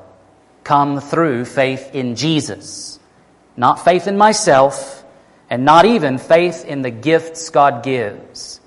come 0.64 1.00
through 1.00 1.44
faith 1.44 1.94
in 1.94 2.16
Jesus, 2.16 2.98
not 3.56 3.84
faith 3.84 4.08
in 4.08 4.16
myself, 4.16 5.04
and 5.50 5.64
not 5.64 5.84
even 5.84 6.18
faith 6.18 6.64
in 6.64 6.82
the 6.82 6.90
gifts 6.90 7.50
God 7.50 7.84
gives. 7.84 8.60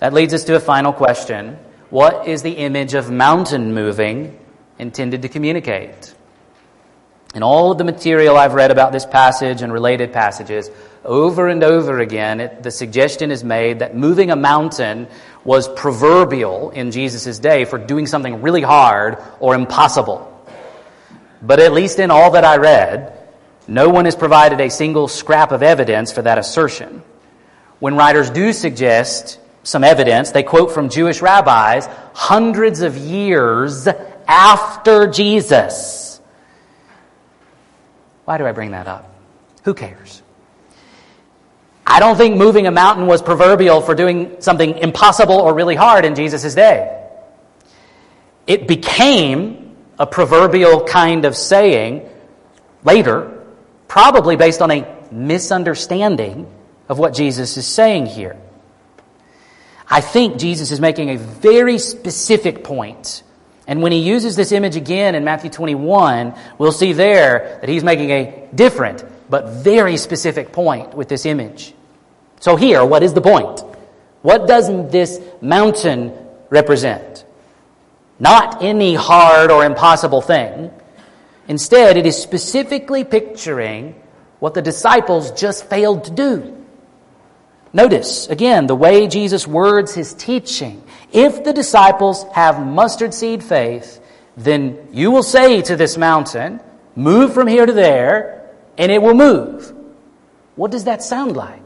That 0.00 0.12
leads 0.12 0.34
us 0.34 0.44
to 0.44 0.56
a 0.56 0.60
final 0.60 0.92
question 0.92 1.58
What 1.88 2.26
is 2.26 2.42
the 2.42 2.52
image 2.52 2.94
of 2.94 3.10
mountain 3.10 3.72
moving 3.72 4.38
intended 4.78 5.22
to 5.22 5.28
communicate? 5.28 6.14
In 7.34 7.42
all 7.42 7.72
of 7.72 7.78
the 7.78 7.84
material 7.84 8.36
I've 8.36 8.52
read 8.52 8.70
about 8.70 8.92
this 8.92 9.06
passage 9.06 9.62
and 9.62 9.72
related 9.72 10.12
passages, 10.12 10.70
over 11.04 11.48
and 11.48 11.64
over 11.64 11.98
again, 12.00 12.40
it, 12.40 12.62
the 12.62 12.70
suggestion 12.70 13.30
is 13.30 13.42
made 13.42 13.78
that 13.78 13.96
moving 13.96 14.30
a 14.30 14.36
mountain 14.36 15.08
was 15.42 15.66
proverbial 15.68 16.70
in 16.70 16.90
Jesus' 16.90 17.38
day 17.38 17.64
for 17.64 17.78
doing 17.78 18.06
something 18.06 18.42
really 18.42 18.60
hard 18.60 19.16
or 19.40 19.54
impossible. 19.54 20.31
But 21.42 21.58
at 21.58 21.72
least 21.72 21.98
in 21.98 22.10
all 22.10 22.30
that 22.32 22.44
I 22.44 22.56
read, 22.56 23.18
no 23.66 23.88
one 23.88 24.04
has 24.04 24.14
provided 24.14 24.60
a 24.60 24.70
single 24.70 25.08
scrap 25.08 25.50
of 25.50 25.62
evidence 25.62 26.12
for 26.12 26.22
that 26.22 26.38
assertion. 26.38 27.02
When 27.80 27.96
writers 27.96 28.30
do 28.30 28.52
suggest 28.52 29.40
some 29.64 29.82
evidence, 29.82 30.30
they 30.30 30.44
quote 30.44 30.72
from 30.72 30.88
Jewish 30.88 31.20
rabbis 31.20 31.88
hundreds 32.14 32.80
of 32.80 32.96
years 32.96 33.88
after 34.28 35.08
Jesus. 35.08 36.20
Why 38.24 38.38
do 38.38 38.46
I 38.46 38.52
bring 38.52 38.70
that 38.70 38.86
up? 38.86 39.12
Who 39.64 39.74
cares? 39.74 40.22
I 41.84 41.98
don't 42.00 42.16
think 42.16 42.36
moving 42.36 42.66
a 42.66 42.70
mountain 42.70 43.06
was 43.06 43.20
proverbial 43.20 43.80
for 43.80 43.94
doing 43.94 44.36
something 44.40 44.78
impossible 44.78 45.34
or 45.34 45.54
really 45.54 45.74
hard 45.74 46.04
in 46.04 46.14
Jesus' 46.14 46.54
day. 46.54 47.04
It 48.46 48.66
became 48.66 49.61
a 49.98 50.06
proverbial 50.06 50.84
kind 50.84 51.24
of 51.24 51.36
saying 51.36 52.08
later, 52.84 53.44
probably 53.88 54.36
based 54.36 54.62
on 54.62 54.70
a 54.70 54.86
misunderstanding 55.10 56.46
of 56.88 56.98
what 56.98 57.14
Jesus 57.14 57.56
is 57.56 57.66
saying 57.66 58.06
here. 58.06 58.36
I 59.88 60.00
think 60.00 60.38
Jesus 60.38 60.70
is 60.70 60.80
making 60.80 61.10
a 61.10 61.16
very 61.16 61.78
specific 61.78 62.64
point 62.64 63.22
and 63.66 63.82
when 63.82 63.92
he 63.92 63.98
uses 63.98 64.36
this 64.36 64.52
image 64.52 64.76
again 64.76 65.14
in 65.14 65.24
Matthew 65.24 65.50
21, 65.50 66.34
we'll 66.58 66.72
see 66.72 66.92
there 66.92 67.58
that 67.60 67.68
he's 67.68 67.84
making 67.84 68.10
a 68.10 68.48
different 68.54 69.04
but 69.30 69.62
very 69.62 69.96
specific 69.96 70.52
point 70.52 70.94
with 70.94 71.08
this 71.08 71.24
image. 71.26 71.72
So, 72.40 72.56
here, 72.56 72.84
what 72.84 73.02
is 73.02 73.14
the 73.14 73.20
point? 73.20 73.60
What 74.22 74.46
does 74.48 74.68
this 74.90 75.20
mountain 75.40 76.12
represent? 76.50 77.24
Not 78.22 78.62
any 78.62 78.94
hard 78.94 79.50
or 79.50 79.64
impossible 79.64 80.22
thing. 80.22 80.70
Instead, 81.48 81.96
it 81.96 82.06
is 82.06 82.16
specifically 82.16 83.02
picturing 83.02 84.00
what 84.38 84.54
the 84.54 84.62
disciples 84.62 85.32
just 85.32 85.68
failed 85.68 86.04
to 86.04 86.12
do. 86.12 86.64
Notice, 87.72 88.28
again, 88.28 88.68
the 88.68 88.76
way 88.76 89.08
Jesus 89.08 89.44
words 89.44 89.92
his 89.92 90.14
teaching. 90.14 90.84
If 91.10 91.42
the 91.42 91.52
disciples 91.52 92.24
have 92.32 92.64
mustard 92.64 93.12
seed 93.12 93.42
faith, 93.42 94.00
then 94.36 94.86
you 94.92 95.10
will 95.10 95.24
say 95.24 95.60
to 95.62 95.74
this 95.74 95.98
mountain, 95.98 96.60
Move 96.94 97.34
from 97.34 97.48
here 97.48 97.66
to 97.66 97.72
there, 97.72 98.52
and 98.78 98.92
it 98.92 99.02
will 99.02 99.14
move. 99.14 99.74
What 100.54 100.70
does 100.70 100.84
that 100.84 101.02
sound 101.02 101.36
like? 101.36 101.60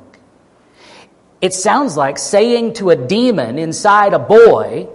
It 1.42 1.52
sounds 1.52 1.98
like 1.98 2.16
saying 2.16 2.74
to 2.74 2.88
a 2.88 2.96
demon 2.96 3.58
inside 3.58 4.14
a 4.14 4.18
boy, 4.18 4.88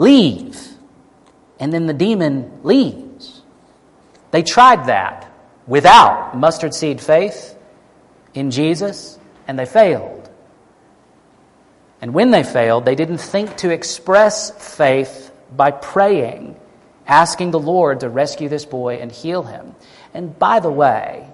Leave. 0.00 0.58
And 1.58 1.74
then 1.74 1.84
the 1.84 1.92
demon 1.92 2.62
leaves. 2.62 3.42
They 4.30 4.42
tried 4.42 4.86
that 4.86 5.30
without 5.66 6.34
mustard 6.34 6.72
seed 6.72 7.02
faith 7.02 7.54
in 8.32 8.50
Jesus 8.50 9.18
and 9.46 9.58
they 9.58 9.66
failed. 9.66 10.30
And 12.00 12.14
when 12.14 12.30
they 12.30 12.42
failed, 12.42 12.86
they 12.86 12.94
didn't 12.94 13.18
think 13.18 13.58
to 13.58 13.68
express 13.68 14.50
faith 14.74 15.32
by 15.54 15.70
praying, 15.70 16.58
asking 17.06 17.50
the 17.50 17.60
Lord 17.60 18.00
to 18.00 18.08
rescue 18.08 18.48
this 18.48 18.64
boy 18.64 18.94
and 18.94 19.12
heal 19.12 19.42
him. 19.42 19.74
And 20.14 20.38
by 20.38 20.60
the 20.60 20.72
way, 20.72 21.28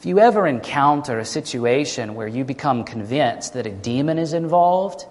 if 0.00 0.06
you 0.06 0.18
ever 0.18 0.48
encounter 0.48 1.20
a 1.20 1.24
situation 1.24 2.16
where 2.16 2.26
you 2.26 2.44
become 2.44 2.82
convinced 2.82 3.54
that 3.54 3.68
a 3.68 3.70
demon 3.70 4.18
is 4.18 4.32
involved, 4.32 5.06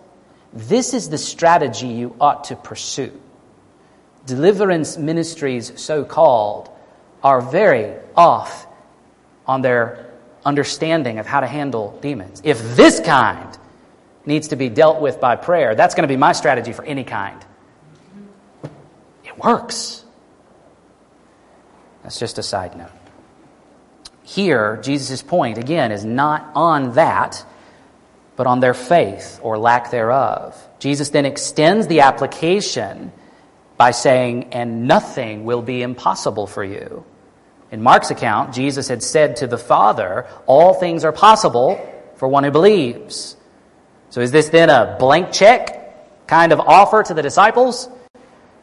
this 0.54 0.94
is 0.94 1.10
the 1.10 1.18
strategy 1.18 1.88
you 1.88 2.16
ought 2.20 2.46
to 2.46 2.56
pursue. 2.56 3.12
Deliverance 4.26 4.98
ministries, 4.98 5.74
so 5.82 6.04
called, 6.04 6.70
are 7.24 7.42
very 7.42 7.96
off 8.16 8.68
on 9.48 9.62
their 9.62 10.12
understanding 10.46 11.20
of 11.20 11.26
how 11.26 11.40
to 11.40 11.48
handle 11.48 11.98
demons. 12.02 12.42
If 12.44 12.76
this 12.76 13.00
kind 13.00 13.58
needs 14.26 14.50
to 14.50 14.56
be 14.56 14.70
dealt 14.70 15.02
with 15.02 15.20
by 15.20 15.36
prayer, 15.36 15.76
that's 15.76 15.96
going 15.96 16.04
to 16.04 16.12
be 16.12 16.18
my 16.18 16.34
strategy 16.34 16.74
for 16.74 16.84
any 16.84 17.04
kind. 17.04 17.44
It 19.24 19.38
works. 19.38 20.04
That's 22.04 22.20
just 22.20 22.38
a 22.38 22.44
side 22.44 22.76
note. 22.78 22.92
Here, 24.24 24.80
Jesus' 24.82 25.22
point, 25.22 25.58
again, 25.58 25.92
is 25.92 26.06
not 26.06 26.52
on 26.56 26.94
that, 26.94 27.46
but 28.42 28.48
on 28.48 28.60
their 28.60 28.74
faith 28.74 29.40
or 29.44 29.60
lack 29.60 29.92
thereof. 29.92 30.58
Jesus 30.80 31.10
then 31.10 31.28
extends 31.28 31.86
the 31.86 32.00
application 32.00 33.12
by 33.78 33.92
saying, 33.92 34.46
And 34.46 34.88
nothing 34.88 35.46
will 35.46 35.62
be 35.62 35.84
impossible 35.84 36.48
for 36.48 36.64
you. 36.64 37.06
In 37.70 37.84
Mark's 37.84 38.10
account, 38.10 38.56
Jesus 38.56 38.88
had 38.88 39.04
said 39.04 39.36
to 39.36 39.46
the 39.46 39.60
Father, 39.60 40.26
All 40.48 40.74
things 40.74 41.06
are 41.06 41.12
possible 41.12 41.80
for 42.16 42.28
one 42.28 42.44
who 42.44 42.50
believes. 42.50 43.38
So 44.10 44.22
is 44.22 44.32
this 44.32 44.50
then 44.50 44.72
a 44.72 44.96
blank 44.98 45.32
check 45.32 46.26
kind 46.26 46.52
of 46.52 46.60
offer 46.60 47.04
to 47.04 47.14
the 47.14 47.22
disciples? 47.22 47.90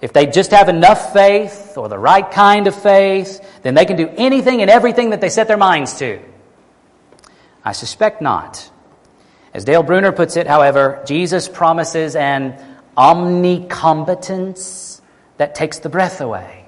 If 0.01 0.13
they 0.13 0.27
just 0.27 0.51
have 0.51 0.69
enough 0.69 1.13
faith 1.13 1.75
or 1.77 1.89
the 1.89 2.01
right 2.01 2.29
kind 2.29 2.67
of 2.67 2.75
faith, 2.75 3.61
then 3.63 3.75
they 3.75 3.85
can 3.85 3.97
do 3.97 4.09
anything 4.17 4.61
and 4.61 4.73
everything 4.73 5.11
that 5.11 5.21
they 5.21 5.29
set 5.29 5.47
their 5.47 5.57
minds 5.57 5.97
to. 6.01 6.21
I 7.65 7.71
suspect 7.71 8.21
not. 8.21 8.73
As 9.59 9.65
Dale 9.65 9.83
Bruner 9.83 10.13
puts 10.13 10.37
it, 10.37 10.47
however, 10.47 11.03
Jesus 11.05 11.49
promises 11.49 12.15
an 12.15 12.65
omnicompetence 12.97 15.01
that 15.37 15.57
takes 15.57 15.81
the 15.81 15.89
breath 15.89 16.21
away. 16.21 16.65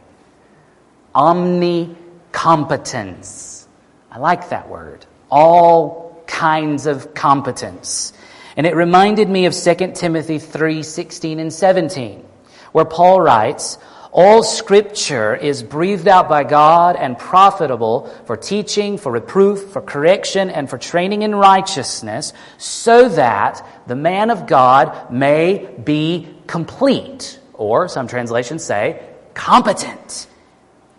Omni 1.14 1.94
competence. 2.32 3.68
I 4.10 4.18
like 4.18 4.48
that 4.48 4.68
word. 4.68 5.06
All 5.30 6.20
kinds 6.26 6.86
of 6.86 7.14
competence. 7.14 8.12
And 8.56 8.66
it 8.66 8.74
reminded 8.74 9.28
me 9.28 9.46
of 9.46 9.54
2 9.54 9.92
Timothy 9.94 10.40
3 10.40 10.82
16 10.82 11.38
and 11.38 11.52
17, 11.52 12.26
where 12.72 12.84
Paul 12.84 13.20
writes, 13.20 13.78
All 14.12 14.42
scripture 14.42 15.36
is 15.36 15.62
breathed 15.62 16.08
out 16.08 16.28
by 16.28 16.42
God 16.44 16.96
and 16.96 17.16
profitable 17.16 18.06
for 18.26 18.36
teaching, 18.36 18.98
for 18.98 19.12
reproof, 19.12 19.70
for 19.70 19.80
correction, 19.80 20.50
and 20.50 20.68
for 20.68 20.78
training 20.78 21.22
in 21.22 21.34
righteousness, 21.34 22.32
so 22.58 23.08
that 23.10 23.64
the 23.86 23.94
man 23.94 24.30
of 24.30 24.46
God 24.46 25.12
may 25.12 25.68
be 25.84 26.28
complete. 26.46 27.38
Or 27.54 27.88
some 27.88 28.08
translations 28.08 28.64
say, 28.64 29.00
competent. 29.34 30.26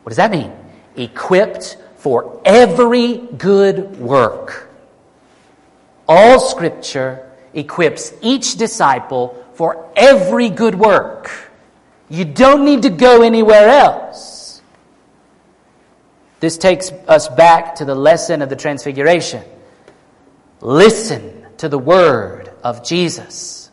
What 0.03 0.11
does 0.11 0.17
that 0.17 0.31
mean? 0.31 0.53
equipped 0.95 1.77
for 1.97 2.41
every 2.45 3.17
good 3.17 3.97
work. 3.99 4.69
All 6.07 6.39
scripture 6.39 7.29
equips 7.53 8.13
each 8.21 8.57
disciple 8.57 9.45
for 9.53 9.91
every 9.95 10.49
good 10.49 10.75
work. 10.75 11.50
You 12.11 12.25
don't 12.25 12.65
need 12.65 12.81
to 12.81 12.89
go 12.89 13.21
anywhere 13.21 13.69
else. 13.69 14.61
This 16.41 16.57
takes 16.57 16.91
us 17.07 17.29
back 17.29 17.75
to 17.75 17.85
the 17.85 17.95
lesson 17.95 18.41
of 18.41 18.49
the 18.49 18.57
Transfiguration. 18.57 19.45
Listen 20.59 21.45
to 21.59 21.69
the 21.69 21.77
word 21.79 22.51
of 22.65 22.83
Jesus. 22.83 23.71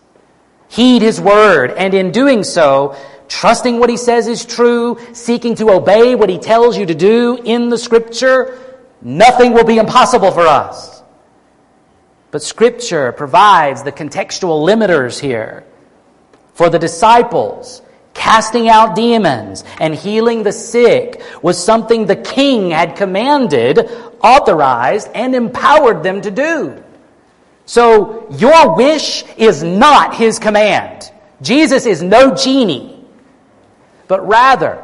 Heed 0.69 1.03
his 1.03 1.21
word, 1.21 1.73
and 1.73 1.93
in 1.95 2.13
doing 2.13 2.45
so, 2.45 2.95
trusting 3.27 3.81
what 3.81 3.91
he 3.91 3.97
says 3.97 4.29
is 4.29 4.47
true, 4.47 4.99
seeking 5.15 5.57
to 5.57 5.71
obey 5.71 6.15
what 6.15 6.31
he 6.31 6.39
tells 6.39 6.79
you 6.79 6.87
to 6.87 6.95
do 6.95 7.41
in 7.43 7.71
the 7.71 7.79
scripture, 7.79 8.57
nothing 9.03 9.53
will 9.53 9.65
be 9.65 9.79
impossible 9.79 10.31
for 10.31 10.47
us. 10.47 11.03
But 12.31 12.45
scripture 12.45 13.11
provides 13.11 13.83
the 13.83 13.91
contextual 13.91 14.65
limiters 14.65 15.19
here. 15.19 15.65
For 16.55 16.71
the 16.71 16.79
disciples, 16.79 17.83
casting 18.19 18.69
out 18.69 18.95
demons 18.97 19.65
and 19.81 19.95
healing 19.95 20.43
the 20.43 20.53
sick 20.53 21.23
was 21.41 21.63
something 21.63 22.05
the 22.05 22.17
king 22.17 22.73
had 22.73 22.97
commanded, 22.97 23.79
authorized, 24.21 25.09
and 25.15 25.35
empowered 25.35 26.03
them 26.03 26.21
to 26.21 26.31
do. 26.31 26.83
So 27.65 28.27
your 28.31 28.75
wish 28.77 29.25
is 29.37 29.63
not 29.63 30.15
his 30.15 30.39
command. 30.39 31.11
Jesus 31.41 31.87
is 31.87 32.03
no 32.03 32.35
genie. 32.35 33.05
But 34.09 34.27
rather, 34.27 34.83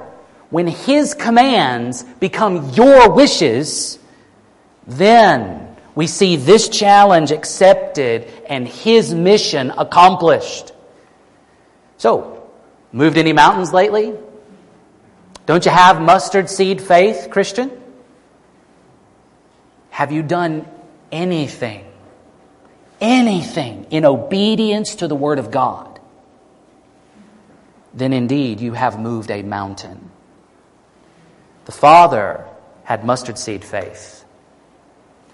when 0.51 0.67
his 0.69 1.15
commands 1.15 2.05
become 2.21 2.71
your 2.71 3.11
wishes, 3.11 3.99
then 4.87 5.77
we 5.95 6.07
see 6.07 6.37
this 6.37 6.69
challenge 6.69 7.33
accepted 7.33 8.31
and 8.49 8.69
his 8.69 9.15
mission 9.15 9.73
accomplished. 9.77 10.73
So, 11.97 12.34
Moved 12.95 13.19
any 13.19 13.33
mountains 13.33 13.73
lately? 13.73 14.15
Don't 15.47 15.65
you 15.65 15.73
have 15.73 16.01
mustard 16.01 16.49
seed 16.49 16.81
faith, 16.81 17.27
Christian? 17.29 17.73
Have 19.91 20.13
you 20.13 20.23
done 20.23 20.69
anything, 21.11 21.85
anything 23.01 23.89
in 23.91 24.05
obedience 24.05 24.95
to 24.97 25.09
the 25.09 25.17
Word 25.17 25.41
of 25.41 25.51
God? 25.51 25.99
Then 27.93 28.13
indeed 28.13 28.61
you 28.61 28.75
have 28.75 29.01
moved 29.01 29.33
a 29.33 29.43
mountain. 29.43 30.13
The 31.65 31.73
Father 31.73 32.47
had 32.85 33.05
mustard 33.05 33.39
seed 33.39 33.65
faith. 33.65 34.25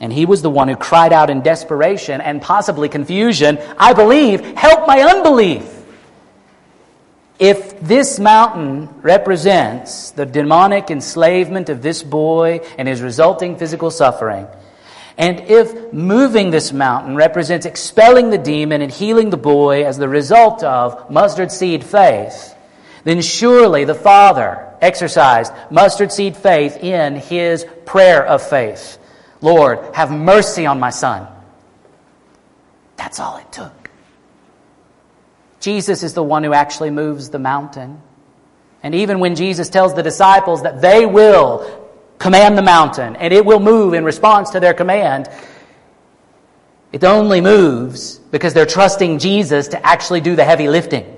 And 0.01 0.11
he 0.11 0.25
was 0.25 0.41
the 0.41 0.49
one 0.49 0.69
who 0.69 0.77
cried 0.77 1.13
out 1.13 1.29
in 1.29 1.43
desperation 1.43 2.23
and 2.23 2.41
possibly 2.41 2.89
confusion, 2.89 3.59
I 3.77 3.93
believe, 3.93 4.41
help 4.57 4.87
my 4.87 5.03
unbelief. 5.03 5.80
If 7.41 7.81
this 7.81 8.21
mountain 8.21 8.91
represents 9.01 10.11
the 10.11 10.27
demonic 10.27 10.91
enslavement 10.91 11.71
of 11.71 11.81
this 11.81 12.03
boy 12.03 12.61
and 12.77 12.87
his 12.87 13.01
resulting 13.01 13.57
physical 13.57 13.91
suffering, 13.91 14.47
and 15.17 15.41
if 15.41 15.91
moving 15.91 16.51
this 16.51 16.71
mountain 16.71 17.17
represents 17.17 17.65
expelling 17.65 18.29
the 18.29 18.37
demon 18.37 18.83
and 18.83 18.93
healing 18.93 19.31
the 19.31 19.39
boy 19.39 19.87
as 19.87 19.97
the 19.97 20.09
result 20.09 20.63
of 20.63 21.11
mustard 21.11 21.51
seed 21.51 21.83
faith, 21.83 22.55
then 23.05 23.23
surely 23.23 23.85
the 23.85 23.95
Father 23.95 24.69
exercised 24.83 25.51
mustard 25.71 26.13
seed 26.13 26.37
faith 26.37 26.77
in 26.77 27.17
his 27.17 27.65
prayer 27.87 28.23
of 28.23 28.43
faith. 28.43 28.99
Lord, 29.41 29.79
have 29.95 30.11
mercy 30.11 30.67
on 30.67 30.79
my 30.79 30.91
son. 30.91 31.27
That's 32.97 33.19
all 33.19 33.39
it 33.39 33.51
took. 33.51 33.80
Jesus 35.61 36.03
is 36.03 36.15
the 36.15 36.23
one 36.23 36.43
who 36.43 36.55
actually 36.55 36.91
moves 36.91 37.31
the 37.31 37.39
mountain. 37.39 38.01
And 38.83 38.95
even 38.95 39.21
when 39.21 39.37
Jesus 39.37 39.69
tells 39.69 39.95
the 39.95 40.03
disciples 40.03 40.63
that 40.63 40.81
they 40.81 41.05
will 41.05 41.89
command 42.19 42.57
the 42.57 42.63
mountain 42.63 43.17
and 43.17 43.33
it 43.33 43.45
will 43.45 43.61
move 43.61 43.95
in 43.95 44.05
response 44.05 44.51
to 44.51 44.61
their 44.61 44.75
command, 44.75 45.29
it 46.93 47.05
only 47.05 47.41
moves 47.41 48.19
because 48.19 48.55
they're 48.55 48.67
trusting 48.67 49.19
Jesus 49.19 49.69
to 49.69 49.87
actually 49.87 50.23
do 50.23 50.35
the 50.35 50.45
heavy 50.45 50.69
lifting. 50.69 51.17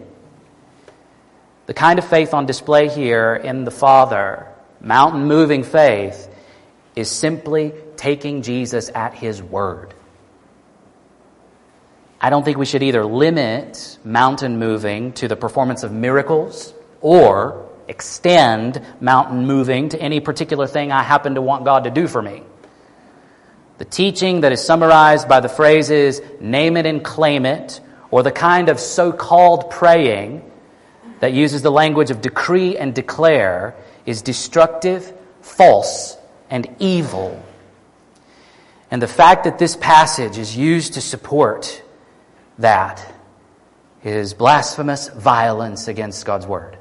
The 1.67 1.75
kind 1.75 1.99
of 1.99 2.05
faith 2.05 2.35
on 2.35 2.45
display 2.45 2.89
here 2.89 3.35
in 3.35 3.65
the 3.65 3.71
Father, 3.71 4.49
mountain 4.81 5.27
moving 5.27 5.63
faith, 5.63 6.29
is 6.97 7.09
simply 7.09 7.73
taking 7.97 8.43
Jesus 8.43 8.91
at 8.95 9.15
his 9.15 9.41
word. 9.41 9.95
I 12.25 12.31
don't 12.31 12.45
think 12.45 12.57
we 12.57 12.67
should 12.67 12.85
either 12.85 13.05
limit 13.05 13.99
mountain 14.05 14.61
moving 14.61 15.13
to 15.15 15.27
the 15.27 15.35
performance 15.35 15.83
of 15.83 15.91
miracles 15.93 16.73
or 17.01 17.69
extend 17.89 18.81
mountain 19.01 19.45
moving 19.45 19.89
to 19.89 20.01
any 20.01 20.21
particular 20.21 20.69
thing 20.69 20.93
I 20.93 21.03
happen 21.03 21.35
to 21.35 21.43
want 21.43 21.65
God 21.65 21.83
to 21.83 21.91
do 21.91 22.07
for 22.07 22.23
me. 22.23 22.45
The 23.79 23.85
teaching 23.85 24.43
that 24.43 24.53
is 24.53 24.65
summarized 24.65 25.29
by 25.29 25.41
the 25.41 25.49
phrases 25.49 26.21
name 26.41 26.77
it 26.77 26.87
and 26.87 27.05
claim 27.05 27.45
it, 27.45 27.81
or 28.13 28.23
the 28.23 28.31
kind 28.31 28.69
of 28.69 28.79
so 28.79 29.11
called 29.11 29.71
praying 29.71 30.49
that 31.19 31.33
uses 31.33 31.63
the 31.63 31.73
language 31.73 32.13
of 32.13 32.21
decree 32.21 32.77
and 32.77 32.95
declare, 32.95 33.75
is 34.07 34.23
destructive, 34.23 35.13
false, 35.41 36.17
and 36.51 36.69
evil. 36.79 37.45
And 38.93 39.03
the 39.03 39.09
fact 39.09 39.43
that 39.43 39.59
this 39.59 39.75
passage 39.75 40.39
is 40.39 40.57
used 40.57 40.95
to 40.95 41.01
support 41.01 41.83
that 42.59 43.13
is 44.05 44.35
blasphemous 44.35 45.09
violence 45.09 45.89
against 45.89 46.27
God's 46.27 46.47
word. 46.47 46.77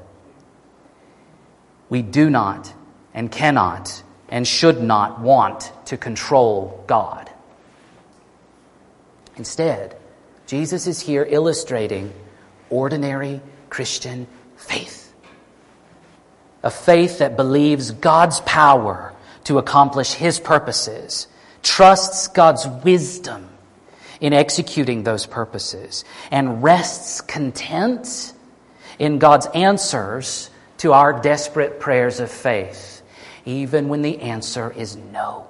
We 1.88 2.02
do 2.02 2.30
not 2.30 2.72
and 3.14 3.30
cannot 3.30 4.02
and 4.28 4.46
should 4.46 4.82
not 4.82 5.20
want 5.20 5.72
to 5.86 5.96
control 5.96 6.82
God. 6.86 7.30
Instead, 9.36 9.96
Jesus 10.46 10.86
is 10.86 11.00
here 11.00 11.26
illustrating 11.28 12.12
ordinary 12.70 13.40
Christian 13.70 14.26
faith. 14.56 15.12
A 16.62 16.70
faith 16.70 17.18
that 17.18 17.36
believes 17.36 17.90
God's 17.90 18.40
power 18.40 19.12
to 19.44 19.58
accomplish 19.58 20.12
His 20.12 20.38
purposes, 20.38 21.26
trusts 21.62 22.28
God's 22.28 22.66
wisdom 22.84 23.51
in 24.22 24.32
executing 24.32 25.02
those 25.02 25.26
purposes 25.26 26.04
and 26.30 26.62
rests 26.62 27.20
content 27.20 28.32
in 29.00 29.18
God's 29.18 29.46
answers 29.46 30.48
to 30.78 30.92
our 30.92 31.20
desperate 31.20 31.80
prayers 31.80 32.20
of 32.20 32.30
faith, 32.30 33.02
even 33.44 33.88
when 33.88 34.00
the 34.00 34.20
answer 34.20 34.72
is 34.72 34.96
no. 34.96 35.48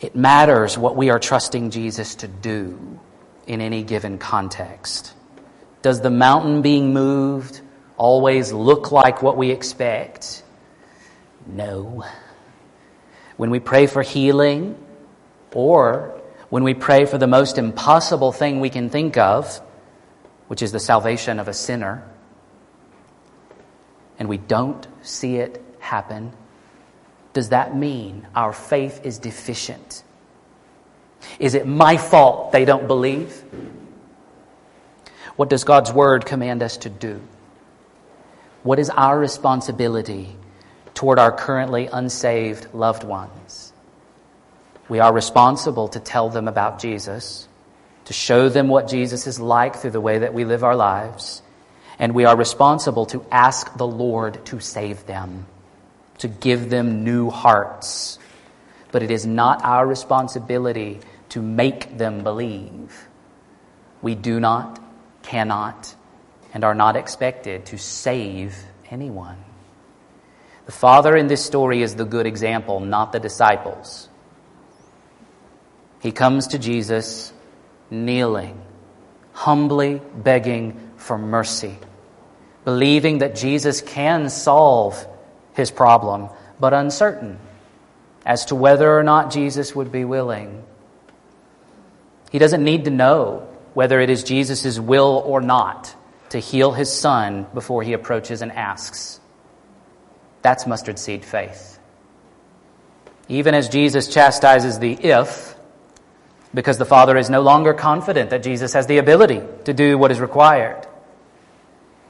It 0.00 0.16
matters 0.16 0.76
what 0.76 0.96
we 0.96 1.10
are 1.10 1.20
trusting 1.20 1.70
Jesus 1.70 2.16
to 2.16 2.28
do 2.28 2.98
in 3.46 3.60
any 3.60 3.84
given 3.84 4.18
context. 4.18 5.14
Does 5.82 6.00
the 6.00 6.10
mountain 6.10 6.60
being 6.60 6.92
moved 6.92 7.60
always 7.96 8.52
look 8.52 8.90
like 8.90 9.22
what 9.22 9.36
we 9.36 9.52
expect? 9.52 10.42
No. 11.46 12.04
When 13.36 13.50
we 13.50 13.60
pray 13.60 13.86
for 13.86 14.02
healing 14.02 14.76
or 15.52 16.17
when 16.50 16.64
we 16.64 16.74
pray 16.74 17.04
for 17.04 17.18
the 17.18 17.26
most 17.26 17.58
impossible 17.58 18.32
thing 18.32 18.60
we 18.60 18.70
can 18.70 18.88
think 18.88 19.16
of, 19.16 19.60
which 20.46 20.62
is 20.62 20.72
the 20.72 20.80
salvation 20.80 21.38
of 21.38 21.48
a 21.48 21.54
sinner, 21.54 22.02
and 24.18 24.28
we 24.28 24.38
don't 24.38 24.86
see 25.02 25.36
it 25.36 25.62
happen, 25.78 26.32
does 27.32 27.50
that 27.50 27.76
mean 27.76 28.26
our 28.34 28.52
faith 28.52 29.00
is 29.04 29.18
deficient? 29.18 30.02
Is 31.38 31.54
it 31.54 31.66
my 31.66 31.96
fault 31.96 32.52
they 32.52 32.64
don't 32.64 32.86
believe? 32.86 33.44
What 35.36 35.50
does 35.50 35.64
God's 35.64 35.92
word 35.92 36.24
command 36.24 36.62
us 36.62 36.78
to 36.78 36.90
do? 36.90 37.20
What 38.62 38.78
is 38.78 38.90
our 38.90 39.18
responsibility 39.18 40.34
toward 40.94 41.18
our 41.18 41.30
currently 41.30 41.88
unsaved 41.92 42.74
loved 42.74 43.04
ones? 43.04 43.67
We 44.88 45.00
are 45.00 45.12
responsible 45.12 45.88
to 45.88 46.00
tell 46.00 46.30
them 46.30 46.48
about 46.48 46.78
Jesus, 46.78 47.46
to 48.06 48.12
show 48.12 48.48
them 48.48 48.68
what 48.68 48.88
Jesus 48.88 49.26
is 49.26 49.38
like 49.38 49.76
through 49.76 49.90
the 49.90 50.00
way 50.00 50.20
that 50.20 50.32
we 50.32 50.44
live 50.44 50.64
our 50.64 50.76
lives. 50.76 51.42
And 51.98 52.14
we 52.14 52.24
are 52.24 52.36
responsible 52.36 53.06
to 53.06 53.24
ask 53.30 53.76
the 53.76 53.86
Lord 53.86 54.46
to 54.46 54.60
save 54.60 55.04
them, 55.06 55.46
to 56.18 56.28
give 56.28 56.70
them 56.70 57.04
new 57.04 57.28
hearts. 57.28 58.18
But 58.90 59.02
it 59.02 59.10
is 59.10 59.26
not 59.26 59.62
our 59.64 59.86
responsibility 59.86 61.00
to 61.30 61.42
make 61.42 61.98
them 61.98 62.22
believe. 62.22 63.08
We 64.00 64.14
do 64.14 64.40
not, 64.40 64.80
cannot, 65.22 65.94
and 66.54 66.64
are 66.64 66.74
not 66.74 66.96
expected 66.96 67.66
to 67.66 67.78
save 67.78 68.56
anyone. 68.90 69.36
The 70.64 70.72
Father 70.72 71.16
in 71.16 71.26
this 71.26 71.44
story 71.44 71.82
is 71.82 71.96
the 71.96 72.04
good 72.04 72.26
example, 72.26 72.80
not 72.80 73.12
the 73.12 73.20
disciples. 73.20 74.07
He 76.00 76.12
comes 76.12 76.48
to 76.48 76.58
Jesus 76.58 77.32
kneeling, 77.90 78.60
humbly 79.32 80.00
begging 80.14 80.90
for 80.96 81.18
mercy, 81.18 81.76
believing 82.64 83.18
that 83.18 83.34
Jesus 83.34 83.80
can 83.80 84.28
solve 84.30 85.06
his 85.54 85.70
problem 85.70 86.28
but 86.60 86.72
uncertain 86.72 87.38
as 88.24 88.46
to 88.46 88.54
whether 88.54 88.96
or 88.96 89.02
not 89.02 89.32
Jesus 89.32 89.74
would 89.74 89.90
be 89.90 90.04
willing. 90.04 90.62
He 92.30 92.38
doesn't 92.38 92.62
need 92.62 92.84
to 92.84 92.90
know 92.90 93.48
whether 93.74 94.00
it 94.00 94.10
is 94.10 94.22
Jesus' 94.22 94.78
will 94.78 95.22
or 95.24 95.40
not 95.40 95.94
to 96.30 96.38
heal 96.38 96.72
his 96.72 96.92
son 96.92 97.46
before 97.54 97.82
he 97.82 97.94
approaches 97.94 98.42
and 98.42 98.52
asks. 98.52 99.18
That's 100.42 100.66
mustard 100.66 100.98
seed 100.98 101.24
faith. 101.24 101.78
Even 103.28 103.54
as 103.54 103.68
Jesus 103.68 104.08
chastises 104.08 104.78
the 104.78 104.92
if, 104.92 105.54
because 106.54 106.78
the 106.78 106.84
Father 106.84 107.16
is 107.16 107.28
no 107.28 107.40
longer 107.40 107.74
confident 107.74 108.30
that 108.30 108.42
Jesus 108.42 108.72
has 108.72 108.86
the 108.86 108.98
ability 108.98 109.42
to 109.64 109.74
do 109.74 109.98
what 109.98 110.10
is 110.10 110.20
required, 110.20 110.86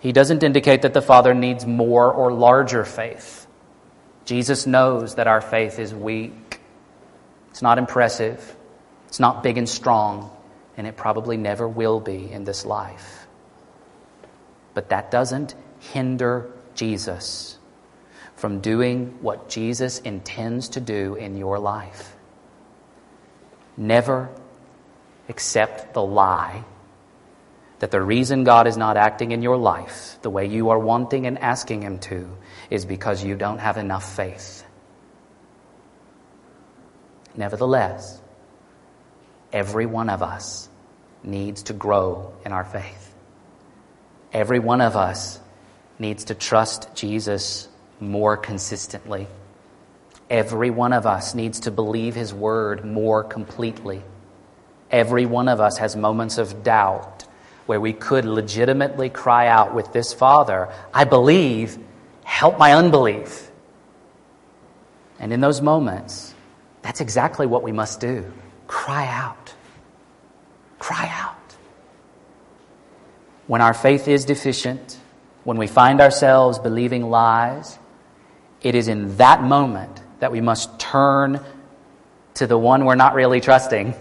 he 0.00 0.12
doesn't 0.12 0.42
indicate 0.42 0.82
that 0.82 0.94
the 0.94 1.02
Father 1.02 1.34
needs 1.34 1.66
more 1.66 2.12
or 2.12 2.32
larger 2.32 2.84
faith. 2.84 3.46
Jesus 4.24 4.66
knows 4.66 5.16
that 5.16 5.26
our 5.26 5.40
faith 5.40 5.78
is 5.78 5.92
weak. 5.94 6.60
It's 7.50 7.62
not 7.62 7.78
impressive. 7.78 8.54
It's 9.08 9.18
not 9.18 9.42
big 9.42 9.58
and 9.58 9.68
strong. 9.68 10.30
And 10.76 10.86
it 10.86 10.96
probably 10.96 11.36
never 11.36 11.66
will 11.66 11.98
be 11.98 12.30
in 12.30 12.44
this 12.44 12.64
life. 12.64 13.26
But 14.74 14.90
that 14.90 15.10
doesn't 15.10 15.56
hinder 15.80 16.50
Jesus 16.74 17.58
from 18.36 18.60
doing 18.60 19.18
what 19.20 19.48
Jesus 19.48 19.98
intends 19.98 20.68
to 20.70 20.80
do 20.80 21.16
in 21.16 21.36
your 21.36 21.58
life. 21.58 22.14
Never 23.78 24.28
accept 25.28 25.94
the 25.94 26.02
lie 26.02 26.64
that 27.78 27.92
the 27.92 28.02
reason 28.02 28.42
God 28.42 28.66
is 28.66 28.76
not 28.76 28.96
acting 28.96 29.30
in 29.30 29.40
your 29.40 29.56
life 29.56 30.18
the 30.22 30.30
way 30.30 30.46
you 30.46 30.70
are 30.70 30.78
wanting 30.78 31.26
and 31.26 31.38
asking 31.38 31.82
Him 31.82 32.00
to 32.00 32.28
is 32.70 32.84
because 32.84 33.22
you 33.22 33.36
don't 33.36 33.58
have 33.58 33.76
enough 33.76 34.16
faith. 34.16 34.64
Nevertheless, 37.36 38.20
every 39.52 39.86
one 39.86 40.10
of 40.10 40.24
us 40.24 40.68
needs 41.22 41.62
to 41.64 41.72
grow 41.72 42.32
in 42.44 42.50
our 42.50 42.64
faith. 42.64 43.14
Every 44.32 44.58
one 44.58 44.80
of 44.80 44.96
us 44.96 45.38
needs 46.00 46.24
to 46.24 46.34
trust 46.34 46.96
Jesus 46.96 47.68
more 48.00 48.36
consistently. 48.36 49.28
Every 50.30 50.70
one 50.70 50.92
of 50.92 51.06
us 51.06 51.34
needs 51.34 51.60
to 51.60 51.70
believe 51.70 52.14
His 52.14 52.34
word 52.34 52.84
more 52.84 53.24
completely. 53.24 54.02
Every 54.90 55.26
one 55.26 55.48
of 55.48 55.60
us 55.60 55.78
has 55.78 55.96
moments 55.96 56.38
of 56.38 56.62
doubt 56.62 57.24
where 57.66 57.80
we 57.80 57.92
could 57.92 58.24
legitimately 58.24 59.10
cry 59.10 59.46
out 59.48 59.74
with 59.74 59.92
this 59.92 60.12
Father, 60.12 60.70
I 60.92 61.04
believe, 61.04 61.78
help 62.24 62.58
my 62.58 62.74
unbelief. 62.74 63.50
And 65.18 65.32
in 65.32 65.40
those 65.40 65.60
moments, 65.60 66.34
that's 66.82 67.00
exactly 67.00 67.46
what 67.46 67.62
we 67.62 67.72
must 67.72 68.00
do 68.00 68.30
cry 68.66 69.06
out. 69.06 69.54
Cry 70.78 71.08
out. 71.10 71.34
When 73.46 73.60
our 73.60 73.74
faith 73.74 74.08
is 74.08 74.26
deficient, 74.26 74.98
when 75.44 75.56
we 75.56 75.66
find 75.66 76.00
ourselves 76.00 76.58
believing 76.58 77.08
lies, 77.08 77.78
it 78.62 78.74
is 78.74 78.88
in 78.88 79.16
that 79.16 79.42
moment 79.42 80.02
that 80.20 80.32
we 80.32 80.40
must 80.40 80.78
turn 80.78 81.40
to 82.34 82.46
the 82.46 82.58
one 82.58 82.84
we're 82.84 82.94
not 82.94 83.14
really 83.14 83.40
trusting 83.40 83.94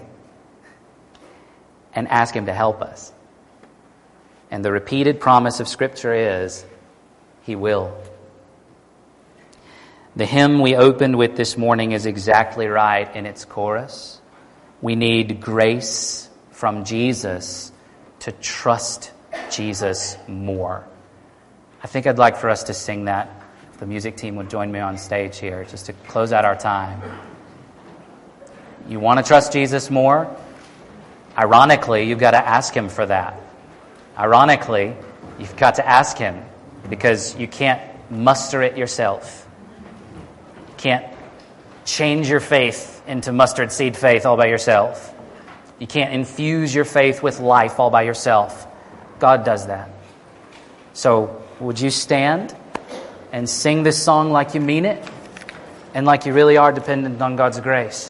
and 1.94 2.08
ask 2.08 2.34
Him 2.34 2.46
to 2.46 2.54
help 2.54 2.82
us. 2.82 3.12
And 4.52 4.64
the 4.64 4.72
repeated 4.72 5.20
promise 5.20 5.60
of 5.60 5.68
Scripture 5.68 6.14
is, 6.14 6.66
He 7.44 7.56
will. 7.56 7.96
The 10.16 10.26
hymn 10.26 10.62
we 10.62 10.76
opened 10.76 11.18
with 11.18 11.36
this 11.36 11.58
morning 11.58 11.92
is 11.92 12.06
exactly 12.06 12.68
right 12.68 13.16
in 13.16 13.26
its 13.26 13.46
chorus. 13.46 14.20
We 14.82 14.96
need 14.96 15.42
grace 15.42 16.30
from 16.52 16.86
Jesus 16.86 17.72
to 18.20 18.32
trust 18.32 19.12
Jesus 19.52 20.18
more. 20.28 20.88
I 21.84 21.88
think 21.88 22.08
I'd 22.08 22.18
like 22.18 22.38
for 22.38 22.50
us 22.50 22.64
to 22.64 22.74
sing 22.74 23.06
that. 23.06 23.30
The 23.78 23.86
music 23.86 24.18
team 24.18 24.36
would 24.38 24.50
join 24.50 24.72
me 24.72 24.80
on 24.80 24.98
stage 24.98 25.38
here, 25.38 25.64
just 25.66 25.86
to 25.86 25.94
close 25.94 26.34
out 26.34 26.46
our 26.46 26.56
time. 26.56 27.02
You 28.90 29.00
want 29.00 29.20
to 29.20 29.24
trust 29.24 29.54
Jesus 29.54 29.92
more? 29.92 30.36
Ironically, 31.38 32.04
you've 32.08 32.20
got 32.20 32.32
to 32.32 32.38
ask 32.38 32.74
Him 32.74 32.90
for 32.90 33.06
that. 33.06 33.40
Ironically, 34.18 34.96
you've 35.38 35.56
got 35.58 35.76
to 35.76 35.88
ask 35.88 36.18
Him 36.18 36.44
because 36.90 37.36
you 37.38 37.48
can't 37.48 37.82
muster 38.10 38.64
it 38.64 38.78
yourself. 38.78 39.48
You 40.70 40.74
can't 40.78 41.06
change 41.86 42.30
your 42.30 42.40
faith 42.40 43.04
into 43.08 43.32
mustard 43.32 43.72
seed 43.72 43.96
faith 43.96 44.26
all 44.26 44.38
by 44.38 44.48
yourself. 44.48 45.14
You 45.80 45.86
can't 45.86 46.14
infuse 46.14 46.74
your 46.74 46.86
faith 46.86 47.22
with 47.22 47.40
life 47.40 47.80
all 47.80 47.92
by 47.92 48.02
yourself. 48.02 48.68
God 49.20 49.46
does 49.46 49.68
that. 49.68 49.92
So, 50.94 51.44
would 51.60 51.80
you 51.80 51.92
stand 51.92 52.56
and 53.32 53.50
sing 53.50 53.84
this 53.84 54.02
song 54.02 54.32
like 54.32 54.54
you 54.54 54.62
mean 54.62 54.86
it 54.86 55.04
and 55.94 56.06
like 56.06 56.26
you 56.26 56.34
really 56.34 56.58
are 56.58 56.72
dependent 56.72 57.22
on 57.22 57.36
God's 57.36 57.60
grace? 57.60 58.10